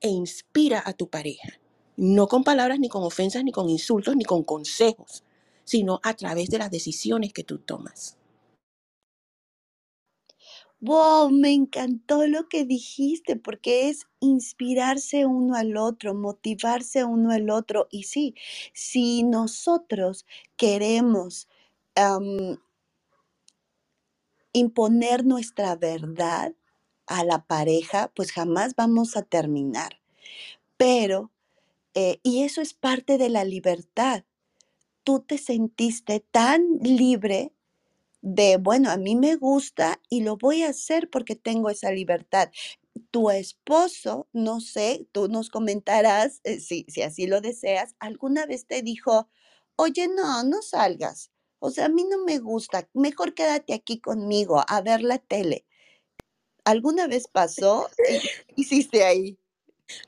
e 0.00 0.08
inspira 0.08 0.82
a 0.84 0.92
tu 0.92 1.08
pareja. 1.08 1.58
No 1.96 2.28
con 2.28 2.44
palabras, 2.44 2.78
ni 2.78 2.88
con 2.88 3.02
ofensas, 3.02 3.44
ni 3.44 3.52
con 3.52 3.68
insultos, 3.68 4.16
ni 4.16 4.24
con 4.24 4.44
consejos, 4.44 5.24
sino 5.64 6.00
a 6.02 6.14
través 6.14 6.48
de 6.50 6.58
las 6.58 6.70
decisiones 6.70 7.32
que 7.32 7.44
tú 7.44 7.58
tomas. 7.58 8.16
Wow, 10.80 11.30
me 11.30 11.52
encantó 11.52 12.26
lo 12.26 12.48
que 12.48 12.64
dijiste 12.66 13.36
porque 13.36 13.88
es 13.88 14.06
inspirarse 14.20 15.24
uno 15.24 15.54
al 15.56 15.76
otro, 15.78 16.14
motivarse 16.14 17.02
uno 17.04 17.30
al 17.32 17.48
otro. 17.50 17.88
Y 17.90 18.02
sí, 18.04 18.34
si 18.74 19.22
nosotros 19.22 20.26
queremos 20.56 21.48
imponer 24.52 25.24
nuestra 25.24 25.76
verdad 25.76 26.54
a 27.06 27.24
la 27.24 27.46
pareja, 27.46 28.12
pues 28.14 28.32
jamás 28.32 28.74
vamos 28.76 29.16
a 29.16 29.22
terminar. 29.22 30.00
Pero, 30.76 31.30
eh, 31.96 32.20
y 32.22 32.42
eso 32.42 32.60
es 32.60 32.74
parte 32.74 33.16
de 33.16 33.30
la 33.30 33.42
libertad. 33.44 34.24
Tú 35.02 35.20
te 35.20 35.38
sentiste 35.38 36.20
tan 36.20 36.78
libre 36.82 37.54
de, 38.20 38.58
bueno, 38.58 38.90
a 38.90 38.98
mí 38.98 39.16
me 39.16 39.36
gusta 39.36 40.02
y 40.10 40.20
lo 40.20 40.36
voy 40.36 40.62
a 40.62 40.68
hacer 40.68 41.08
porque 41.08 41.36
tengo 41.36 41.70
esa 41.70 41.90
libertad. 41.92 42.50
Tu 43.10 43.30
esposo, 43.30 44.28
no 44.34 44.60
sé, 44.60 45.08
tú 45.10 45.28
nos 45.28 45.48
comentarás, 45.48 46.40
eh, 46.44 46.60
si, 46.60 46.84
si 46.88 47.00
así 47.00 47.26
lo 47.26 47.40
deseas, 47.40 47.94
alguna 47.98 48.44
vez 48.44 48.66
te 48.66 48.82
dijo, 48.82 49.30
oye, 49.76 50.06
no, 50.08 50.44
no 50.44 50.60
salgas. 50.60 51.30
O 51.60 51.70
sea, 51.70 51.86
a 51.86 51.88
mí 51.88 52.04
no 52.04 52.22
me 52.24 52.38
gusta, 52.40 52.90
mejor 52.92 53.32
quédate 53.32 53.72
aquí 53.72 54.00
conmigo 54.00 54.62
a 54.68 54.82
ver 54.82 55.00
la 55.00 55.18
tele. 55.18 55.64
¿Alguna 56.64 57.06
vez 57.06 57.26
pasó? 57.32 57.88
¿Y 58.06 58.20
qué 58.20 58.28
hiciste 58.56 59.04
ahí? 59.04 59.38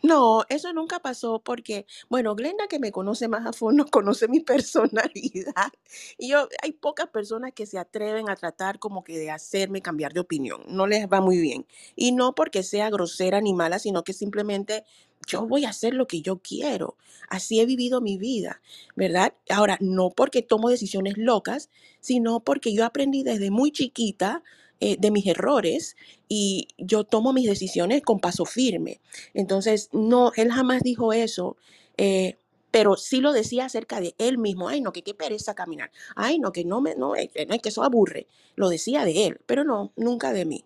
No, 0.03 0.45
eso 0.49 0.73
nunca 0.73 1.01
pasó 1.01 1.41
porque, 1.41 1.87
bueno, 2.09 2.35
Glenda 2.35 2.67
que 2.69 2.79
me 2.79 2.93
conoce 2.93 3.29
más 3.29 3.47
a 3.47 3.53
fondo, 3.53 3.87
conoce 3.91 4.29
mi 4.29 4.41
personalidad. 4.41 5.73
Y 6.19 6.29
yo, 6.31 6.49
hay 6.63 6.73
pocas 6.73 7.09
personas 7.09 7.53
que 7.53 7.67
se 7.67 7.79
atreven 7.79 8.29
a 8.29 8.37
tratar 8.37 8.79
como 8.79 9.05
que 9.05 9.19
de 9.19 9.31
hacerme 9.31 9.83
cambiar 9.83 10.13
de 10.13 10.21
opinión. 10.21 10.63
No 10.69 10.87
les 10.87 11.09
va 11.09 11.21
muy 11.21 11.39
bien. 11.39 11.67
Y 11.97 12.13
no 12.13 12.35
porque 12.35 12.63
sea 12.63 12.91
grosera 12.91 13.41
ni 13.41 13.55
mala, 13.55 13.79
sino 13.79 14.05
que 14.05 14.13
simplemente 14.13 14.85
yo 15.27 15.47
voy 15.47 15.65
a 15.65 15.71
hacer 15.71 15.95
lo 15.95 16.07
que 16.07 16.23
yo 16.23 16.39
quiero. 16.39 16.97
Así 17.29 17.61
he 17.61 17.67
vivido 17.67 18.01
mi 18.01 18.17
vida, 18.19 18.61
¿verdad? 18.97 19.35
Ahora, 19.51 19.77
no 19.81 20.11
porque 20.11 20.43
tomo 20.43 20.71
decisiones 20.71 21.19
locas, 21.19 21.71
sino 22.01 22.41
porque 22.41 22.73
yo 22.73 22.85
aprendí 22.85 23.23
desde 23.23 23.51
muy 23.51 23.71
chiquita 23.73 24.43
eh, 24.81 24.97
de 24.99 25.11
mis 25.11 25.27
errores 25.27 25.97
y 26.29 26.69
yo 26.79 27.05
tomo 27.05 27.33
mis 27.33 27.49
decisiones 27.49 28.03
con 28.03 28.21
paso 28.21 28.45
firme. 28.45 29.01
Entonces, 29.35 29.89
no, 29.93 30.33
él 30.37 30.51
jamás 30.53 30.83
dijo 30.83 31.13
eso, 31.13 31.57
eh, 31.97 32.37
pero 32.71 32.97
sí 32.97 33.21
lo 33.21 33.33
decía 33.33 33.65
acerca 33.67 34.01
de 34.01 34.15
él 34.19 34.39
mismo. 34.39 34.69
Ay, 34.69 34.81
no, 34.81 34.93
que 34.93 35.03
qué 35.03 35.15
pereza 35.15 35.55
caminar. 35.55 35.91
Ay, 36.17 36.39
no, 36.39 36.53
que 36.53 36.65
no 36.65 36.81
me, 36.81 36.95
no, 36.95 37.17
eh, 37.17 37.31
no, 37.49 37.59
que 37.59 37.71
eso 37.71 37.83
aburre. 37.83 38.27
Lo 38.57 38.69
decía 38.69 39.05
de 39.05 39.27
él, 39.27 39.41
pero 39.47 39.65
no, 39.65 39.93
nunca 39.97 40.33
de 40.33 40.45
mí. 40.45 40.65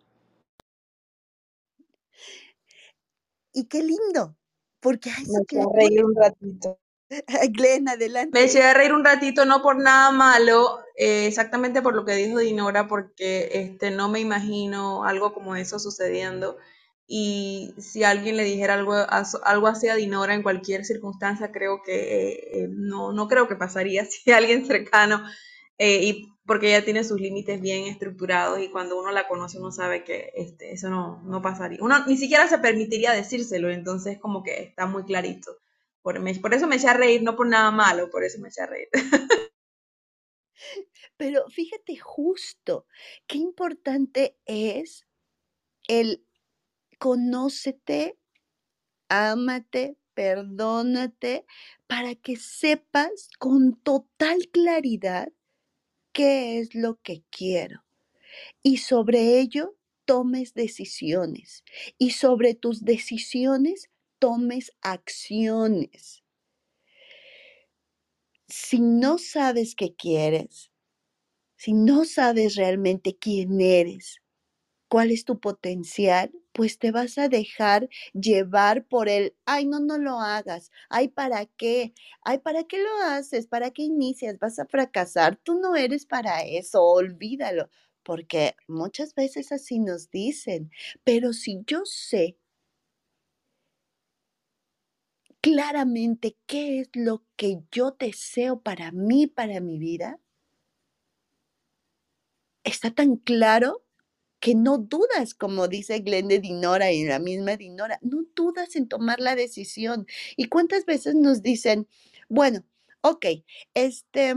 Y 3.55 3.65
qué 3.67 3.83
lindo, 3.83 4.37
porque 4.81 5.11
a 5.11 5.15
eso 5.23 5.41
Me 5.41 5.47
que 5.47 5.59
reír 5.75 6.05
un 6.05 6.15
ratito. 6.15 6.79
Glenn, 7.53 7.85
Me 7.85 7.91
adelante. 7.93 8.45
eché 8.45 8.63
a 8.63 8.75
reír 8.75 8.93
un 8.93 9.05
ratito, 9.05 9.45
no 9.45 9.63
por 9.63 9.77
nada 9.79 10.11
malo, 10.11 10.81
eh, 10.97 11.27
exactamente 11.27 11.83
por 11.83 11.95
lo 11.95 12.05
que 12.05 12.15
dijo 12.15 12.39
Dinora, 12.39 12.89
porque 12.89 13.49
este, 13.53 13.91
no 13.91 14.09
me 14.09 14.21
imagino 14.21 15.05
algo 15.05 15.33
como 15.35 15.57
eso 15.57 15.79
sucediendo. 15.79 16.57
Y 17.07 17.75
si 17.79 18.05
alguien 18.05 18.37
le 18.37 18.45
dijera 18.45 18.75
algo, 18.75 18.95
algo 19.45 19.67
así 19.67 19.89
a 19.89 19.97
Dinora 19.97 20.35
en 20.35 20.43
cualquier 20.43 20.85
circunstancia, 20.85 21.53
creo 21.53 21.83
que 21.83 22.31
eh, 22.31 22.65
eh, 22.65 22.69
no, 22.71 23.13
no 23.13 23.29
creo 23.29 23.49
que 23.49 23.57
pasaría 23.57 24.05
si 24.07 24.33
alguien 24.33 24.67
cercano, 24.67 25.23
y 25.79 26.29
porque 26.47 26.69
ella 26.69 26.85
tiene 26.85 27.03
sus 27.05 27.21
límites 27.21 27.61
bien 27.61 27.85
estructurados 27.87 28.61
y 28.61 28.69
cuando 28.71 28.99
uno 28.99 29.11
la 29.13 29.27
conoce 29.29 29.59
uno 29.59 29.73
sabe 29.73 30.05
que 30.05 30.31
este, 30.37 30.73
eso 30.73 30.89
no, 30.91 31.21
no 31.25 31.43
pasaría. 31.43 31.79
Uno 31.83 32.05
ni 32.07 32.17
siquiera 32.17 32.47
se 32.49 32.59
permitiría 32.59 33.13
decírselo, 33.13 33.71
entonces 33.71 34.19
como 34.21 34.43
que 34.43 34.63
está 34.63 34.87
muy 34.87 35.05
clarito. 35.05 35.57
Por, 36.03 36.21
por 36.41 36.55
eso 36.55 36.67
me 36.67 36.77
eché 36.77 36.89
a 36.89 36.95
reír, 36.95 37.23
no 37.23 37.37
por 37.37 37.47
nada 37.47 37.71
malo, 37.71 38.11
por 38.11 38.25
eso 38.25 38.39
me 38.41 38.49
eché 38.49 38.63
a 38.63 38.67
reír. 38.67 38.89
Pero 41.17 41.49
fíjate 41.49 41.97
justo, 41.97 42.87
qué 43.27 43.39
importante 43.39 44.37
es 44.45 45.07
el 45.89 46.27
conócete, 46.99 48.19
ámate, 49.09 49.97
perdónate, 50.15 51.47
para 51.87 52.15
que 52.15 52.37
sepas 52.37 53.29
con 53.39 53.77
total 53.83 54.49
claridad 54.53 55.33
qué 56.13 56.59
es 56.59 56.75
lo 56.75 57.01
que 57.03 57.23
quiero. 57.31 57.85
Y 58.63 58.79
sobre 58.79 59.39
ello 59.39 59.77
tomes 60.05 60.55
decisiones. 60.55 61.65
Y 61.99 62.11
sobre 62.11 62.55
tus 62.55 62.85
decisiones 62.85 63.91
tomes 64.23 64.71
acciones. 64.83 66.23
Si 68.47 68.79
no 68.81 69.19
sabes 69.19 69.75
qué 69.75 69.97
quieres, 69.97 70.71
si 71.57 71.75
no 71.75 72.05
sabes 72.05 72.57
realmente 72.57 73.17
quién 73.19 73.61
eres, 73.61 74.23
cuál 74.89 75.11
es 75.13 75.25
tu 75.25 75.41
potencial, 75.41 76.33
pues 76.53 76.79
te 76.79 76.93
vas 76.93 77.19
a 77.19 77.29
dejar 77.29 77.89
llevar 78.15 78.87
por 78.87 79.09
el, 79.09 79.35
ay, 79.47 79.67
no, 79.67 79.81
no 79.81 79.99
lo 79.99 80.21
hagas, 80.21 80.71
ay, 80.91 81.09
¿para 81.09 81.47
qué? 81.47 81.95
Ay, 82.25 82.39
¿para 82.39 82.65
qué 82.65 82.79
lo 82.79 82.91
haces? 83.07 83.47
¿Para 83.49 83.71
qué 83.73 83.83
inicias? 83.83 84.39
Vas 84.41 84.59
a 84.59 84.67
fracasar, 84.67 85.37
tú 85.37 85.55
no 85.61 85.77
eres 85.77 86.07
para 86.07 86.43
eso, 86.43 86.85
olvídalo, 86.85 87.71
porque 88.05 88.57
muchas 88.69 89.15
veces 89.15 89.53
así 89.53 89.79
nos 89.81 90.11
dicen, 90.11 90.71
pero 91.05 91.33
si 91.33 91.63
yo 91.67 91.83
sé 91.85 92.39
claramente 95.43 96.39
qué 96.47 96.81
es 96.81 96.89
lo 96.95 97.25
que 97.37 97.59
yo 97.71 97.97
deseo 97.99 98.63
para 98.63 98.93
mí, 98.93 99.27
para 99.27 99.61
mi 99.61 99.79
vida, 99.79 100.19
está 102.65 102.93
tan 102.93 103.17
claro 103.17 103.85
que 104.41 104.55
no 104.55 104.79
dudas, 104.79 105.35
como 105.35 105.69
dice 105.69 106.01
Glenda 106.01 106.39
Dinora 106.39 106.93
y 106.93 107.05
la 107.05 107.19
misma 107.19 107.57
Dinora, 107.57 107.99
no 108.03 108.25
dudas 108.35 108.77
en 108.77 108.89
tomar 108.89 109.21
la 109.21 109.37
decisión. 109.37 110.07
¿Y 110.37 110.47
cuántas 110.47 110.87
veces 110.87 111.15
nos 111.15 111.43
dicen, 111.43 111.89
bueno, 112.29 112.65
ok, 113.03 113.27
este, 113.75 114.35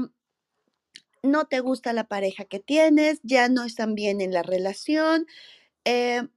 no 1.23 1.45
te 1.45 1.59
gusta 1.59 1.93
la 1.93 2.07
pareja 2.07 2.45
que 2.45 2.59
tienes, 2.59 3.19
ya 3.23 3.47
no 3.49 3.63
están 3.63 3.95
bien 3.95 4.21
en 4.21 4.31
la 4.31 4.43
relación, 4.43 5.27
eh, 5.85 6.27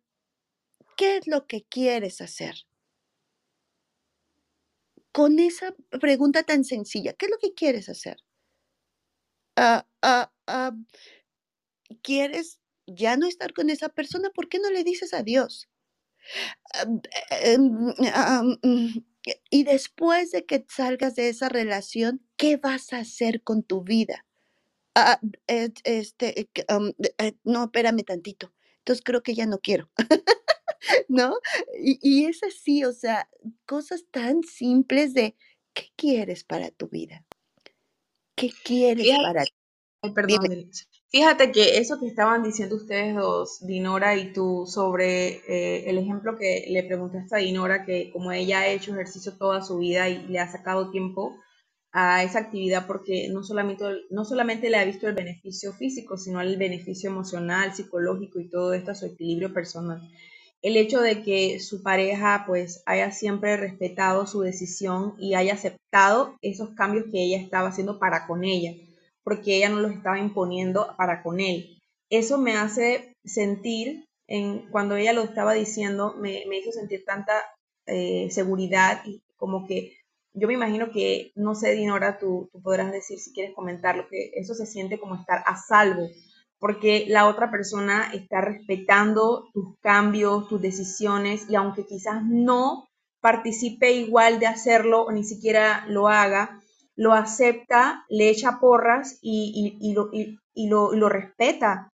¿qué 0.96 1.16
es 1.18 1.26
lo 1.26 1.46
que 1.46 1.62
quieres 1.64 2.20
hacer? 2.20 2.67
Con 5.12 5.38
esa 5.38 5.74
pregunta 6.00 6.44
tan 6.44 6.64
sencilla, 6.64 7.12
¿qué 7.12 7.26
es 7.26 7.30
lo 7.30 7.36
que 7.38 7.52
quieres 7.52 7.90
hacer? 7.90 8.16
Ah, 9.56 9.84
ah, 10.02 10.30
ah, 10.46 10.72
¿Quieres 12.02 12.59
ya 12.88 13.16
no 13.16 13.28
estar 13.28 13.52
con 13.54 13.70
esa 13.70 13.88
persona? 13.88 14.30
¿Por 14.30 14.48
qué 14.48 14.59
no 14.59 14.68
le 14.70 14.82
dices 14.82 15.14
adiós? 15.14 15.68
Am, 16.74 17.00
em, 17.30 17.92
mm, 18.62 19.04
Y 19.50 19.64
después 19.64 20.30
de 20.30 20.46
que 20.46 20.64
salgas 20.68 21.14
de 21.14 21.28
esa 21.28 21.48
relación, 21.50 22.22
¿qué 22.38 22.56
vas 22.56 22.92
a 22.94 22.98
hacer 23.00 23.42
con 23.42 23.62
tu 23.62 23.82
vida? 23.82 24.24
Eh, 25.48 25.70
este, 25.84 26.40
eh, 26.40 26.48
eh, 27.18 27.32
no, 27.44 27.64
espérame 27.64 28.04
tantito. 28.04 28.52
Entonces 28.80 29.04
creo 29.04 29.22
que 29.22 29.34
ya 29.34 29.46
no 29.46 29.59
quiero, 29.61 29.90
¿no? 31.09 31.37
Y, 31.81 31.99
y 32.03 32.26
es 32.26 32.43
así, 32.43 32.85
o 32.85 32.93
sea, 32.93 33.29
cosas 33.66 34.05
tan 34.11 34.43
simples 34.43 35.14
de, 35.14 35.37
¿qué 35.74 35.91
quieres 35.97 36.45
para 36.45 36.70
tu 36.70 36.89
vida? 36.89 37.24
¿Qué 38.37 38.51
quieres 38.64 39.05
Fíjate, 39.05 39.22
para 39.22 39.47
ti? 39.47 39.53
ay, 40.03 40.12
Dime. 40.22 40.49
perdón. 40.49 40.70
Fíjate 41.11 41.53
que 41.53 41.79
eso 41.79 41.99
que 42.01 42.07
estaban 42.09 42.43
diciendo 42.43 42.76
ustedes 42.76 43.14
dos, 43.16 43.61
Dinora 43.66 44.16
y 44.16 44.33
tú, 44.33 44.66
sobre 44.66 45.43
eh, 45.49 45.91
el 45.91 45.99
ejemplo 45.99 46.37
que 46.39 46.66
le 46.68 46.85
preguntaste 46.85 47.37
a 47.37 47.39
Dinora, 47.39 47.85
que 47.87 48.11
como 48.12 48.33
ella 48.33 48.61
ha 48.61 48.68
hecho 48.68 48.93
ejercicio 48.93 49.37
toda 49.39 49.62
su 49.62 49.79
vida 49.79 50.09
y 50.09 50.26
le 50.29 50.39
ha 50.41 50.51
sacado 50.53 50.91
tiempo 50.91 51.37
a 51.93 52.24
esa 52.24 52.41
actividad 52.41 52.87
porque 52.87 53.29
no 53.31 53.43
solamente, 53.45 53.85
no 54.11 54.24
solamente 54.24 54.70
le 54.70 54.79
ha 54.79 54.85
visto 54.85 55.09
el 55.09 55.14
beneficio 55.14 55.72
físico, 55.74 56.18
sino 56.18 56.41
el 56.43 56.59
beneficio 56.59 57.11
emocional, 57.11 57.74
psicológico 57.74 58.41
y 58.41 58.51
todo 58.51 58.74
esto 58.74 58.93
a 58.93 58.95
su 58.97 59.07
equilibrio 59.07 59.55
personal. 59.55 60.01
El 60.61 60.76
hecho 60.76 61.00
de 61.00 61.22
que 61.22 61.61
su 61.61 61.82
pareja 61.82 62.44
pues 62.46 62.82
haya 62.84 63.12
siempre 63.12 63.56
respetado 63.56 64.26
su 64.26 64.40
decisión 64.40 65.14
y 65.18 65.34
haya 65.34 65.54
aceptado 65.54 66.36
esos 66.42 66.70
cambios 66.70 67.06
que 67.12 67.22
ella 67.22 67.38
estaba 67.38 67.68
haciendo 67.68 67.98
para 67.98 68.26
con 68.26 68.44
ella, 68.44 68.74
porque 69.22 69.56
ella 69.56 69.68
no 69.68 69.80
los 69.80 69.92
estaba 69.92 70.18
imponiendo 70.18 70.94
para 70.96 71.22
con 71.22 71.38
él. 71.40 71.78
Eso 72.11 72.38
me 72.38 72.56
hace 72.56 73.12
sentir, 73.24 74.06
en, 74.26 74.68
cuando 74.70 74.96
ella 74.96 75.12
lo 75.12 75.22
estaba 75.22 75.52
diciendo, 75.52 76.14
me, 76.18 76.44
me 76.48 76.59
hizo 76.59 76.72
sentir 76.72 77.04
tanta 77.04 77.34
eh, 77.86 78.28
seguridad 78.30 79.02
y 79.06 79.22
como 79.36 79.66
que 79.66 79.98
yo 80.34 80.46
me 80.46 80.54
imagino 80.54 80.90
que, 80.90 81.32
no 81.34 81.54
sé, 81.54 81.72
Dinora, 81.72 82.18
tú, 82.18 82.48
tú 82.52 82.62
podrás 82.62 82.92
decir 82.92 83.18
si 83.18 83.32
quieres 83.32 83.54
comentarlo, 83.54 84.09
que 84.09 84.30
eso 84.34 84.54
se 84.54 84.66
siente 84.66 84.98
como 84.98 85.16
estar 85.16 85.42
a 85.46 85.56
salvo, 85.56 86.09
porque 86.59 87.06
la 87.09 87.26
otra 87.28 87.50
persona 87.50 88.11
está 88.12 88.40
respetando 88.40 89.48
tus 89.52 89.76
cambios, 89.80 90.48
tus 90.48 90.61
decisiones, 90.61 91.46
y 91.48 91.54
aunque 91.56 91.86
quizás 91.86 92.22
no 92.24 92.88
participe 93.20 93.92
igual 93.92 94.38
de 94.40 94.46
hacerlo 94.46 95.02
o 95.02 95.12
ni 95.12 95.24
siquiera 95.24 95.84
lo 95.88 96.09
haga, 96.09 96.61
lo 96.96 97.12
acepta, 97.14 98.04
le 98.09 98.28
echa 98.30 98.59
porras 98.61 99.18
y, 99.22 99.76
y- 99.80 99.90
y 99.90 99.92
lo, 99.94 100.11
y- 100.12 100.38
lo- 100.68 100.92
lo 100.92 101.09
respeta. 101.09 101.90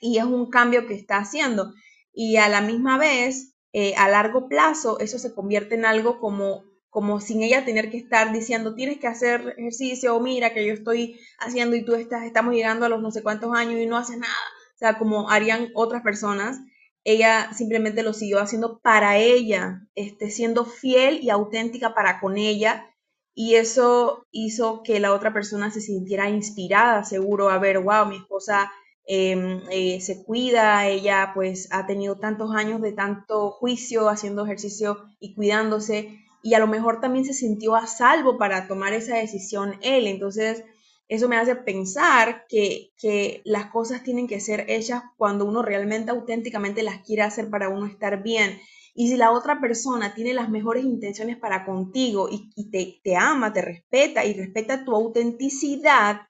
y 0.00 0.18
es 0.18 0.24
un 0.24 0.50
cambio 0.50 0.86
que 0.86 0.94
está 0.94 1.18
haciendo. 1.18 1.72
Y 2.12 2.36
a 2.36 2.48
la 2.48 2.60
misma 2.60 2.98
vez, 2.98 3.54
eh, 3.72 3.94
a 3.96 4.08
largo 4.08 4.48
plazo, 4.48 4.98
eso 4.98 5.18
se 5.18 5.34
convierte 5.34 5.74
en 5.74 5.84
algo 5.84 6.18
como, 6.20 6.64
como 6.90 7.20
sin 7.20 7.42
ella 7.42 7.64
tener 7.64 7.90
que 7.90 7.96
estar 7.96 8.32
diciendo, 8.32 8.74
tienes 8.74 8.98
que 8.98 9.06
hacer 9.06 9.54
ejercicio, 9.56 10.14
o 10.14 10.20
mira 10.20 10.52
que 10.52 10.66
yo 10.66 10.72
estoy 10.74 11.18
haciendo 11.38 11.76
y 11.76 11.84
tú 11.84 11.94
estás, 11.94 12.24
estamos 12.24 12.54
llegando 12.54 12.84
a 12.84 12.88
los 12.88 13.00
no 13.00 13.10
sé 13.10 13.22
cuántos 13.22 13.54
años 13.56 13.80
y 13.80 13.86
no 13.86 13.96
haces 13.96 14.18
nada. 14.18 14.34
O 14.74 14.78
sea, 14.78 14.98
como 14.98 15.30
harían 15.30 15.70
otras 15.74 16.02
personas, 16.02 16.58
ella 17.04 17.52
simplemente 17.54 18.02
lo 18.02 18.12
siguió 18.12 18.40
haciendo 18.40 18.80
para 18.80 19.16
ella, 19.16 19.86
este, 19.94 20.30
siendo 20.30 20.64
fiel 20.64 21.20
y 21.22 21.30
auténtica 21.30 21.94
para 21.94 22.20
con 22.20 22.36
ella. 22.36 22.86
Y 23.34 23.54
eso 23.54 24.26
hizo 24.32 24.82
que 24.82 25.00
la 25.00 25.14
otra 25.14 25.32
persona 25.32 25.70
se 25.70 25.80
sintiera 25.80 26.28
inspirada, 26.28 27.04
seguro, 27.04 27.48
a 27.50 27.58
ver, 27.58 27.78
wow, 27.78 28.06
mi 28.06 28.16
esposa 28.16 28.70
Em, 29.12 29.62
eh, 29.72 30.00
se 30.00 30.22
cuida, 30.22 30.86
ella 30.86 31.32
pues 31.34 31.66
ha 31.72 31.84
tenido 31.84 32.18
tantos 32.18 32.54
años 32.54 32.80
de 32.80 32.92
tanto 32.92 33.50
juicio 33.50 34.08
haciendo 34.08 34.44
ejercicio 34.44 34.98
y 35.18 35.34
cuidándose 35.34 36.24
y 36.42 36.54
a 36.54 36.58
lo 36.58 36.66
mejor 36.66 37.00
también 37.00 37.24
se 37.24 37.34
sintió 37.34 37.76
a 37.76 37.86
salvo 37.86 38.38
para 38.38 38.66
tomar 38.66 38.92
esa 38.92 39.16
decisión 39.16 39.78
él. 39.82 40.06
Entonces, 40.06 40.64
eso 41.08 41.28
me 41.28 41.36
hace 41.36 41.56
pensar 41.56 42.46
que, 42.48 42.90
que 42.96 43.42
las 43.44 43.66
cosas 43.66 44.02
tienen 44.02 44.28
que 44.28 44.40
ser 44.40 44.66
hechas 44.68 45.02
cuando 45.16 45.44
uno 45.44 45.62
realmente 45.62 46.10
auténticamente 46.10 46.82
las 46.82 47.02
quiere 47.02 47.22
hacer 47.22 47.50
para 47.50 47.68
uno 47.68 47.86
estar 47.86 48.22
bien. 48.22 48.58
Y 48.94 49.08
si 49.08 49.16
la 49.16 49.32
otra 49.32 49.60
persona 49.60 50.14
tiene 50.14 50.34
las 50.34 50.50
mejores 50.50 50.84
intenciones 50.84 51.36
para 51.36 51.64
contigo 51.64 52.28
y, 52.30 52.50
y 52.56 52.70
te, 52.70 53.00
te 53.02 53.16
ama, 53.16 53.52
te 53.52 53.62
respeta 53.62 54.24
y 54.24 54.34
respeta 54.34 54.84
tu 54.84 54.94
autenticidad, 54.94 56.22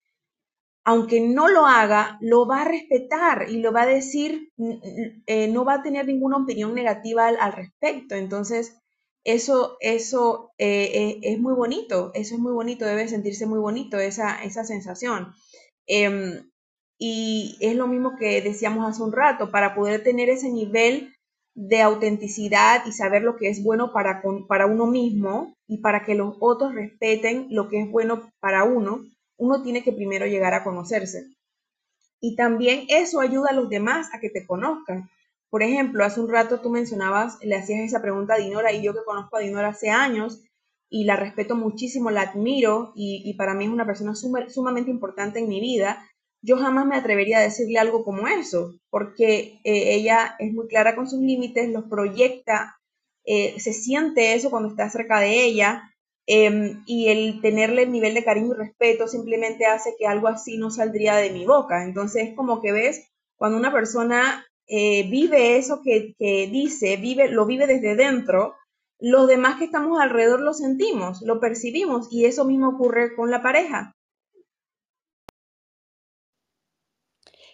aunque 0.85 1.21
no 1.21 1.49
lo 1.49 1.67
haga, 1.67 2.19
lo 2.21 2.47
va 2.47 2.63
a 2.63 2.65
respetar 2.65 3.47
y 3.49 3.59
lo 3.59 3.73
va 3.73 3.83
a 3.83 3.87
decir, 3.87 4.51
eh, 5.27 5.49
no 5.49 5.65
va 5.65 5.75
a 5.75 5.83
tener 5.83 6.07
ninguna 6.07 6.39
opinión 6.39 6.75
negativa 6.75 7.29
al, 7.29 7.53
respecto. 7.53 8.15
Entonces, 8.15 8.79
eso, 9.25 9.77
eso 9.81 10.53
eh, 10.59 10.91
eh, 10.95 11.21
es 11.23 11.39
muy 11.39 11.55
bonito, 11.55 12.11
eso 12.15 12.35
es 12.35 12.41
muy 12.41 12.53
bonito, 12.53 12.85
debe 12.85 13.09
sentirse 13.09 13.47
muy 13.47 13.59
bonito 13.59 13.99
esa, 13.99 14.43
esa 14.43 14.65
sensación. 14.65 15.35
Em, 15.87 16.51
y 16.99 17.57
es 17.61 17.75
lo 17.77 17.87
mismo 17.87 18.17
que 18.19 18.43
decíamos 18.43 18.89
hace 18.89 19.03
un 19.03 19.13
rato, 19.13 19.51
para 19.51 19.75
poder 19.75 20.03
tener 20.03 20.29
ese 20.29 20.51
nivel 20.51 21.15
de 21.55 21.83
autenticidad 21.83 22.85
y 22.87 22.93
saber 22.93 23.23
lo 23.23 23.37
que 23.37 23.49
es 23.49 23.63
bueno 23.63 23.93
para, 23.93 24.23
para 24.49 24.67
uno 24.67 24.87
mismo 24.87 25.55
y 25.67 25.79
para 25.79 26.05
que 26.05 26.15
los 26.15 26.37
otros 26.41 26.75
respeten 26.75 27.49
lo 27.51 27.69
que 27.69 27.83
es 27.83 27.91
bueno 27.91 28.31
para 28.41 28.65
uno, 28.65 29.05
uno 29.37 29.63
tiene 29.63 29.83
que 29.83 29.93
primero 29.93 30.27
llegar 30.27 30.55
a 30.55 30.65
conocerse. 30.65 31.27
Y 32.21 32.37
también 32.37 32.85
eso 32.89 33.21
ayuda 33.21 33.51
a 33.51 33.55
los 33.55 33.69
demás 33.69 34.09
a 34.13 34.21
que 34.21 34.31
te 34.31 34.47
conozcan. 34.47 35.09
Por 35.51 35.63
ejemplo, 35.63 36.05
hace 36.05 36.21
un 36.21 36.31
rato 36.31 36.61
tú 36.61 36.71
mencionabas, 36.71 37.39
le 37.43 37.57
hacías 37.57 37.81
esa 37.81 38.01
pregunta 38.01 38.35
a 38.35 38.39
Dinora 38.39 38.73
y 38.73 38.83
yo 38.83 38.95
que 38.95 39.05
conozco 39.05 39.37
a 39.37 39.41
Dinora 39.41 39.69
hace 39.69 39.91
años 39.91 40.43
y 40.89 41.05
la 41.05 41.17
respeto 41.17 41.57
muchísimo, 41.57 42.11
la 42.11 42.23
admiro 42.23 42.93
y, 42.95 43.35
para 43.35 43.55
mí 43.55 43.65
es 43.65 43.71
una 43.71 43.87
persona 43.87 44.15
sumamente 44.15 44.91
importante 44.91 45.39
en 45.39 45.49
mi 45.49 45.61
vida, 45.61 46.05
yo 46.43 46.57
jamás 46.57 46.87
me 46.87 46.97
atrevería 46.97 47.39
a 47.39 47.43
decirle 47.43 47.79
algo 47.79 48.03
como 48.05 48.27
eso, 48.27 48.75
porque 48.89 49.61
eh, 49.65 49.95
ella 49.95 50.37
es 50.39 50.53
muy 50.53 50.67
clara 50.69 50.97
con 50.97 51.09
sus 51.09 51.21
límites, 51.21 51.69
los 51.71 51.85
proyecta, 51.85 52.79
eh, 53.25 53.61
se 53.61 53.73
siente 53.73 54.35
eso 54.35 54.51
cuando 54.51 54.71
está 54.71 54.89
cerca 54.89 55.21
de 55.21 55.45
ella 55.45 55.91
Em, 56.33 56.85
y 56.87 57.09
el 57.09 57.41
tenerle 57.41 57.83
el 57.83 57.91
nivel 57.91 58.15
de 58.15 58.23
cariño 58.23 58.53
y 58.55 58.57
respeto 58.57 59.09
simplemente 59.09 59.67
hace 59.67 59.97
que 59.99 60.07
algo 60.07 60.29
así 60.29 60.59
no 60.59 60.71
saldría 60.71 61.17
de 61.17 61.31
mi 61.31 61.45
boca. 61.45 61.83
Entonces, 61.83 62.35
como 62.37 62.63
que 62.63 62.71
ves, 62.71 63.11
cuando 63.37 63.59
una 63.59 63.73
persona 63.73 64.47
eh, 64.73 65.11
vive 65.11 65.57
eso 65.57 65.83
que, 65.83 66.15
que, 66.17 66.47
dice, 66.47 66.97
vive, 66.97 67.29
lo 67.29 67.45
vive 67.45 67.67
desde 67.67 67.97
dentro, 67.97 68.55
los 69.01 69.27
demás 69.27 69.59
que 69.59 69.65
estamos 69.65 70.01
alrededor 70.01 70.41
lo 70.43 70.55
sentimos, 70.55 71.23
lo 71.23 71.41
percibimos 71.41 72.07
y 72.13 72.27
eso 72.27 72.45
mismo 72.45 72.69
ocurre 72.69 73.17
con 73.17 73.33
la 73.33 73.43
pareja. 73.43 73.97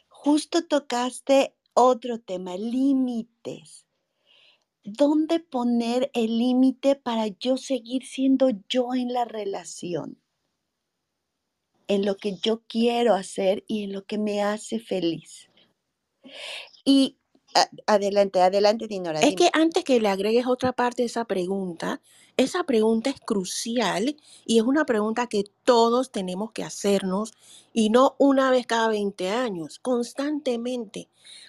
Justo 0.09 0.67
tocaste 0.67 1.57
otro 1.73 2.21
tema, 2.21 2.59
límites. 2.59 3.87
¿Dónde 4.85 5.41
poner 5.41 6.11
el 6.13 6.37
límite 6.37 6.97
para 6.97 7.29
yo 7.29 7.57
seguir 7.57 8.05
siendo 8.05 8.51
yo 8.69 8.93
en 8.93 9.15
la 9.15 9.25
relación? 9.25 10.21
En 11.89 12.05
lo 12.05 12.19
que 12.19 12.37
yo 12.37 12.63
quiero 12.69 13.15
hacer 13.15 13.65
y 13.67 13.85
en 13.85 13.95
lo 13.95 14.05
que 14.05 14.19
me 14.19 14.43
hace 14.43 14.81
feliz. 14.81 15.49
Y 16.87 17.17
adelante, 17.87 18.41
adelante, 18.41 18.87
Dinora. 18.87 19.21
Es 19.21 19.35
que 19.35 19.51
antes 19.53 19.83
que 19.83 20.01
le 20.01 20.09
agregues 20.09 20.47
otra 20.47 20.73
parte 20.73 21.03
de 21.03 21.07
esa 21.07 21.25
pregunta, 21.25 22.01
esa 22.37 22.65
pregunta 22.65 23.11
es 23.11 23.21
crucial 23.21 24.17
y 24.47 24.59
es 24.59 24.65
una 24.65 24.87
pregunta 24.87 25.27
que 25.27 25.45
todos 25.65 26.13
tenemos 26.13 26.53
que 26.53 26.63
hacernos 26.63 27.33
y 27.73 27.91
no 27.91 28.15
una 28.19 28.51
vez 28.51 28.67
cada 28.67 28.89
20 28.89 29.31
años, 29.31 29.81
constantemente. 29.81 31.09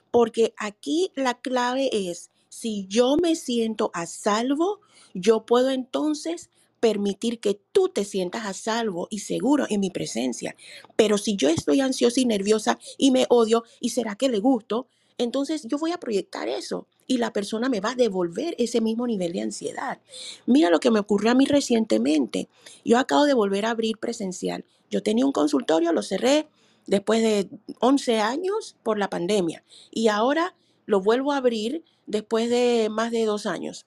Porque 0.09 0.55
aquí 0.57 1.11
la 1.13 1.35
clave 1.35 1.89
es, 1.91 2.31
si 2.49 2.87
yo 2.87 3.17
me 3.17 3.35
siento 3.35 3.91
a 3.93 4.07
salvo, 4.07 4.79
yo 5.13 5.45
puedo 5.45 5.69
entonces 5.69 6.49
permitir 6.79 7.39
que 7.39 7.59
tú 7.71 7.89
te 7.89 8.05
sientas 8.05 8.45
a 8.45 8.53
salvo 8.53 9.07
y 9.11 9.19
seguro 9.19 9.65
en 9.69 9.81
mi 9.81 9.91
presencia. 9.91 10.55
Pero 10.95 11.19
si 11.19 11.35
yo 11.35 11.49
estoy 11.49 11.81
ansiosa 11.81 12.21
y 12.21 12.25
nerviosa 12.25 12.79
y 12.97 13.11
me 13.11 13.27
odio, 13.29 13.63
¿y 13.79 13.89
será 13.89 14.15
que 14.15 14.29
le 14.29 14.39
gusto? 14.39 14.87
Entonces 15.17 15.63
yo 15.67 15.77
voy 15.77 15.91
a 15.91 15.99
proyectar 15.99 16.47
eso 16.47 16.87
y 17.07 17.17
la 17.17 17.33
persona 17.33 17.69
me 17.69 17.79
va 17.79 17.91
a 17.91 17.95
devolver 17.95 18.55
ese 18.57 18.81
mismo 18.81 19.07
nivel 19.07 19.33
de 19.33 19.41
ansiedad. 19.41 19.99
Mira 20.45 20.69
lo 20.69 20.79
que 20.79 20.91
me 20.91 20.99
ocurrió 20.99 21.31
a 21.31 21.35
mí 21.35 21.45
recientemente. 21.45 22.49
Yo 22.85 22.99
acabo 22.99 23.25
de 23.25 23.33
volver 23.33 23.65
a 23.65 23.71
abrir 23.71 23.97
presencial. 23.97 24.65
Yo 24.89 25.01
tenía 25.01 25.25
un 25.25 25.31
consultorio, 25.31 25.91
lo 25.91 26.03
cerré 26.03 26.47
después 26.85 27.21
de 27.21 27.49
11 27.79 28.19
años 28.19 28.75
por 28.83 28.97
la 28.97 29.09
pandemia 29.09 29.63
y 29.91 30.07
ahora 30.07 30.55
lo 30.85 31.01
vuelvo 31.01 31.33
a 31.33 31.37
abrir 31.37 31.83
después 32.05 32.49
de 32.49 32.89
más 32.89 33.11
de 33.11 33.25
dos 33.25 33.45
años. 33.45 33.85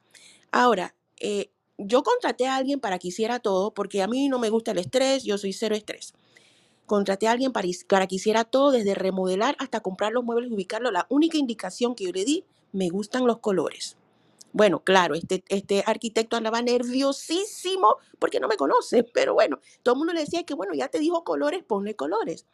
Ahora, 0.50 0.94
eh, 1.18 1.50
yo 1.78 2.02
contraté 2.02 2.46
a 2.46 2.56
alguien 2.56 2.80
para 2.80 2.98
que 2.98 3.08
hiciera 3.08 3.40
todo, 3.40 3.72
porque 3.72 4.02
a 4.02 4.06
mí 4.06 4.28
no 4.28 4.38
me 4.38 4.50
gusta 4.50 4.72
el 4.72 4.78
estrés, 4.78 5.24
yo 5.24 5.38
soy 5.38 5.52
cero 5.52 5.74
estrés. 5.74 6.12
Contraté 6.90 7.28
a 7.28 7.30
alguien 7.30 7.52
para, 7.52 7.68
para 7.86 8.08
que 8.08 8.16
hiciera 8.16 8.42
todo, 8.42 8.72
desde 8.72 8.96
remodelar 8.96 9.54
hasta 9.60 9.78
comprar 9.78 10.10
los 10.10 10.24
muebles 10.24 10.50
y 10.50 10.54
ubicarlos. 10.54 10.92
La 10.92 11.06
única 11.08 11.38
indicación 11.38 11.94
que 11.94 12.02
yo 12.02 12.10
le 12.10 12.24
di, 12.24 12.44
me 12.72 12.88
gustan 12.88 13.28
los 13.28 13.38
colores. 13.38 13.96
Bueno, 14.52 14.80
claro, 14.80 15.14
este, 15.14 15.44
este 15.50 15.84
arquitecto 15.86 16.36
andaba 16.36 16.60
nerviosísimo 16.62 17.98
porque 18.18 18.40
no 18.40 18.48
me 18.48 18.56
conoce, 18.56 19.04
pero 19.14 19.34
bueno, 19.34 19.60
todo 19.84 19.94
el 19.94 19.98
mundo 19.98 20.12
le 20.14 20.22
decía 20.22 20.42
que, 20.42 20.54
bueno, 20.54 20.74
ya 20.74 20.88
te 20.88 20.98
dijo 20.98 21.22
colores, 21.22 21.62
ponle 21.62 21.94
colores. 21.94 22.44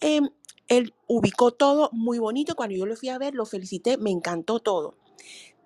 Em, 0.00 0.30
él 0.66 0.92
ubicó 1.06 1.52
todo 1.52 1.88
muy 1.92 2.18
bonito. 2.18 2.56
Cuando 2.56 2.74
yo 2.74 2.84
lo 2.84 2.96
fui 2.96 3.10
a 3.10 3.18
ver, 3.18 3.36
lo 3.36 3.46
felicité, 3.46 3.96
me 3.96 4.10
encantó 4.10 4.58
todo. 4.58 4.96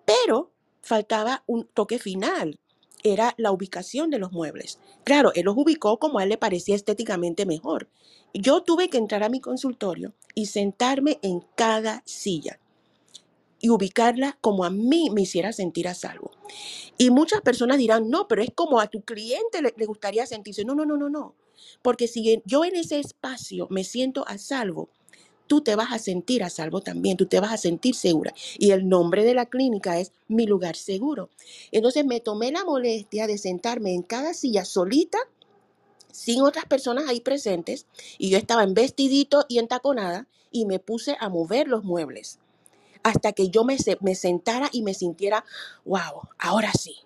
Pero 0.05 0.51
faltaba 0.83 1.45
un 1.47 1.65
toque 1.65 1.99
final. 1.99 2.61
Era 3.03 3.35
la 3.37 3.53
ubicación 3.53 4.11
de 4.11 4.19
los 4.19 4.33
muebles. 4.33 4.79
Claro, 5.05 5.33
él 5.35 5.45
los 5.45 5.57
ubicó 5.57 5.99
como 5.99 6.19
a 6.19 6.25
él 6.25 6.31
le 6.31 6.39
parecía 6.39 6.75
estéticamente 6.75 7.47
mejor. 7.47 7.89
Yo 8.35 8.63
tuve 8.63 8.89
que 8.89 8.99
entrar 8.99 9.23
a 9.23 9.29
mi 9.29 9.41
consultorio 9.41 10.13
y 10.35 10.47
sentarme 10.47 11.19
en 11.23 11.45
cada 11.55 12.03
silla 12.05 12.59
y 13.61 13.71
ubicarla 13.71 14.39
como 14.41 14.65
a 14.65 14.71
mí 14.71 15.11
me 15.11 15.23
hiciera 15.23 15.53
sentir 15.53 15.89
a 15.89 15.95
salvo. 15.95 16.31
Y 16.99 17.11
muchas 17.11 17.41
personas 17.41 17.79
dirán, 17.79 18.11
no, 18.11 18.29
pero 18.29 18.43
es 18.43 18.51
como 18.55 18.81
a 18.81 18.89
tu 18.89 19.03
cliente 19.03 19.63
le, 19.63 19.87
gustaría 19.87 20.27
sentirse. 20.27 20.65
No, 20.65 20.75
no, 20.75 20.85
no, 20.85 20.97
no, 20.97 21.09
no. 21.09 21.35
Porque 21.83 22.07
si 22.07 22.43
yo 22.45 22.65
en 22.65 22.77
ese 22.77 22.99
espacio 22.99 23.67
me 23.71 23.85
siento 23.85 24.27
a 24.29 24.39
salvo, 24.39 24.91
tú 25.47 25.61
te 25.61 25.77
vas 25.77 25.93
a 25.93 25.99
sentir 25.99 26.43
a 26.43 26.51
salvo 26.51 26.81
también, 26.81 27.17
tú 27.17 27.27
te 27.27 27.41
vas 27.41 27.53
a 27.53 27.57
sentir 27.57 27.95
segura. 27.95 28.35
Y 28.59 28.71
el 28.71 28.89
nombre 28.89 29.25
de 29.25 29.35
la 29.35 29.47
clínica 29.47 29.99
es 29.99 30.13
Mi 30.29 30.47
lugar 30.47 30.77
seguro. 30.77 31.31
Entonces 31.73 32.05
me 32.05 32.21
tomé 32.21 32.53
la 32.53 32.65
molestia 32.65 33.27
de 33.27 33.39
sentarme 33.39 33.95
en 33.95 34.03
cada 34.03 34.35
silla 34.35 34.65
solita, 34.65 35.19
sin 36.13 36.43
otras 36.43 36.65
personas 36.65 37.09
ahí 37.09 37.21
presentes, 37.21 37.87
y 38.19 38.31
yo 38.31 38.39
estaba 38.39 38.63
en 38.63 38.75
vestidito 38.75 39.45
y 39.49 39.59
en 39.59 39.69
taconada, 39.69 40.27
y 40.51 40.65
me 40.65 40.79
puse 40.79 41.17
a 41.21 41.29
mover 41.29 41.69
los 41.69 41.85
muebles 41.85 42.39
hasta 43.07 43.33
que 43.33 43.51
yo 43.51 43.63
me, 43.63 43.79
sentara 43.79 44.69
y 44.73 44.83
me 44.83 44.93
sintiera, 44.93 45.45
wow, 45.85 46.29
ahora 46.41 46.73
sí. 46.73 46.97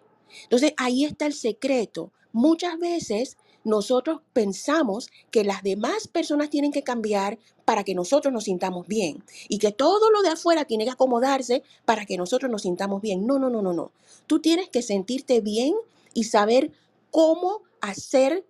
Entonces 0.45 0.73
ahí 0.79 1.05
está 1.05 1.27
el 1.27 1.35
secreto. 1.35 2.11
Muchas 2.33 2.79
veces 2.79 3.37
nosotros 3.65 4.21
pensamos 4.33 5.11
que 5.31 5.45
las 5.45 5.63
demás 5.63 6.09
personas 6.09 6.51
tienen 6.51 6.73
que 6.73 6.83
cambiar 6.83 7.39
para 7.65 7.85
que 7.85 7.95
nosotros 7.95 8.33
nos 8.33 8.45
sintamos 8.45 8.87
bien 8.87 9.23
y 9.49 9.59
que 9.59 9.73
todo 9.73 10.11
lo 10.11 10.23
de 10.23 10.31
afuera 10.31 10.65
tiene 10.65 10.85
que 10.85 10.91
acomodarse 10.91 11.63
para 11.85 12.07
que 12.07 12.17
nosotros 12.17 12.51
nos 12.51 12.63
sintamos 12.63 13.03
bien. 13.03 13.27
No, 13.27 13.39
no, 13.39 13.51
no, 13.51 13.63
no, 13.63 13.73
no. 13.73 13.93
Tú 14.27 14.41
tienes 14.41 14.69
que 14.69 14.83
sentirte 14.83 15.41
bien 15.41 15.75
y 16.15 16.25
saber 16.25 16.73
cómo 17.11 17.63
hacer, 17.81 18.45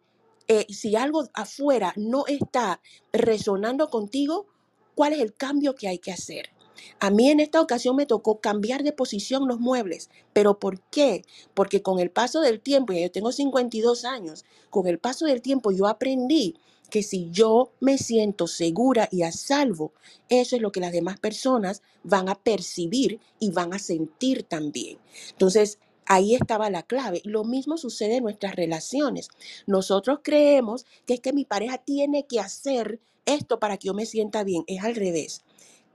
eh, 0.48 0.66
si 0.68 0.96
algo 0.96 1.28
afuera 1.34 1.92
no 1.96 2.26
está 2.26 2.80
resonando 3.12 3.90
contigo, 3.90 4.46
cuál 4.94 5.12
es 5.12 5.20
el 5.20 5.34
cambio 5.34 5.74
que 5.74 5.88
hay 5.88 5.98
que 5.98 6.12
hacer. 6.12 6.50
A 6.98 7.10
mí 7.10 7.30
en 7.30 7.40
esta 7.40 7.60
ocasión 7.60 7.96
me 7.96 8.06
tocó 8.06 8.40
cambiar 8.40 8.82
de 8.82 8.92
posición 8.92 9.48
los 9.48 9.60
muebles. 9.60 10.10
¿Pero 10.32 10.58
por 10.58 10.80
qué? 10.90 11.24
Porque 11.54 11.82
con 11.82 11.98
el 11.98 12.10
paso 12.10 12.40
del 12.40 12.60
tiempo, 12.60 12.92
y 12.92 13.02
yo 13.02 13.10
tengo 13.10 13.32
52 13.32 14.04
años, 14.04 14.44
con 14.70 14.86
el 14.86 14.98
paso 14.98 15.26
del 15.26 15.42
tiempo 15.42 15.70
yo 15.70 15.86
aprendí 15.86 16.56
que 16.90 17.02
si 17.02 17.30
yo 17.30 17.72
me 17.80 17.96
siento 17.96 18.46
segura 18.46 19.08
y 19.10 19.22
a 19.22 19.32
salvo, 19.32 19.92
eso 20.28 20.56
es 20.56 20.62
lo 20.62 20.72
que 20.72 20.80
las 20.80 20.92
demás 20.92 21.18
personas 21.18 21.82
van 22.02 22.28
a 22.28 22.34
percibir 22.34 23.20
y 23.38 23.52
van 23.52 23.72
a 23.72 23.78
sentir 23.78 24.42
también. 24.42 24.98
Entonces, 25.30 25.78
ahí 26.06 26.34
estaba 26.34 26.68
la 26.68 26.82
clave. 26.82 27.22
Lo 27.24 27.44
mismo 27.44 27.78
sucede 27.78 28.16
en 28.16 28.24
nuestras 28.24 28.56
relaciones. 28.56 29.28
Nosotros 29.66 30.18
creemos 30.22 30.84
que 31.06 31.14
es 31.14 31.20
que 31.20 31.32
mi 31.32 31.44
pareja 31.44 31.78
tiene 31.78 32.26
que 32.26 32.40
hacer 32.40 33.00
esto 33.26 33.60
para 33.60 33.76
que 33.76 33.86
yo 33.86 33.94
me 33.94 34.06
sienta 34.06 34.42
bien. 34.42 34.64
Es 34.66 34.82
al 34.82 34.96
revés. 34.96 35.44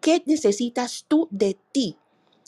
¿Qué 0.02 0.24
necesitas 0.26 1.06
tú 1.08 1.28
de 1.32 1.58
ti? 1.72 1.98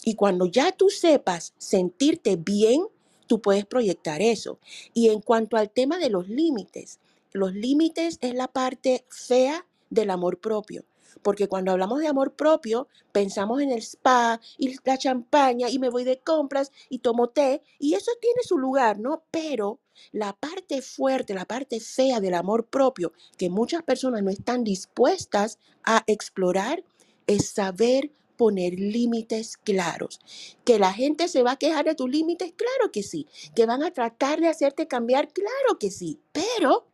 Y 0.04 0.16
cuando 0.16 0.46
ya 0.46 0.72
tú 0.72 0.90
sepas 0.90 1.54
sentirte 1.58 2.36
bien, 2.36 2.86
tú 3.28 3.42
puedes 3.42 3.66
proyectar 3.66 4.22
eso. 4.22 4.60
Y 4.94 5.10
en 5.10 5.22
cuanto 5.22 5.58
al 5.58 5.70
tema 5.70 5.98
de 5.98 6.10
los 6.10 6.30
límites, 6.30 7.00
los 7.34 7.54
límites 7.54 8.18
es 8.22 8.34
la 8.34 8.48
parte 8.48 9.06
fea 9.10 9.66
del 9.90 10.10
amor 10.10 10.40
propio. 10.40 10.86
Porque 11.22 11.48
cuando 11.48 11.72
hablamos 11.72 12.00
de 12.00 12.08
amor 12.08 12.36
propio, 12.36 12.88
pensamos 13.12 13.62
en 13.62 13.72
el 13.72 13.80
spa 13.80 14.40
y 14.58 14.78
la 14.86 14.98
champaña 14.98 15.70
y 15.70 15.80
me 15.80 15.90
voy 15.90 16.04
de 16.04 16.20
compras 16.20 16.72
y 16.90 17.00
tomo 17.00 17.30
té 17.30 17.62
y 17.80 17.96
eso 17.96 18.12
tiene 18.22 18.44
su 18.44 18.58
lugar, 18.58 19.00
¿no? 19.00 19.24
Pero 19.32 19.80
la 20.12 20.34
parte 20.34 20.82
fuerte, 20.82 21.34
la 21.34 21.46
parte 21.46 21.80
fea 21.80 22.20
del 22.20 22.36
amor 22.36 22.68
propio 22.68 23.14
que 23.38 23.50
muchas 23.50 23.84
personas 23.84 24.22
no 24.22 24.30
están 24.30 24.64
dispuestas 24.64 25.58
a 25.84 26.04
explorar 26.08 26.84
es 27.28 27.50
saber 27.50 28.12
poner 28.38 28.80
límites 28.80 29.58
claros. 29.58 30.20
Que 30.64 30.80
la 30.80 30.94
gente 30.94 31.28
se 31.28 31.44
va 31.44 31.54
a 31.54 31.58
quejar 31.58 31.86
de 31.86 31.96
tus 31.96 32.10
límites, 32.10 32.54
claro 32.56 32.92
que 32.92 33.04
sí. 33.04 33.28
Que 33.56 33.66
van 33.66 33.84
a 33.84 33.92
tratar 33.92 34.40
de 34.40 34.48
hacerte 34.48 34.88
cambiar, 34.88 35.30
claro 35.34 35.80
que 35.80 35.92
sí. 35.92 36.20
Pero 36.32 36.88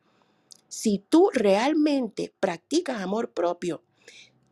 si 0.68 1.04
tú 1.10 1.30
realmente 1.34 2.34
practicas 2.40 3.02
amor 3.02 3.32
propio, 3.32 3.84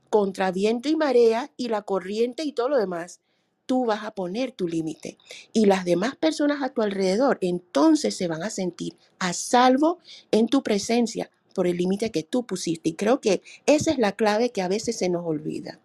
contra 0.09 0.51
viento 0.51 0.89
y 0.89 0.95
marea 0.95 1.51
y 1.55 1.69
la 1.69 1.83
corriente 1.83 2.43
y 2.43 2.51
todo 2.51 2.69
lo 2.69 2.77
demás, 2.77 3.21
tú 3.65 3.85
vas 3.85 4.03
a 4.03 4.11
poner 4.11 4.51
tu 4.51 4.67
límite. 4.67 5.17
Y 5.53 5.65
las 5.65 5.85
demás 5.85 6.17
personas 6.17 6.61
a 6.61 6.73
tu 6.73 6.81
alrededor 6.81 7.37
entonces 7.41 8.17
se 8.17 8.27
van 8.27 8.43
a 8.43 8.49
sentir 8.49 8.97
a 9.19 9.31
salvo 9.31 9.99
en 10.31 10.47
tu 10.47 10.61
presencia 10.61 11.31
por 11.51 11.67
el 11.67 11.77
límite 11.77 12.11
que 12.11 12.23
tú 12.23 12.45
pusiste. 12.45 12.89
Y 12.89 12.95
creo 12.95 13.21
que 13.21 13.41
esa 13.65 13.91
es 13.91 13.97
la 13.97 14.13
clave 14.13 14.51
que 14.51 14.61
a 14.61 14.67
veces 14.67 14.97
se 14.97 15.09
nos 15.09 15.25
olvida. 15.25 15.79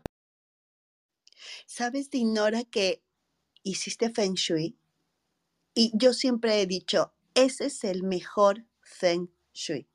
¿Sabes, 1.66 2.10
Dinora, 2.10 2.64
que 2.64 3.02
hiciste 3.62 4.10
Feng 4.10 4.34
Shui? 4.34 4.78
Y 5.74 5.92
yo 5.94 6.12
siempre 6.12 6.60
he 6.60 6.66
dicho, 6.66 7.12
ese 7.34 7.66
es 7.66 7.84
el 7.84 8.02
mejor 8.02 8.64
Feng 8.80 9.30
Shui. 9.52 9.88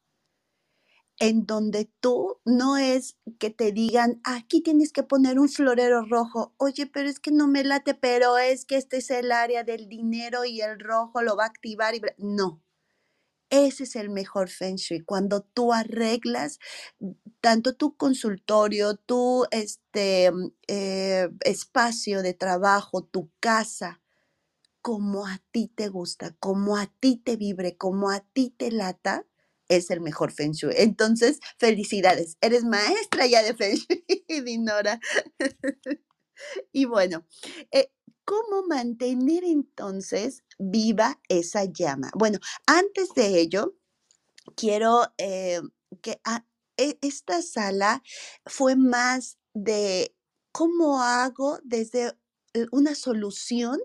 En 1.19 1.45
donde 1.45 1.85
tú 1.99 2.39
no 2.45 2.77
es 2.77 3.17
que 3.39 3.51
te 3.51 3.71
digan, 3.71 4.21
aquí 4.23 4.61
tienes 4.61 4.91
que 4.91 5.03
poner 5.03 5.39
un 5.39 5.49
florero 5.49 6.03
rojo. 6.05 6.53
Oye, 6.57 6.87
pero 6.87 7.09
es 7.09 7.19
que 7.19 7.31
no 7.31 7.47
me 7.47 7.63
late, 7.63 7.93
pero 7.93 8.37
es 8.37 8.65
que 8.65 8.77
este 8.77 8.97
es 8.97 9.11
el 9.11 9.31
área 9.31 9.63
del 9.63 9.87
dinero 9.87 10.45
y 10.45 10.61
el 10.61 10.79
rojo 10.79 11.21
lo 11.21 11.35
va 11.35 11.43
a 11.43 11.47
activar. 11.47 11.95
Y... 11.95 12.01
No, 12.17 12.61
ese 13.51 13.83
es 13.85 13.95
el 13.97 14.09
mejor 14.11 14.49
feng 14.49 14.77
shui, 14.77 15.01
cuando 15.03 15.41
tú 15.43 15.73
arreglas 15.73 16.59
tanto 17.41 17.75
tu 17.75 17.97
consultorio, 17.97 18.95
tu 18.97 19.45
este, 19.51 20.31
mm, 20.31 20.53
eh, 20.69 21.29
espacio 21.45 22.23
de 22.23 22.33
trabajo, 22.35 23.03
tu 23.03 23.31
casa, 23.41 24.01
como 24.81 25.27
a 25.27 25.41
ti 25.51 25.71
te 25.75 25.89
gusta, 25.89 26.35
como 26.39 26.77
a 26.77 26.87
ti 26.99 27.17
te 27.17 27.37
vibre, 27.37 27.77
como 27.77 28.11
a 28.11 28.21
ti 28.21 28.53
te 28.57 28.71
lata, 28.71 29.25
es 29.69 29.91
el 29.91 30.01
mejor 30.01 30.31
Feng 30.33 30.53
Shui. 30.53 30.73
Entonces, 30.77 31.39
felicidades. 31.59 32.37
Eres 32.41 32.65
maestra 32.65 33.27
ya 33.27 33.43
de 33.43 33.55
Feng 33.55 33.75
Shui, 33.77 34.05
Dinora. 34.45 34.99
y 36.73 36.85
bueno, 36.85 37.25
eh, 37.71 37.91
¿cómo 38.25 38.63
mantener 38.67 39.43
entonces 39.43 40.43
viva 40.59 41.19
esa 41.29 41.65
llama? 41.65 42.11
Bueno, 42.15 42.39
antes 42.65 43.09
de 43.15 43.39
ello, 43.39 43.75
quiero 44.55 45.07
eh, 45.17 45.61
que 46.01 46.19
ah, 46.25 46.45
e- 46.77 46.97
esta 47.01 47.41
sala 47.41 48.03
fue 48.45 48.75
más 48.75 49.37
de 49.53 50.15
cómo 50.51 51.01
hago 51.01 51.59
desde 51.63 52.13
eh, 52.53 52.65
una 52.71 52.95
solución 52.95 53.79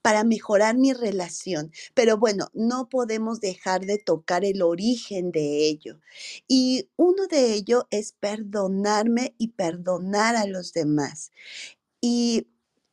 para 0.00 0.22
mejorar 0.24 0.76
mi 0.76 0.92
relación. 0.92 1.72
Pero 1.94 2.16
bueno, 2.16 2.48
no 2.54 2.88
podemos 2.88 3.40
dejar 3.40 3.80
de 3.86 3.98
tocar 3.98 4.44
el 4.44 4.62
origen 4.62 5.32
de 5.32 5.66
ello. 5.68 5.98
Y 6.46 6.88
uno 6.96 7.26
de 7.26 7.54
ello 7.54 7.88
es 7.90 8.12
perdonarme 8.12 9.34
y 9.38 9.48
perdonar 9.48 10.36
a 10.36 10.46
los 10.46 10.72
demás. 10.72 11.32
Y 12.00 12.48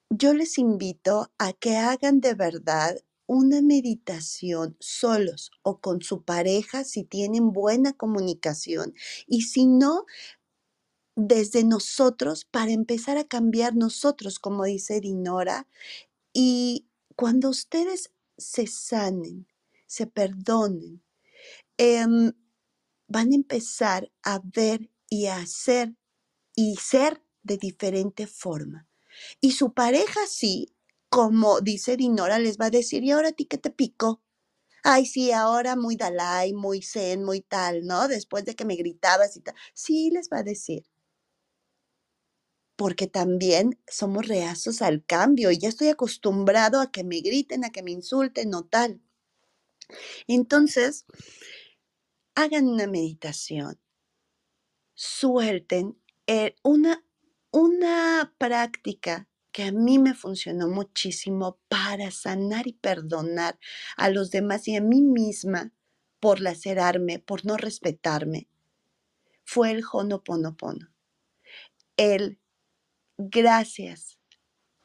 yo 0.10 0.34
les 0.34 0.57
invito 0.57 1.32
a 1.38 1.53
que 1.53 1.78
hagan 1.78 2.20
de 2.22 2.34
verdad 2.34 2.97
una 3.28 3.62
meditación 3.62 4.76
solos 4.80 5.51
o 5.62 5.80
con 5.80 6.01
su 6.01 6.24
pareja 6.24 6.84
si 6.84 7.03
tienen 7.03 7.51
buena 7.53 7.93
comunicación 7.93 8.95
y 9.28 9.43
si 9.43 9.68
no, 9.68 10.05
desde 11.16 11.64
nosotros 11.64 12.45
para 12.45 12.72
empezar 12.72 13.18
a 13.18 13.26
cambiar 13.28 13.76
nosotros, 13.76 14.39
como 14.39 14.64
dice 14.64 15.01
Dinora. 15.01 15.68
Y 16.34 16.88
cuando 17.16 17.49
ustedes 17.49 18.12
se 18.38 18.68
sanen, 18.68 19.47
se 19.88 20.07
perdonen, 20.07 21.03
em, 21.78 22.34
van 23.07 23.32
a 23.34 23.36
empezar 23.36 24.12
a 24.24 24.41
ver 24.43 24.91
y 25.10 25.28
a 25.28 25.38
hacer 25.38 25.95
y 26.55 26.78
ser 26.78 27.24
de 27.43 27.57
diferente 27.57 28.28
forma. 28.28 28.88
Y 29.41 29.51
su 29.53 29.74
pareja 29.74 30.20
sí, 30.28 30.74
como 31.09 31.61
dice 31.61 31.97
Dinora, 31.97 32.39
les 32.39 32.57
va 32.57 32.65
a 32.65 32.70
decir, 32.70 33.03
¿y 33.03 33.11
ahora 33.11 33.30
a 33.30 33.32
ti 33.34 33.45
qué 33.45 33.57
te 33.57 33.70
pico? 33.72 34.22
Ay, 34.84 35.05
sí, 35.05 35.32
ahora 35.32 35.76
muy 35.76 35.95
Dalai, 35.95 36.53
muy 36.53 36.82
Zen, 36.82 37.24
muy 37.24 37.41
tal, 37.41 37.86
¿no? 37.86 38.07
Después 38.07 38.45
de 38.45 38.55
que 38.55 38.65
me 38.65 38.76
gritabas 38.76 39.36
y 39.38 39.41
tal. 39.41 39.55
Sí, 39.74 40.09
les 40.11 40.30
va 40.30 40.39
a 40.39 40.43
decir. 40.43 40.86
Porque 42.76 43.07
también 43.07 43.78
somos 43.88 44.28
reazos 44.28 44.82
al 44.82 45.03
cambio 45.05 45.51
y 45.51 45.57
ya 45.57 45.67
estoy 45.70 45.89
acostumbrado 45.89 46.80
a 46.80 46.91
que 46.91 47.03
me 47.03 47.20
griten, 47.20 47.65
a 47.65 47.72
que 47.72 47.84
me 47.84 47.91
insulten 47.91 48.53
o 48.53 48.63
tal. 48.63 49.01
Entonces, 50.28 51.05
hagan 52.36 52.67
una 52.67 52.88
meditación, 52.88 53.80
suelten 54.93 55.99
eh, 56.28 56.55
una, 56.63 57.03
una 57.51 58.33
práctica 58.37 59.27
que 59.51 59.63
a 59.63 59.71
mí 59.71 59.99
me 59.99 60.13
funcionó 60.13 60.67
muchísimo 60.67 61.59
para 61.67 62.11
sanar 62.11 62.67
y 62.67 62.73
perdonar 62.73 63.57
a 63.97 64.09
los 64.09 64.31
demás 64.31 64.67
y 64.67 64.75
a 64.75 64.81
mí 64.81 65.01
misma 65.01 65.71
por 66.19 66.39
lacerarme, 66.39 67.19
por 67.19 67.45
no 67.45 67.57
respetarme, 67.57 68.47
fue 69.43 69.71
el 69.71 69.83
Honoponopono. 69.91 70.89
El 71.97 72.39
gracias, 73.17 74.19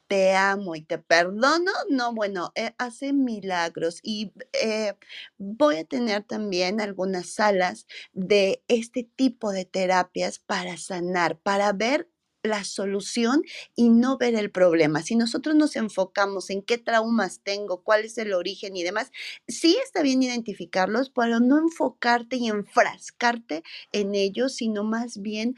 te 0.09 0.35
amo 0.35 0.75
y 0.75 0.83
te 0.83 0.99
perdono, 0.99 1.73
no, 1.91 2.15
bueno, 2.15 2.53
eh, 2.55 2.75
hace 2.79 3.13
milagros 3.13 4.01
y 4.03 4.33
eh, 4.53 4.95
voy 5.39 5.77
a 5.77 5.85
tener 5.85 6.25
también 6.25 6.81
algunas 6.81 7.29
salas 7.31 7.87
de 8.13 8.63
este 8.69 9.05
tipo 9.05 9.53
de 9.53 9.65
terapias 9.65 10.39
para 10.39 10.77
sanar, 10.77 11.39
para 11.39 11.73
ver 11.73 12.09
la 12.45 12.63
solución 12.63 13.43
y 13.75 13.89
no 13.89 14.19
ver 14.19 14.35
el 14.35 14.51
problema. 14.51 15.03
Si 15.03 15.17
nosotros 15.17 15.57
nos 15.57 15.77
enfocamos 15.77 16.51
en 16.51 16.63
qué 16.63 16.79
traumas 16.79 17.41
tengo, 17.43 17.83
cuál 17.83 18.05
es 18.05 18.19
el 18.19 18.35
origen 18.35 18.77
y 18.77 18.83
demás, 18.85 19.11
sí 19.49 19.77
está 19.83 20.03
bien 20.03 20.23
identificarlos, 20.23 21.11
pero 21.11 21.41
no 21.41 21.59
enfocarte 21.59 22.37
y 22.37 22.49
enfrascarte 22.49 23.65
en 23.93 24.15
ellos, 24.15 24.55
sino 24.57 24.85
más 24.85 25.21
bien 25.21 25.57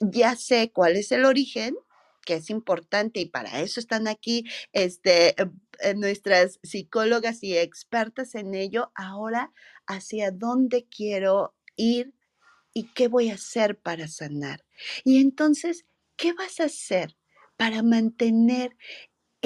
ya 0.00 0.34
sé 0.36 0.72
cuál 0.72 0.96
es 0.96 1.12
el 1.12 1.24
origen 1.24 1.76
que 2.24 2.34
es 2.34 2.50
importante 2.50 3.20
y 3.20 3.26
para 3.26 3.60
eso 3.60 3.80
están 3.80 4.08
aquí 4.08 4.44
este, 4.72 5.34
eh, 5.40 5.94
nuestras 5.94 6.58
psicólogas 6.62 7.42
y 7.42 7.56
expertas 7.56 8.34
en 8.34 8.54
ello. 8.54 8.92
Ahora, 8.94 9.52
¿hacia 9.86 10.30
dónde 10.30 10.86
quiero 10.88 11.54
ir 11.76 12.14
y 12.72 12.84
qué 12.94 13.08
voy 13.08 13.28
a 13.28 13.34
hacer 13.34 13.78
para 13.78 14.08
sanar? 14.08 14.64
Y 15.04 15.20
entonces, 15.20 15.84
¿qué 16.16 16.32
vas 16.32 16.60
a 16.60 16.64
hacer 16.64 17.16
para 17.56 17.82
mantener 17.82 18.76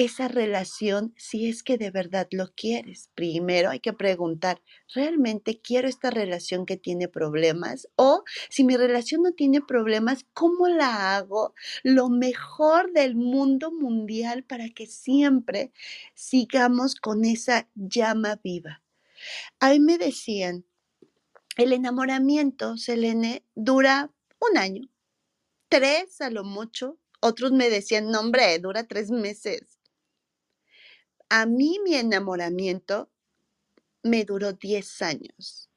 esa 0.03 0.29
relación 0.29 1.13
si 1.17 1.49
es 1.49 1.61
que 1.61 1.77
de 1.77 1.91
verdad 1.91 2.27
lo 2.31 2.53
quieres. 2.55 3.09
Primero 3.15 3.69
hay 3.69 3.81
que 3.81 3.91
preguntar, 3.91 4.61
¿realmente 4.93 5.59
quiero 5.59 5.89
esta 5.89 6.09
relación 6.09 6.65
que 6.65 6.77
tiene 6.77 7.09
problemas? 7.09 7.89
O 7.97 8.23
si 8.49 8.63
mi 8.63 8.77
relación 8.77 9.23
no 9.23 9.33
tiene 9.33 9.59
problemas, 9.59 10.25
¿cómo 10.33 10.69
la 10.69 11.17
hago 11.17 11.53
lo 11.83 12.07
mejor 12.09 12.93
del 12.93 13.15
mundo 13.15 13.73
mundial 13.73 14.43
para 14.43 14.69
que 14.69 14.87
siempre 14.87 15.73
sigamos 16.13 16.95
con 16.95 17.25
esa 17.25 17.67
llama 17.75 18.39
viva? 18.41 18.81
A 19.59 19.71
mí 19.71 19.81
me 19.81 19.97
decían, 19.97 20.63
el 21.57 21.73
enamoramiento, 21.73 22.77
Selene, 22.77 23.43
dura 23.53 24.09
un 24.39 24.57
año, 24.57 24.87
tres 25.69 26.21
a 26.21 26.29
lo 26.29 26.43
mucho. 26.43 26.97
Otros 27.21 27.51
me 27.51 27.69
decían, 27.69 28.11
no 28.11 28.19
hombre, 28.21 28.59
dura 28.59 28.87
tres 28.87 29.11
meses. 29.11 29.79
A 31.29 31.45
mí 31.45 31.79
mi 31.83 31.95
enamoramiento 31.95 33.09
me 34.03 34.25
duró 34.25 34.53
10 34.53 35.01
años. 35.01 35.69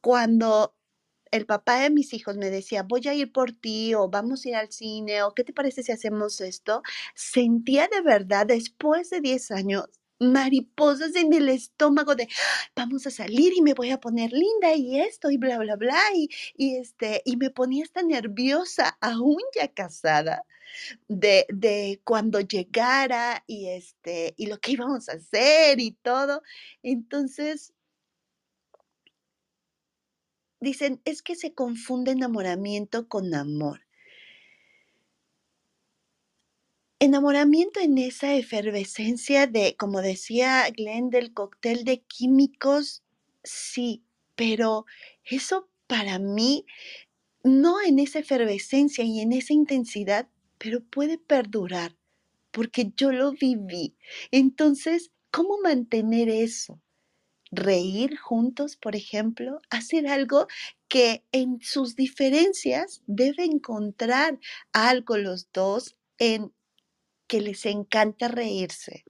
Cuando 0.00 0.76
el 1.30 1.46
papá 1.46 1.80
de 1.80 1.90
mis 1.90 2.14
hijos 2.14 2.36
me 2.36 2.50
decía, 2.50 2.82
voy 2.82 3.06
a 3.08 3.14
ir 3.14 3.32
por 3.32 3.52
ti 3.52 3.94
o 3.94 4.08
vamos 4.08 4.44
a 4.44 4.48
ir 4.50 4.56
al 4.56 4.72
cine 4.72 5.22
o 5.22 5.34
qué 5.34 5.44
te 5.44 5.52
parece 5.52 5.82
si 5.82 5.92
hacemos 5.92 6.40
esto, 6.40 6.82
sentía 7.14 7.88
de 7.88 8.02
verdad 8.02 8.46
después 8.46 9.10
de 9.10 9.20
10 9.20 9.50
años 9.50 9.86
mariposas 10.20 11.14
en 11.16 11.32
el 11.32 11.48
estómago 11.48 12.14
de 12.14 12.28
vamos 12.76 13.06
a 13.06 13.10
salir 13.10 13.52
y 13.56 13.62
me 13.62 13.74
voy 13.74 13.90
a 13.90 14.00
poner 14.00 14.32
linda 14.32 14.74
y 14.74 15.00
esto 15.00 15.30
y 15.30 15.36
bla 15.38 15.58
bla 15.58 15.76
bla 15.76 16.00
y, 16.14 16.28
y 16.56 16.76
este 16.76 17.22
y 17.24 17.36
me 17.36 17.50
ponía 17.50 17.84
hasta 17.84 18.02
nerviosa 18.02 18.96
aún 19.00 19.38
ya 19.54 19.68
casada 19.68 20.44
de, 21.08 21.46
de 21.50 22.00
cuando 22.04 22.40
llegara 22.40 23.44
y 23.46 23.68
este 23.68 24.34
y 24.36 24.46
lo 24.46 24.58
que 24.58 24.72
íbamos 24.72 25.08
a 25.08 25.12
hacer 25.12 25.80
y 25.80 25.92
todo. 25.92 26.42
Entonces 26.82 27.72
dicen 30.60 31.00
es 31.04 31.22
que 31.22 31.36
se 31.36 31.54
confunde 31.54 32.12
enamoramiento 32.12 33.08
con 33.08 33.34
amor 33.34 33.87
Enamoramiento 37.00 37.78
en 37.78 37.96
esa 37.96 38.34
efervescencia 38.34 39.46
de, 39.46 39.76
como 39.76 40.00
decía 40.00 40.68
Glenn, 40.76 41.10
del 41.10 41.32
cóctel 41.32 41.84
de 41.84 42.00
químicos, 42.00 43.04
sí, 43.44 44.02
pero 44.34 44.84
eso 45.22 45.68
para 45.86 46.18
mí, 46.18 46.66
no 47.44 47.80
en 47.80 48.00
esa 48.00 48.18
efervescencia 48.18 49.04
y 49.04 49.20
en 49.20 49.32
esa 49.32 49.52
intensidad, 49.52 50.28
pero 50.58 50.82
puede 50.82 51.18
perdurar, 51.18 51.96
porque 52.50 52.92
yo 52.96 53.12
lo 53.12 53.30
viví. 53.30 53.96
Entonces, 54.32 55.12
¿cómo 55.30 55.58
mantener 55.62 56.28
eso? 56.28 56.80
Reír 57.52 58.18
juntos, 58.18 58.76
por 58.76 58.96
ejemplo, 58.96 59.60
hacer 59.70 60.08
algo 60.08 60.48
que 60.88 61.24
en 61.30 61.60
sus 61.62 61.94
diferencias 61.94 63.02
debe 63.06 63.44
encontrar 63.44 64.40
algo 64.72 65.16
los 65.16 65.48
dos 65.52 65.96
en 66.18 66.52
que 67.28 67.40
les 67.40 67.66
encanta 67.66 68.28
reírse, 68.28 69.04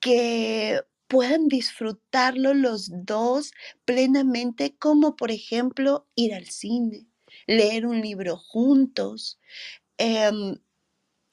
que 0.00 0.80
puedan 1.06 1.48
disfrutarlo 1.48 2.54
los 2.54 2.90
dos 2.90 3.52
plenamente, 3.84 4.74
como 4.78 5.14
por 5.14 5.30
ejemplo 5.30 6.08
ir 6.14 6.34
al 6.34 6.48
cine, 6.48 7.06
leer 7.46 7.86
un 7.86 8.00
libro 8.00 8.36
juntos, 8.36 9.38
em, 9.98 10.56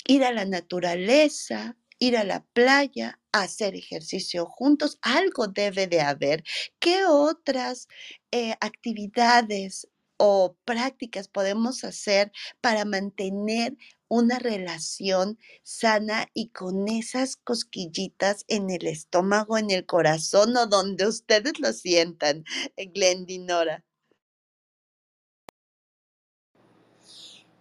ir 0.07 0.23
a 0.25 0.33
la 0.33 0.45
naturaleza, 0.45 1.77
ir 1.99 2.17
a 2.17 2.23
la 2.23 2.45
playa, 2.53 3.19
hacer 3.31 3.75
ejercicio 3.75 4.45
juntos, 4.45 4.97
algo 5.01 5.47
debe 5.47 5.87
de 5.87 6.01
haber. 6.01 6.43
¿Qué 6.79 7.05
otras 7.05 7.87
eh, 8.31 8.55
actividades 8.61 9.87
o 10.17 10.57
prácticas 10.65 11.27
podemos 11.29 11.83
hacer 11.83 12.31
para 12.61 12.85
mantener 12.85 13.77
una 14.09 14.39
relación 14.39 15.39
sana 15.63 16.27
y 16.33 16.49
con 16.49 16.87
esas 16.89 17.37
cosquillitas 17.37 18.43
en 18.47 18.69
el 18.69 18.87
estómago, 18.87 19.57
en 19.57 19.71
el 19.71 19.85
corazón 19.85 20.57
o 20.57 20.67
donde 20.67 21.07
ustedes 21.07 21.59
lo 21.59 21.71
sientan, 21.71 22.43
Glendinora. 22.93 23.85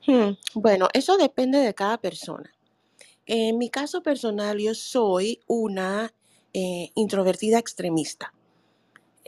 Hmm, 0.07 0.33
bueno, 0.55 0.89
eso 0.95 1.19
depende 1.19 1.59
de 1.59 1.75
cada 1.75 1.99
persona. 1.99 2.51
En 3.27 3.59
mi 3.59 3.69
caso 3.69 4.03
personal, 4.03 4.59
yo 4.59 4.75
soy 4.75 5.41
una 5.47 6.15
eh, 6.55 6.91
introvertida 6.95 7.59
extremista. 7.59 8.33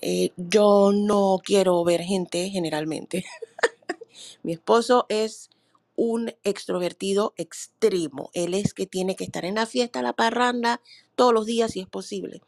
Eh, 0.00 0.30
yo 0.38 0.92
no 0.94 1.38
quiero 1.44 1.84
ver 1.84 2.00
gente 2.00 2.48
generalmente. 2.48 3.26
Mi 4.42 4.54
esposo 4.54 5.04
es 5.10 5.50
un 6.02 6.34
extrovertido 6.44 7.34
extremo. 7.36 8.30
Él 8.32 8.54
es 8.54 8.72
que 8.72 8.86
tiene 8.86 9.16
que 9.16 9.24
estar 9.24 9.44
en 9.44 9.56
la 9.56 9.66
fiesta, 9.66 10.00
la 10.00 10.14
parranda, 10.14 10.80
todos 11.14 11.34
los 11.34 11.44
días 11.44 11.72
si 11.72 11.80
es 11.80 11.86
posible. 11.86 12.40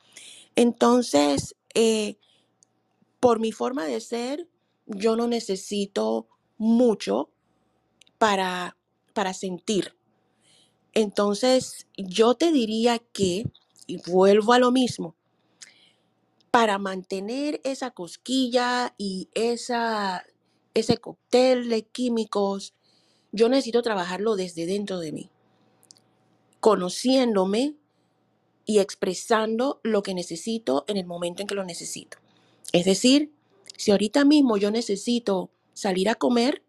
Entonces, 0.56 1.54
eh, 1.74 2.16
por 3.20 3.40
mi 3.40 3.52
forma 3.52 3.84
de 3.84 4.00
ser, 4.00 4.48
yo 4.86 5.16
no 5.16 5.28
necesito 5.28 6.28
mucho 6.56 7.28
para, 8.16 8.78
para 9.12 9.34
sentir. 9.34 9.94
Entonces, 10.94 11.86
yo 11.98 12.32
te 12.36 12.52
diría 12.52 13.00
que, 13.00 13.44
y 13.86 13.98
vuelvo 14.10 14.54
a 14.54 14.60
lo 14.60 14.70
mismo, 14.70 15.14
para 16.50 16.78
mantener 16.78 17.60
esa 17.64 17.90
cosquilla 17.90 18.94
y 18.96 19.28
esa, 19.34 20.24
ese 20.72 20.96
cóctel 20.96 21.68
de 21.68 21.82
químicos, 21.82 22.72
yo 23.32 23.48
necesito 23.48 23.82
trabajarlo 23.82 24.36
desde 24.36 24.66
dentro 24.66 24.98
de 25.00 25.12
mí, 25.12 25.30
conociéndome 26.60 27.74
y 28.64 28.78
expresando 28.78 29.80
lo 29.82 30.02
que 30.02 30.14
necesito 30.14 30.84
en 30.86 30.96
el 30.96 31.06
momento 31.06 31.42
en 31.42 31.48
que 31.48 31.54
lo 31.54 31.64
necesito. 31.64 32.18
Es 32.72 32.84
decir, 32.84 33.32
si 33.76 33.90
ahorita 33.90 34.24
mismo 34.24 34.56
yo 34.56 34.70
necesito 34.70 35.50
salir 35.74 36.08
a 36.08 36.14
comer, 36.14 36.62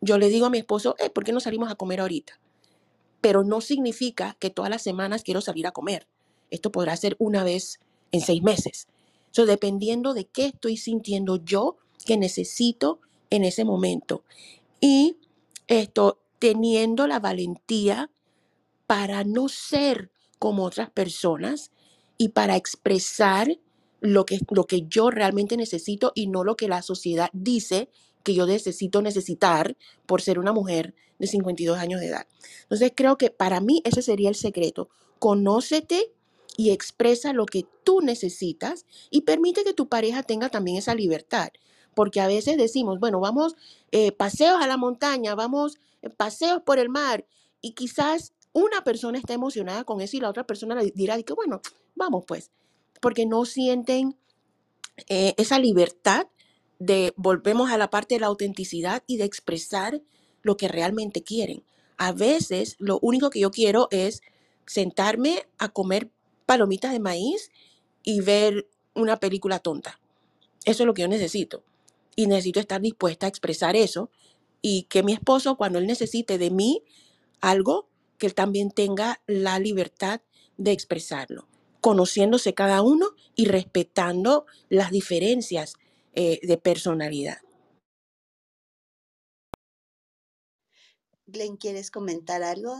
yo 0.00 0.18
le 0.18 0.28
digo 0.28 0.46
a 0.46 0.50
mi 0.50 0.58
esposo, 0.58 0.94
eh, 0.98 1.10
¿por 1.10 1.24
qué 1.24 1.32
no 1.32 1.40
salimos 1.40 1.70
a 1.70 1.76
comer 1.76 2.00
ahorita? 2.00 2.38
Pero 3.20 3.44
no 3.44 3.60
significa 3.60 4.36
que 4.38 4.50
todas 4.50 4.70
las 4.70 4.82
semanas 4.82 5.22
quiero 5.22 5.40
salir 5.40 5.66
a 5.66 5.72
comer. 5.72 6.06
Esto 6.50 6.70
podrá 6.70 6.96
ser 6.96 7.16
una 7.18 7.44
vez 7.44 7.80
en 8.12 8.20
seis 8.20 8.42
meses. 8.42 8.88
So, 9.30 9.46
dependiendo 9.46 10.14
de 10.14 10.26
qué 10.26 10.46
estoy 10.46 10.76
sintiendo 10.76 11.36
yo 11.36 11.76
que 12.04 12.16
necesito 12.16 13.00
en 13.30 13.44
ese 13.44 13.64
momento. 13.64 14.22
Y 14.80 15.16
esto, 15.68 16.20
teniendo 16.38 17.06
la 17.06 17.20
valentía 17.20 18.10
para 18.86 19.24
no 19.24 19.48
ser 19.48 20.10
como 20.38 20.64
otras 20.64 20.90
personas 20.90 21.70
y 22.16 22.30
para 22.30 22.56
expresar 22.56 23.58
lo 24.00 24.24
que, 24.24 24.40
lo 24.50 24.64
que 24.64 24.82
yo 24.88 25.10
realmente 25.10 25.56
necesito 25.56 26.12
y 26.14 26.26
no 26.26 26.44
lo 26.44 26.56
que 26.56 26.68
la 26.68 26.82
sociedad 26.82 27.30
dice 27.32 27.88
que 28.22 28.34
yo 28.34 28.46
necesito 28.46 29.02
necesitar 29.02 29.76
por 30.06 30.22
ser 30.22 30.38
una 30.38 30.52
mujer 30.52 30.94
de 31.18 31.26
52 31.26 31.78
años 31.78 32.00
de 32.00 32.08
edad. 32.08 32.26
Entonces 32.62 32.92
creo 32.94 33.18
que 33.18 33.30
para 33.30 33.60
mí 33.60 33.82
ese 33.84 34.02
sería 34.02 34.28
el 34.28 34.34
secreto. 34.34 34.88
Conócete 35.18 36.12
y 36.56 36.70
expresa 36.70 37.32
lo 37.32 37.46
que 37.46 37.66
tú 37.84 38.00
necesitas 38.00 38.86
y 39.10 39.22
permite 39.22 39.64
que 39.64 39.74
tu 39.74 39.88
pareja 39.88 40.22
tenga 40.22 40.48
también 40.48 40.76
esa 40.76 40.94
libertad. 40.94 41.48
Porque 41.98 42.20
a 42.20 42.28
veces 42.28 42.56
decimos, 42.56 43.00
bueno, 43.00 43.18
vamos 43.18 43.56
eh, 43.90 44.12
paseos 44.12 44.62
a 44.62 44.68
la 44.68 44.76
montaña, 44.76 45.34
vamos 45.34 45.80
eh, 46.00 46.08
paseos 46.08 46.62
por 46.62 46.78
el 46.78 46.88
mar 46.88 47.26
y 47.60 47.72
quizás 47.72 48.34
una 48.52 48.84
persona 48.84 49.18
está 49.18 49.34
emocionada 49.34 49.82
con 49.82 50.00
eso 50.00 50.16
y 50.16 50.20
la 50.20 50.30
otra 50.30 50.46
persona 50.46 50.76
le 50.76 50.92
dirá 50.92 51.20
que 51.24 51.32
bueno, 51.32 51.60
vamos 51.96 52.22
pues, 52.24 52.52
porque 53.00 53.26
no 53.26 53.44
sienten 53.44 54.16
eh, 55.08 55.34
esa 55.38 55.58
libertad 55.58 56.28
de, 56.78 57.14
volvemos 57.16 57.68
a 57.72 57.78
la 57.78 57.90
parte 57.90 58.14
de 58.14 58.20
la 58.20 58.28
autenticidad 58.28 59.02
y 59.08 59.16
de 59.16 59.24
expresar 59.24 60.00
lo 60.42 60.56
que 60.56 60.68
realmente 60.68 61.24
quieren. 61.24 61.64
A 61.96 62.12
veces 62.12 62.76
lo 62.78 63.00
único 63.02 63.28
que 63.30 63.40
yo 63.40 63.50
quiero 63.50 63.88
es 63.90 64.22
sentarme 64.66 65.48
a 65.58 65.68
comer 65.70 66.12
palomitas 66.46 66.92
de 66.92 67.00
maíz 67.00 67.50
y 68.04 68.20
ver 68.20 68.68
una 68.94 69.16
película 69.16 69.58
tonta. 69.58 69.98
Eso 70.64 70.84
es 70.84 70.86
lo 70.86 70.94
que 70.94 71.02
yo 71.02 71.08
necesito. 71.08 71.64
Y 72.18 72.26
necesito 72.26 72.58
estar 72.58 72.80
dispuesta 72.80 73.26
a 73.26 73.28
expresar 73.28 73.76
eso 73.76 74.10
y 74.60 74.88
que 74.90 75.04
mi 75.04 75.12
esposo, 75.12 75.56
cuando 75.56 75.78
él 75.78 75.86
necesite 75.86 76.36
de 76.36 76.50
mí 76.50 76.82
algo, 77.40 77.88
que 78.18 78.26
él 78.26 78.34
también 78.34 78.72
tenga 78.72 79.22
la 79.28 79.60
libertad 79.60 80.20
de 80.56 80.72
expresarlo, 80.72 81.46
conociéndose 81.80 82.54
cada 82.54 82.82
uno 82.82 83.10
y 83.36 83.44
respetando 83.44 84.46
las 84.68 84.90
diferencias 84.90 85.76
eh, 86.12 86.40
de 86.42 86.58
personalidad. 86.58 87.38
Glenn, 91.28 91.56
¿quieres 91.56 91.92
comentar 91.92 92.42
algo? 92.42 92.74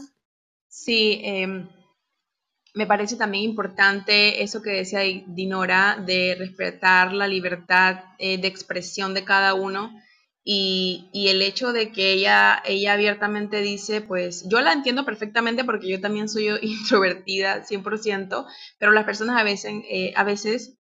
Sí, 0.67 1.21
em, 1.23 1.69
me 2.73 2.85
parece 2.85 3.15
también 3.15 3.43
importante 3.43 4.43
eso 4.43 4.61
que 4.61 4.71
decía 4.71 5.01
Dinora, 5.27 6.01
de 6.05 6.35
respetar 6.37 7.13
la 7.13 7.27
libertad 7.27 8.03
eh, 8.17 8.37
de 8.37 8.47
expresión 8.47 9.13
de 9.13 9.23
cada 9.23 9.53
uno 9.53 9.91
y, 10.43 11.09
el 11.13 11.41
hecho 11.41 11.73
de 11.73 11.91
que 11.91 12.13
ella, 12.13 12.61
ella 12.65 12.93
abiertamente 12.93 13.61
dice, 13.61 14.01
pues 14.01 14.47
yo 14.49 14.61
la 14.61 14.73
entiendo 14.73 15.05
perfectamente 15.05 15.63
porque 15.63 15.89
yo 15.89 16.01
también 16.01 16.27
soy 16.29 16.47
introvertida 16.61 17.63
100%, 17.63 18.47
pero 18.79 18.91
las 18.91 19.05
personas 19.05 19.39
a 19.39 19.43
veces, 19.43 19.73
eh, 19.89 20.13
a 20.15 20.23
veces 20.23 20.77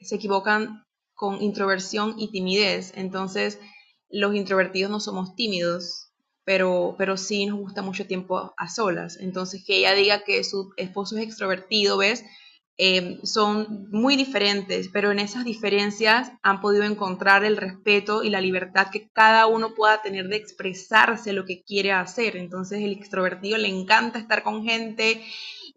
se 0.00 0.14
equivocan 0.14 0.84
con 1.14 1.42
introversión 1.42 2.14
y 2.18 2.30
timidez. 2.30 2.92
Entonces, 2.96 3.58
los 4.08 4.34
introvertidos 4.34 4.90
no 4.90 5.00
somos 5.00 5.34
tímidos, 5.34 6.03
pero, 6.44 6.94
pero 6.98 7.16
sí 7.16 7.46
nos 7.46 7.58
gusta 7.58 7.82
mucho 7.82 8.06
tiempo 8.06 8.54
a 8.56 8.68
solas. 8.68 9.18
Entonces, 9.20 9.64
que 9.64 9.78
ella 9.78 9.94
diga 9.94 10.24
que 10.24 10.44
su 10.44 10.72
esposo 10.76 11.16
es 11.16 11.24
extrovertido, 11.24 11.98
¿ves? 11.98 12.24
Em, 12.76 13.20
son 13.22 13.88
muy 13.92 14.16
diferentes, 14.16 14.88
pero 14.92 15.12
en 15.12 15.20
esas 15.20 15.44
diferencias 15.44 16.32
han 16.42 16.60
podido 16.60 16.82
encontrar 16.82 17.44
el 17.44 17.56
respeto 17.56 18.24
y 18.24 18.30
la 18.30 18.40
libertad 18.40 18.88
que 18.90 19.08
cada 19.10 19.46
uno 19.46 19.74
pueda 19.76 20.02
tener 20.02 20.26
de 20.26 20.36
expresarse 20.36 21.32
lo 21.32 21.44
que 21.44 21.62
quiere 21.62 21.92
hacer. 21.92 22.36
Entonces, 22.36 22.80
el 22.82 22.92
extrovertido 22.92 23.58
le 23.58 23.68
encanta 23.68 24.18
estar 24.18 24.42
con 24.42 24.64
gente, 24.64 25.22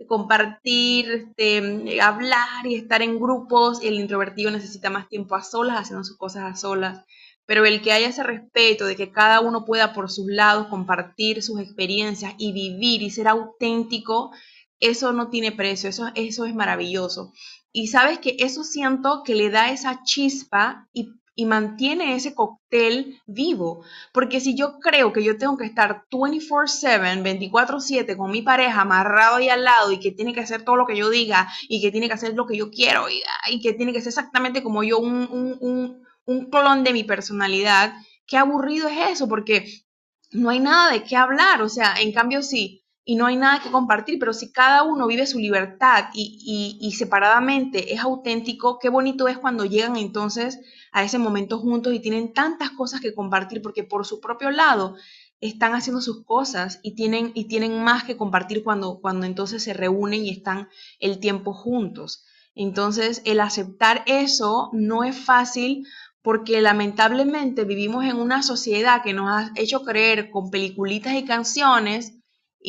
compartir, 0.05 1.09
este, 1.11 2.01
hablar 2.01 2.65
y 2.65 2.75
estar 2.75 3.01
en 3.01 3.19
grupos, 3.19 3.81
el 3.81 3.95
introvertido 3.95 4.51
necesita 4.51 4.89
más 4.89 5.09
tiempo 5.09 5.35
a 5.35 5.43
solas, 5.43 5.81
haciendo 5.81 6.03
sus 6.03 6.17
cosas 6.17 6.43
a 6.43 6.55
solas 6.55 7.05
pero 7.47 7.65
el 7.65 7.81
que 7.81 7.93
haya 7.93 8.09
ese 8.09 8.23
respeto 8.23 8.85
de 8.85 8.95
que 8.95 9.11
cada 9.11 9.39
uno 9.39 9.65
pueda 9.65 9.93
por 9.93 10.11
sus 10.11 10.27
lados 10.27 10.67
compartir 10.67 11.41
sus 11.41 11.59
experiencias 11.61 12.35
y 12.37 12.51
vivir 12.51 13.01
y 13.01 13.09
ser 13.09 13.29
auténtico, 13.29 14.31
eso 14.81 15.13
no 15.13 15.29
tiene 15.29 15.53
precio, 15.53 15.89
eso, 15.89 16.09
eso 16.13 16.45
es 16.45 16.53
maravilloso. 16.53 17.31
Y 17.71 17.87
sabes 17.87 18.19
que 18.19 18.35
eso 18.39 18.65
siento 18.65 19.23
que 19.23 19.33
le 19.33 19.49
da 19.49 19.71
esa 19.71 20.03
chispa 20.03 20.89
y, 20.91 21.13
y 21.37 21.45
mantiene 21.45 22.15
ese 22.15 22.35
cóctel 22.35 23.21
vivo. 23.27 23.85
Porque 24.11 24.41
si 24.41 24.55
yo 24.55 24.79
creo 24.79 25.13
que 25.13 25.23
yo 25.23 25.37
tengo 25.37 25.55
que 25.57 25.65
estar 25.65 26.03
24/7, 26.11 27.21
24/7 27.23 28.17
con 28.17 28.31
mi 28.31 28.41
pareja 28.41 28.81
amarrado 28.81 29.37
ahí 29.37 29.47
al 29.49 29.63
lado 29.63 29.91
y 29.93 29.99
que 29.99 30.11
tiene 30.11 30.33
que 30.33 30.41
hacer 30.41 30.63
todo 30.63 30.75
lo 30.75 30.85
que 30.85 30.97
yo 30.97 31.09
diga 31.09 31.47
y 31.69 31.81
que 31.81 31.91
tiene 31.91 32.07
que 32.07 32.13
hacer 32.15 32.33
lo 32.33 32.45
que 32.47 32.57
yo 32.57 32.69
quiero 32.71 33.09
y, 33.09 33.21
y 33.49 33.61
que 33.61 33.73
tiene 33.73 33.93
que 33.93 34.01
ser 34.01 34.09
exactamente 34.09 34.63
como 34.63 34.83
yo, 34.83 34.99
un, 34.99 35.27
un 35.61 36.07
un 36.25 36.49
clon 36.49 36.83
de 36.83 36.91
mi 36.91 37.05
personalidad, 37.05 37.93
qué 38.25 38.35
aburrido 38.37 38.89
es 38.89 39.11
eso, 39.11 39.29
porque 39.29 39.65
no 40.31 40.49
hay 40.49 40.59
nada 40.59 40.91
de 40.91 41.03
qué 41.03 41.15
hablar, 41.15 41.61
o 41.61 41.69
sea, 41.69 41.95
en 42.01 42.11
cambio 42.11 42.41
sí, 42.43 42.83
y 43.09 43.15
no 43.15 43.25
hay 43.25 43.37
nada 43.37 43.61
que 43.61 43.71
compartir, 43.71 44.19
pero 44.19 44.33
si 44.33 44.51
cada 44.51 44.83
uno 44.83 45.07
vive 45.07 45.25
su 45.25 45.39
libertad 45.39 46.09
y, 46.13 46.77
y, 46.81 46.91
separadamente 46.91 47.93
es 47.93 48.01
auténtico, 48.01 48.79
qué 48.79 48.89
bonito 48.89 49.29
es 49.29 49.37
cuando 49.37 49.63
llegan 49.63 49.95
entonces 49.95 50.59
a 50.91 51.05
ese 51.05 51.17
momento 51.17 51.57
juntos 51.57 51.93
y 51.93 52.01
tienen 52.01 52.33
tantas 52.33 52.71
cosas 52.71 52.99
que 52.99 53.15
compartir, 53.15 53.61
porque 53.61 53.85
por 53.85 54.05
su 54.05 54.19
propio 54.19 54.51
lado 54.51 54.97
están 55.39 55.73
haciendo 55.73 56.01
sus 56.01 56.25
cosas 56.25 56.81
y 56.83 56.95
tienen, 56.95 57.31
y 57.33 57.45
tienen 57.45 57.81
más 57.81 58.03
que 58.03 58.17
compartir 58.17 58.61
cuando, 58.61 58.99
cuando 58.99 59.25
entonces 59.25 59.63
se 59.63 59.73
reúnen 59.73 60.25
y 60.25 60.31
están 60.31 60.67
el 60.99 61.19
tiempo 61.21 61.53
juntos. 61.53 62.25
Entonces, 62.55 63.21
el 63.23 63.39
aceptar 63.39 64.03
eso 64.05 64.69
no 64.73 65.05
es 65.05 65.17
fácil 65.17 65.87
porque 66.21 66.59
lamentablemente 66.59 67.63
vivimos 67.63 68.03
en 68.03 68.17
una 68.17 68.43
sociedad 68.43 69.01
que 69.01 69.13
nos 69.13 69.29
ha 69.29 69.51
hecho 69.55 69.83
creer 69.85 70.29
con 70.29 70.49
peliculitas 70.49 71.13
y 71.13 71.23
canciones 71.23 72.16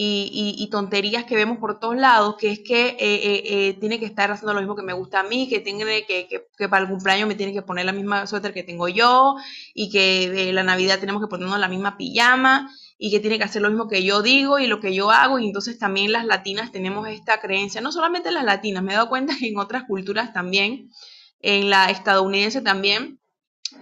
y, 0.00 0.68
tonterías 0.70 1.24
que 1.24 1.34
vemos 1.34 1.58
por 1.58 1.80
todos 1.80 1.96
lados, 1.96 2.36
que 2.38 2.52
es 2.52 2.60
que 2.60 2.90
eh, 2.90 2.96
eh, 3.00 3.42
eh, 3.44 3.76
tiene 3.80 3.98
que 3.98 4.06
estar 4.06 4.30
haciendo 4.30 4.54
lo 4.54 4.60
mismo 4.60 4.76
que 4.76 4.82
me 4.82 4.92
gusta 4.92 5.20
a 5.20 5.22
mí, 5.24 5.48
que, 5.48 5.58
tiene 5.58 5.84
que, 6.06 6.28
que, 6.56 6.68
para 6.68 6.84
el 6.84 6.88
cumpleaños 6.88 7.26
me 7.26 7.34
tiene 7.34 7.52
que 7.52 7.62
poner 7.62 7.84
la 7.84 7.92
misma 7.92 8.26
suéter 8.28 8.54
que 8.54 8.62
tengo 8.62 8.88
yo, 8.88 9.34
y 9.74 9.90
que 9.90 10.52
la 10.52 10.62
Navidad 10.62 11.00
tenemos 11.00 11.20
que 11.20 11.26
ponernos 11.26 11.58
la 11.58 11.66
misma 11.66 11.96
pijama, 11.96 12.70
y 12.96 13.10
que 13.10 13.18
tiene 13.18 13.38
que 13.38 13.44
hacer 13.44 13.60
lo 13.60 13.70
mismo 13.70 13.88
que 13.88 14.04
yo 14.04 14.22
digo 14.22 14.60
y 14.60 14.68
lo 14.68 14.78
que 14.78 14.94
yo 14.94 15.10
hago, 15.10 15.40
y 15.40 15.46
entonces 15.46 15.78
también 15.78 16.12
las 16.12 16.24
latinas 16.24 16.70
tenemos 16.70 17.08
esta 17.08 17.40
creencia, 17.40 17.80
no 17.80 17.90
solamente 17.90 18.30
las 18.30 18.44
latinas, 18.44 18.84
me 18.84 18.92
he 18.92 18.96
dado 18.96 19.08
cuenta 19.08 19.34
que 19.36 19.48
en 19.48 19.58
otras 19.58 19.84
culturas 19.84 20.32
también, 20.32 20.90
en 21.40 21.70
la 21.70 21.90
estadounidense 21.90 22.60
también, 22.60 23.17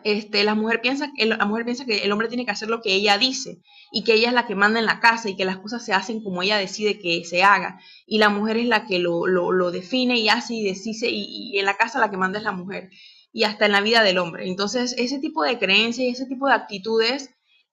este, 0.05 0.45
la, 0.45 0.55
mujer 0.55 0.81
piensa, 0.81 1.11
la 1.17 1.45
mujer 1.45 1.65
piensa 1.65 1.85
que 1.85 1.99
el 1.99 2.13
hombre 2.13 2.29
tiene 2.29 2.45
que 2.45 2.51
hacer 2.51 2.69
lo 2.69 2.81
que 2.81 2.95
ella 2.95 3.19
dice 3.19 3.61
y 3.93 4.05
que 4.05 4.15
ella 4.15 4.29
es 4.29 4.35
la 4.35 4.47
que 4.47 4.55
manda 4.55 4.79
en 4.79 4.87
la 4.87 5.01
casa 5.01 5.29
y 5.29 5.37
que 5.37 5.45
las 5.45 5.59
cosas 5.59 5.85
se 5.85 5.93
hacen 5.93 6.23
como 6.23 6.43
ella 6.43 6.59
decide 6.59 6.99
que 6.99 7.25
se 7.25 7.43
haga. 7.43 7.81
Y 8.07 8.19
la 8.19 8.29
mujer 8.29 8.57
es 8.57 8.67
la 8.67 8.87
que 8.87 8.99
lo, 8.99 9.27
lo, 9.27 9.71
define 9.71 10.19
y 10.19 10.29
hace 10.29 10.55
y 10.55 10.65
decide 10.65 11.09
y, 11.11 11.59
en 11.59 11.65
la 11.65 11.77
casa 11.77 12.01
la 12.01 12.11
que 12.11 12.17
manda 12.17 12.39
es 12.39 12.45
la 12.45 12.53
mujer. 12.53 12.91
Y 13.33 13.45
hasta 13.45 13.67
en 13.67 13.73
la 13.73 13.81
vida 13.81 14.03
del 14.03 14.19
hombre. 14.19 14.49
Entonces, 14.49 14.95
ese 14.97 15.19
tipo 15.19 15.43
de 15.43 15.59
creencias 15.59 16.07
y 16.07 16.11
ese 16.11 16.27
tipo 16.27 16.49
de 16.49 16.55
actitudes 16.55 17.31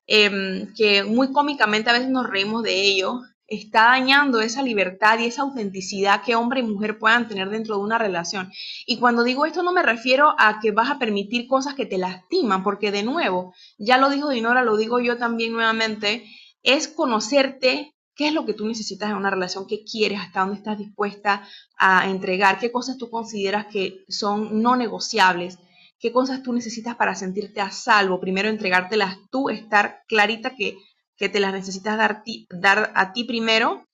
em, 0.08 0.74
que 0.76 1.04
muy 1.04 1.32
cómicamente 1.32 1.90
a 1.90 1.94
veces 1.94 2.10
nos 2.10 2.30
reímos 2.30 2.64
de 2.64 2.82
ello, 2.82 3.22
está 3.48 3.86
dañando 3.86 4.42
esa 4.42 4.64
libertad 4.64 5.20
y 5.20 5.26
esa 5.26 5.44
autenticidad 5.44 6.24
que 6.24 6.36
hombre 6.36 6.62
y 6.62 6.64
mujer 6.64 6.98
puedan 6.98 7.28
tener 7.28 7.50
dentro 7.50 7.76
de 7.76 7.84
una 7.84 7.98
relación. 7.98 8.52
Y 8.86 8.98
cuando 9.00 9.24
digo 9.24 9.46
esto 9.46 9.64
no 9.64 9.74
me 9.74 9.84
refiero 9.84 10.34
a 10.38 10.60
que 10.60 10.72
vas 10.72 10.90
a 10.90 11.00
permitir 11.00 11.48
cosas 11.48 11.76
que 11.76 11.86
te 11.86 11.98
lastiman, 11.98 12.64
porque 12.64 12.92
de 12.92 13.04
nuevo, 13.04 13.54
ya 13.78 13.98
lo 13.98 14.10
dijo 14.10 14.30
Dinora, 14.30 14.64
lo 14.64 14.78
digo 14.78 15.00
yo 15.00 15.18
también 15.18 15.54
nuevamente, 15.54 16.26
es 16.64 16.88
conocerte 16.88 17.94
qué 18.16 18.28
es 18.28 18.34
lo 18.34 18.46
que 18.46 18.54
tú 18.54 18.66
necesitas 18.66 19.10
en 19.10 19.18
una 19.18 19.30
relación, 19.30 19.68
qué 19.68 19.84
quieres, 19.84 20.20
hasta 20.20 20.42
dónde 20.42 20.56
estás 20.56 20.78
dispuesta 20.78 21.48
a 21.78 22.10
entregar, 22.10 22.60
qué 22.60 22.72
cosas 22.72 22.98
tú 22.98 23.10
consideras 23.10 23.68
que 23.68 24.04
son 24.08 24.62
no 24.62 24.76
negociables, 24.76 25.58
qué 26.00 26.12
cosas 26.12 26.44
tú 26.44 26.54
necesitas 26.54 26.96
para 26.96 27.16
sentirte 27.16 27.62
a 27.62 27.72
salvo. 27.72 28.20
Primero 28.20 28.50
entregártelas 28.50 29.18
tú, 29.32 29.50
estar 29.50 30.04
clarita 30.08 30.56
que 30.56 30.78
que 31.18 31.30
te 31.30 31.40
las 31.40 31.54
necesitas 31.54 31.98
dar, 31.98 32.92
a 32.96 33.14
ti 33.14 33.24
primero 33.24 33.86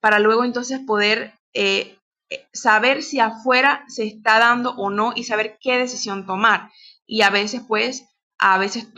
para 0.00 0.18
luego 0.18 0.44
entonces 0.44 0.80
poder 0.80 1.34
eh, 1.52 1.98
eh, 2.30 2.46
saber 2.52 3.02
si 3.02 3.20
afuera 3.20 3.84
se 3.88 4.06
está 4.06 4.38
dando 4.38 4.70
o 4.76 4.90
no 4.90 5.12
y 5.14 5.24
saber 5.24 5.58
qué 5.60 5.78
decisión 5.78 6.26
tomar. 6.26 6.70
Y 7.06 7.22
a 7.22 7.30
veces 7.30 7.62
pues, 7.66 8.04
a 8.38 8.56
veces 8.56 8.88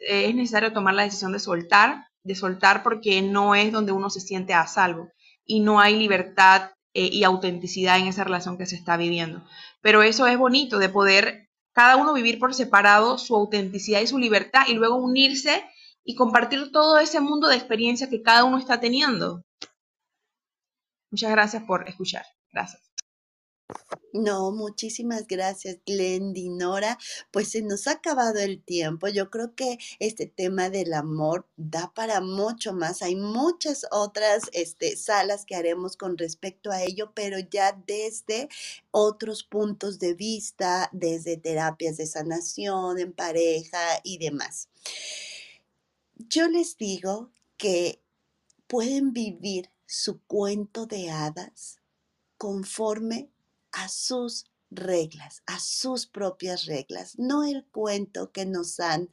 es 0.00 0.34
necesario 0.34 0.72
tomar 0.72 0.94
la 0.94 1.04
decisión 1.04 1.32
de 1.32 1.38
soltar, 1.38 2.06
de 2.24 2.34
soltar 2.34 2.82
porque 2.82 3.22
no 3.22 3.54
es 3.54 3.70
donde 3.70 3.92
uno 3.92 4.10
se 4.10 4.20
siente 4.20 4.54
a 4.54 4.66
salvo 4.66 5.10
y 5.44 5.60
no 5.60 5.80
hay 5.80 5.96
libertad 5.96 6.72
eh, 6.94 7.08
y 7.12 7.24
autenticidad 7.24 7.98
en 7.98 8.06
esa 8.06 8.24
relación 8.24 8.58
que 8.58 8.66
se 8.66 8.76
está 8.76 8.96
viviendo. 8.96 9.44
Pero 9.80 10.02
eso 10.02 10.26
es 10.26 10.36
bonito 10.36 10.78
de 10.78 10.88
poder 10.88 11.48
cada 11.72 11.96
uno 11.96 12.12
vivir 12.12 12.38
por 12.38 12.54
separado 12.54 13.16
su 13.16 13.36
autenticidad 13.36 14.00
y 14.00 14.06
su 14.06 14.18
libertad 14.18 14.62
y 14.66 14.74
luego 14.74 14.96
unirse 14.96 15.64
y 16.04 16.14
compartir 16.14 16.70
todo 16.72 16.98
ese 16.98 17.20
mundo 17.20 17.48
de 17.48 17.56
experiencia 17.56 18.08
que 18.08 18.22
cada 18.22 18.44
uno 18.44 18.58
está 18.58 18.80
teniendo. 18.80 19.44
Muchas 21.10 21.30
gracias 21.30 21.62
por 21.64 21.88
escuchar. 21.88 22.24
Gracias. 22.52 22.90
No, 24.12 24.50
muchísimas 24.50 25.26
gracias, 25.28 25.78
Glendinora. 25.86 26.98
Pues 27.30 27.50
se 27.50 27.62
nos 27.62 27.86
ha 27.86 27.92
acabado 27.92 28.40
el 28.40 28.62
tiempo. 28.62 29.08
Yo 29.08 29.30
creo 29.30 29.54
que 29.54 29.78
este 30.00 30.26
tema 30.26 30.68
del 30.68 30.94
amor 30.94 31.46
da 31.56 31.92
para 31.94 32.20
mucho 32.20 32.72
más. 32.72 33.02
Hay 33.02 33.14
muchas 33.14 33.86
otras 33.92 34.50
este, 34.52 34.96
salas 34.96 35.44
que 35.44 35.54
haremos 35.54 35.96
con 35.96 36.18
respecto 36.18 36.72
a 36.72 36.82
ello, 36.82 37.12
pero 37.14 37.38
ya 37.38 37.80
desde 37.86 38.48
otros 38.90 39.44
puntos 39.44 39.98
de 40.00 40.14
vista, 40.14 40.88
desde 40.92 41.36
terapias 41.36 41.96
de 41.96 42.06
sanación 42.06 42.98
en 42.98 43.12
pareja 43.12 44.00
y 44.02 44.18
demás. 44.18 44.68
Yo 46.28 46.48
les 46.48 46.76
digo 46.76 47.32
que 47.56 48.02
pueden 48.66 49.12
vivir 49.12 49.70
su 49.86 50.20
cuento 50.22 50.86
de 50.86 51.10
hadas 51.10 51.80
conforme 52.36 53.30
a 53.72 53.88
sus 53.88 54.44
reglas, 54.70 55.42
a 55.46 55.58
sus 55.58 56.06
propias 56.06 56.66
reglas, 56.66 57.18
no 57.18 57.44
el 57.44 57.64
cuento 57.66 58.32
que 58.32 58.44
nos 58.44 58.80
han 58.80 59.10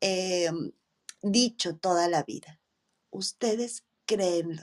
em, 0.00 0.72
dicho 1.22 1.76
toda 1.76 2.08
la 2.08 2.22
vida. 2.22 2.58
Ustedes 3.10 3.84
créenlo 4.06 4.62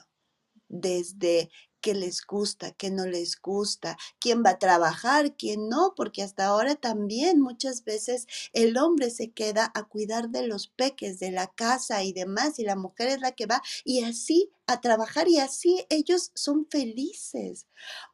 desde 0.68 1.52
qué 1.84 1.94
les 1.94 2.26
gusta, 2.26 2.72
qué 2.72 2.90
no 2.90 3.06
les 3.06 3.40
gusta, 3.40 3.98
quién 4.18 4.42
va 4.44 4.52
a 4.52 4.60
trabajar, 4.60 5.36
quién 5.36 5.68
no, 5.68 5.94
porque 5.98 6.24
hasta 6.24 6.46
ahora 6.46 6.76
también 6.76 7.42
muchas 7.42 7.84
veces 7.84 8.26
el 8.54 8.78
hombre 8.78 9.12
se 9.12 9.32
queda 9.32 9.70
a 9.76 9.84
cuidar 9.84 10.30
de 10.30 10.48
los 10.48 10.68
peques, 10.70 11.20
de 11.20 11.32
la 11.32 11.48
casa 11.48 12.02
y 12.02 12.14
demás, 12.14 12.58
y 12.58 12.64
la 12.64 12.78
mujer 12.78 13.10
es 13.10 13.20
la 13.20 13.34
que 13.34 13.48
va 13.48 13.62
y 13.84 14.02
así 14.04 14.50
a 14.66 14.80
trabajar 14.80 15.28
y 15.28 15.40
así 15.40 15.86
ellos 15.90 16.32
son 16.36 16.66
felices. 16.72 17.68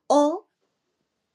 O 0.07 0.47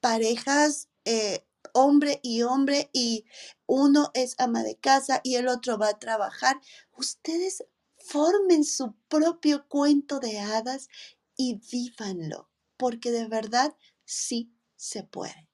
parejas, 0.01 0.89
eh, 1.05 1.45
hombre 1.73 2.19
y 2.21 2.41
hombre, 2.41 2.89
y 2.91 3.23
uno 3.65 4.11
es 4.13 4.35
ama 4.39 4.61
de 4.63 4.75
casa 4.75 5.21
y 5.23 5.35
el 5.35 5.47
otro 5.47 5.77
va 5.77 5.87
a 5.87 5.99
trabajar. 5.99 6.59
Ustedes 6.97 7.63
formen 7.97 8.63
su 8.63 8.93
propio 9.07 9.67
cuento 9.67 10.19
de 10.19 10.39
hadas 10.39 10.89
y 11.37 11.61
vívanlo, 11.71 12.49
porque 12.77 13.11
de 13.11 13.27
verdad 13.27 13.75
sí 14.05 14.53
se 14.75 15.03
puede. 15.03 15.49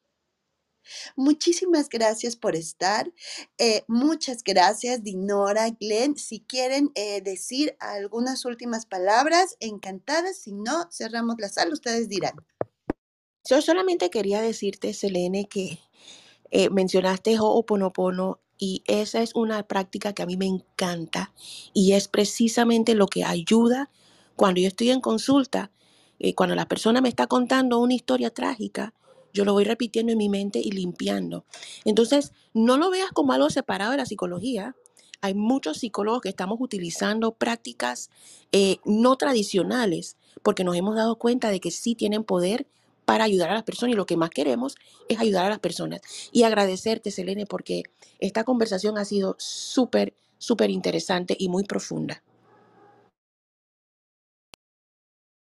Muchísimas 1.15 1.89
gracias 1.89 2.35
por 2.35 2.55
estar. 2.55 3.11
Eh, 3.57 3.83
muchas 3.87 4.43
gracias, 4.43 5.03
Dinora, 5.03 5.69
Glenn. 5.69 6.17
Si 6.17 6.41
quieren 6.41 6.91
eh, 6.95 7.21
decir 7.21 7.75
algunas 7.79 8.45
últimas 8.45 8.85
palabras, 8.85 9.55
encantadas. 9.59 10.37
Si 10.37 10.51
no, 10.53 10.89
cerramos 10.91 11.35
la 11.39 11.49
sala, 11.49 11.73
ustedes 11.73 12.09
dirán. 12.09 12.35
Yo 13.47 13.61
solamente 13.61 14.09
quería 14.09 14.41
decirte, 14.41 14.93
Selene, 14.93 15.45
que 15.45 15.79
eh, 16.51 16.69
mencionaste 16.69 17.39
Ho'oponopono 17.39 18.39
y 18.57 18.83
esa 18.85 19.21
es 19.21 19.33
una 19.35 19.67
práctica 19.67 20.13
que 20.13 20.21
a 20.21 20.27
mí 20.27 20.37
me 20.37 20.45
encanta 20.45 21.33
y 21.73 21.93
es 21.93 22.07
precisamente 22.07 22.93
lo 22.93 23.07
que 23.07 23.23
ayuda 23.23 23.89
cuando 24.41 24.59
yo 24.59 24.69
estoy 24.69 24.89
en 24.89 25.01
consulta, 25.01 25.71
eh, 26.17 26.33
cuando 26.33 26.55
la 26.55 26.67
persona 26.67 26.99
me 26.99 27.09
está 27.09 27.27
contando 27.27 27.77
una 27.77 27.93
historia 27.93 28.31
trágica, 28.31 28.91
yo 29.31 29.45
lo 29.45 29.53
voy 29.53 29.65
repitiendo 29.65 30.11
en 30.11 30.17
mi 30.17 30.29
mente 30.29 30.57
y 30.57 30.71
limpiando. 30.71 31.45
Entonces, 31.85 32.33
no 32.51 32.77
lo 32.77 32.89
veas 32.89 33.11
como 33.11 33.33
algo 33.33 33.51
separado 33.51 33.91
de 33.91 33.97
la 33.97 34.07
psicología. 34.07 34.75
Hay 35.21 35.35
muchos 35.35 35.77
psicólogos 35.77 36.21
que 36.21 36.29
estamos 36.29 36.57
utilizando 36.59 37.33
prácticas 37.33 38.09
eh, 38.51 38.77
no 38.83 39.15
tradicionales 39.15 40.17
porque 40.41 40.63
nos 40.63 40.75
hemos 40.75 40.95
dado 40.95 41.17
cuenta 41.19 41.51
de 41.51 41.59
que 41.59 41.69
sí 41.69 41.93
tienen 41.93 42.23
poder 42.23 42.65
para 43.05 43.25
ayudar 43.25 43.51
a 43.51 43.53
las 43.53 43.63
personas 43.63 43.93
y 43.93 43.95
lo 43.95 44.07
que 44.07 44.17
más 44.17 44.31
queremos 44.31 44.75
es 45.07 45.19
ayudar 45.19 45.45
a 45.45 45.49
las 45.49 45.59
personas. 45.59 46.01
Y 46.31 46.41
agradecerte, 46.41 47.11
Selene, 47.11 47.45
porque 47.45 47.83
esta 48.17 48.43
conversación 48.43 48.97
ha 48.97 49.05
sido 49.05 49.35
súper, 49.37 50.15
súper 50.39 50.71
interesante 50.71 51.35
y 51.37 51.47
muy 51.47 51.63
profunda. 51.63 52.23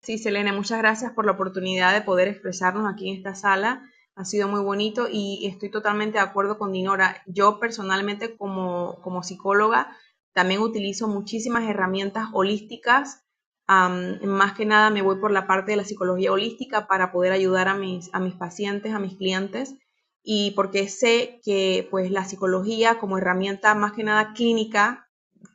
Sí, 0.09 0.17
Selene, 0.17 0.51
muchas 0.53 0.79
gracias 0.79 1.11
por 1.11 1.27
la 1.27 1.33
oportunidad 1.33 1.93
de 1.93 2.01
poder 2.01 2.27
expresarnos 2.29 2.91
aquí 2.91 3.11
en 3.11 3.17
esta 3.17 3.35
sala. 3.35 3.83
Ha 4.15 4.25
sido 4.25 4.47
muy 4.47 4.59
bonito 4.59 5.07
y 5.07 5.45
estoy 5.45 5.69
totalmente 5.69 6.17
de 6.17 6.23
acuerdo 6.23 6.57
con 6.57 6.71
Dinora. 6.71 7.21
Yo 7.27 7.59
personalmente 7.59 8.35
como, 8.35 8.99
como 9.03 9.21
psicóloga 9.21 9.95
también 10.33 10.61
utilizo 10.61 11.07
muchísimas 11.07 11.69
herramientas 11.69 12.29
holísticas 12.33 13.23
más 13.67 14.53
que 14.53 14.65
nada 14.65 14.89
me 14.89 15.03
voy 15.03 15.17
por 15.17 15.29
la 15.29 15.45
parte 15.45 15.73
de 15.73 15.77
la 15.77 15.85
psicología 15.85 16.31
holística 16.31 16.87
para 16.87 17.11
poder 17.11 17.31
ayudar 17.31 17.67
a 17.67 17.75
mis, 17.75 18.09
a 18.11 18.19
mis 18.19 18.33
pacientes, 18.33 18.95
a 18.95 18.99
mis 18.99 19.15
clientes 19.15 19.75
y 20.23 20.53
porque 20.55 20.89
sé 20.89 21.39
que 21.45 21.87
pues 21.91 22.09
la 22.09 22.25
psicología 22.25 22.97
como 22.97 23.19
herramienta 23.19 23.75
más 23.75 23.91
que 23.91 24.03
nada 24.03 24.33
clínica, 24.33 25.07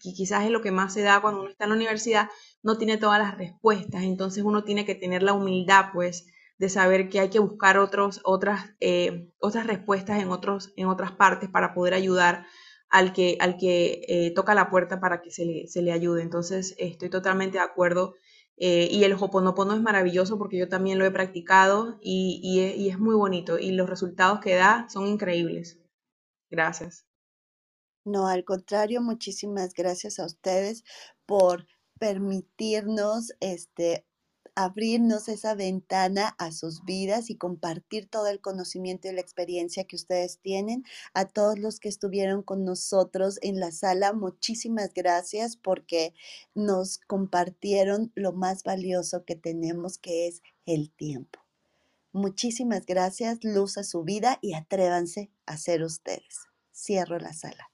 que 0.04 0.12
quizás 0.12 0.44
es 0.44 0.50
lo 0.50 0.60
que 0.60 0.70
más 0.70 0.92
se 0.92 1.02
da 1.02 1.20
cuando 1.20 1.40
uno 1.40 1.50
está 1.50 1.64
en 1.64 1.70
la 1.70 1.76
universidad, 1.76 2.28
no 2.62 2.76
tiene 2.76 2.98
todas 2.98 3.18
las 3.18 3.38
respuestas, 3.38 4.02
entonces 4.02 4.44
uno 4.44 4.62
tiene 4.62 4.84
que 4.84 4.94
tener 4.94 5.22
la 5.22 5.32
humildad 5.32 5.86
pues 5.94 6.26
de 6.58 6.68
saber 6.68 7.08
que 7.08 7.20
hay 7.20 7.30
que 7.30 7.38
buscar 7.38 7.78
otros, 7.78 8.20
otras, 8.24 8.74
eh, 8.80 9.28
otras 9.38 9.66
respuestas 9.66 10.22
en, 10.22 10.28
otros, 10.28 10.72
en 10.76 10.86
otras 10.86 11.12
partes 11.12 11.48
para 11.48 11.74
poder 11.74 11.94
ayudar 11.94 12.46
al 12.90 13.12
que, 13.12 13.36
al 13.40 13.56
que 13.56 14.02
eh, 14.08 14.32
toca 14.34 14.54
la 14.54 14.70
puerta 14.70 15.00
para 15.00 15.20
que 15.20 15.30
se 15.30 15.44
le, 15.44 15.66
se 15.66 15.82
le 15.82 15.92
ayude. 15.92 16.22
Entonces, 16.22 16.74
estoy 16.78 17.10
totalmente 17.10 17.58
de 17.58 17.64
acuerdo. 17.64 18.14
Eh, 18.56 18.88
y 18.88 19.02
el 19.02 19.14
Hoponopono 19.14 19.74
es 19.74 19.82
maravilloso 19.82 20.38
porque 20.38 20.58
yo 20.58 20.68
también 20.68 20.98
lo 20.98 21.04
he 21.04 21.10
practicado 21.10 21.98
y, 22.00 22.40
y, 22.44 22.88
es 22.88 22.98
muy 23.00 23.16
bonito 23.16 23.58
y 23.58 23.72
los 23.72 23.90
resultados 23.90 24.38
que 24.38 24.54
da 24.54 24.86
son 24.88 25.08
increíbles. 25.08 25.80
Gracias. 26.50 27.04
No, 28.04 28.26
al 28.28 28.44
contrario, 28.44 29.00
muchísimas 29.00 29.72
gracias 29.74 30.18
a 30.18 30.26
ustedes 30.26 30.84
por 31.26 31.66
permitirnos 31.98 33.32
este, 33.40 34.04
abrirnos 34.54 35.28
esa 35.28 35.54
ventana 35.54 36.34
a 36.38 36.52
sus 36.52 36.84
vidas 36.84 37.30
y 37.30 37.36
compartir 37.36 38.08
todo 38.08 38.28
el 38.28 38.40
conocimiento 38.40 39.08
y 39.08 39.12
la 39.12 39.20
experiencia 39.20 39.84
que 39.84 39.96
ustedes 39.96 40.38
tienen. 40.38 40.84
A 41.12 41.26
todos 41.26 41.58
los 41.58 41.80
que 41.80 41.88
estuvieron 41.88 42.42
con 42.42 42.64
nosotros 42.64 43.38
en 43.42 43.58
la 43.58 43.72
sala, 43.72 44.12
muchísimas 44.12 44.92
gracias 44.94 45.56
porque 45.56 46.14
nos 46.54 46.98
compartieron 46.98 48.12
lo 48.14 48.32
más 48.32 48.62
valioso 48.62 49.24
que 49.24 49.34
tenemos, 49.34 49.98
que 49.98 50.28
es 50.28 50.42
el 50.66 50.90
tiempo. 50.90 51.40
Muchísimas 52.12 52.86
gracias, 52.86 53.38
luz 53.42 53.76
a 53.76 53.82
su 53.82 54.04
vida 54.04 54.38
y 54.40 54.54
atrévanse 54.54 55.32
a 55.46 55.56
ser 55.56 55.82
ustedes. 55.82 56.46
Cierro 56.72 57.18
la 57.18 57.32
sala. 57.32 57.73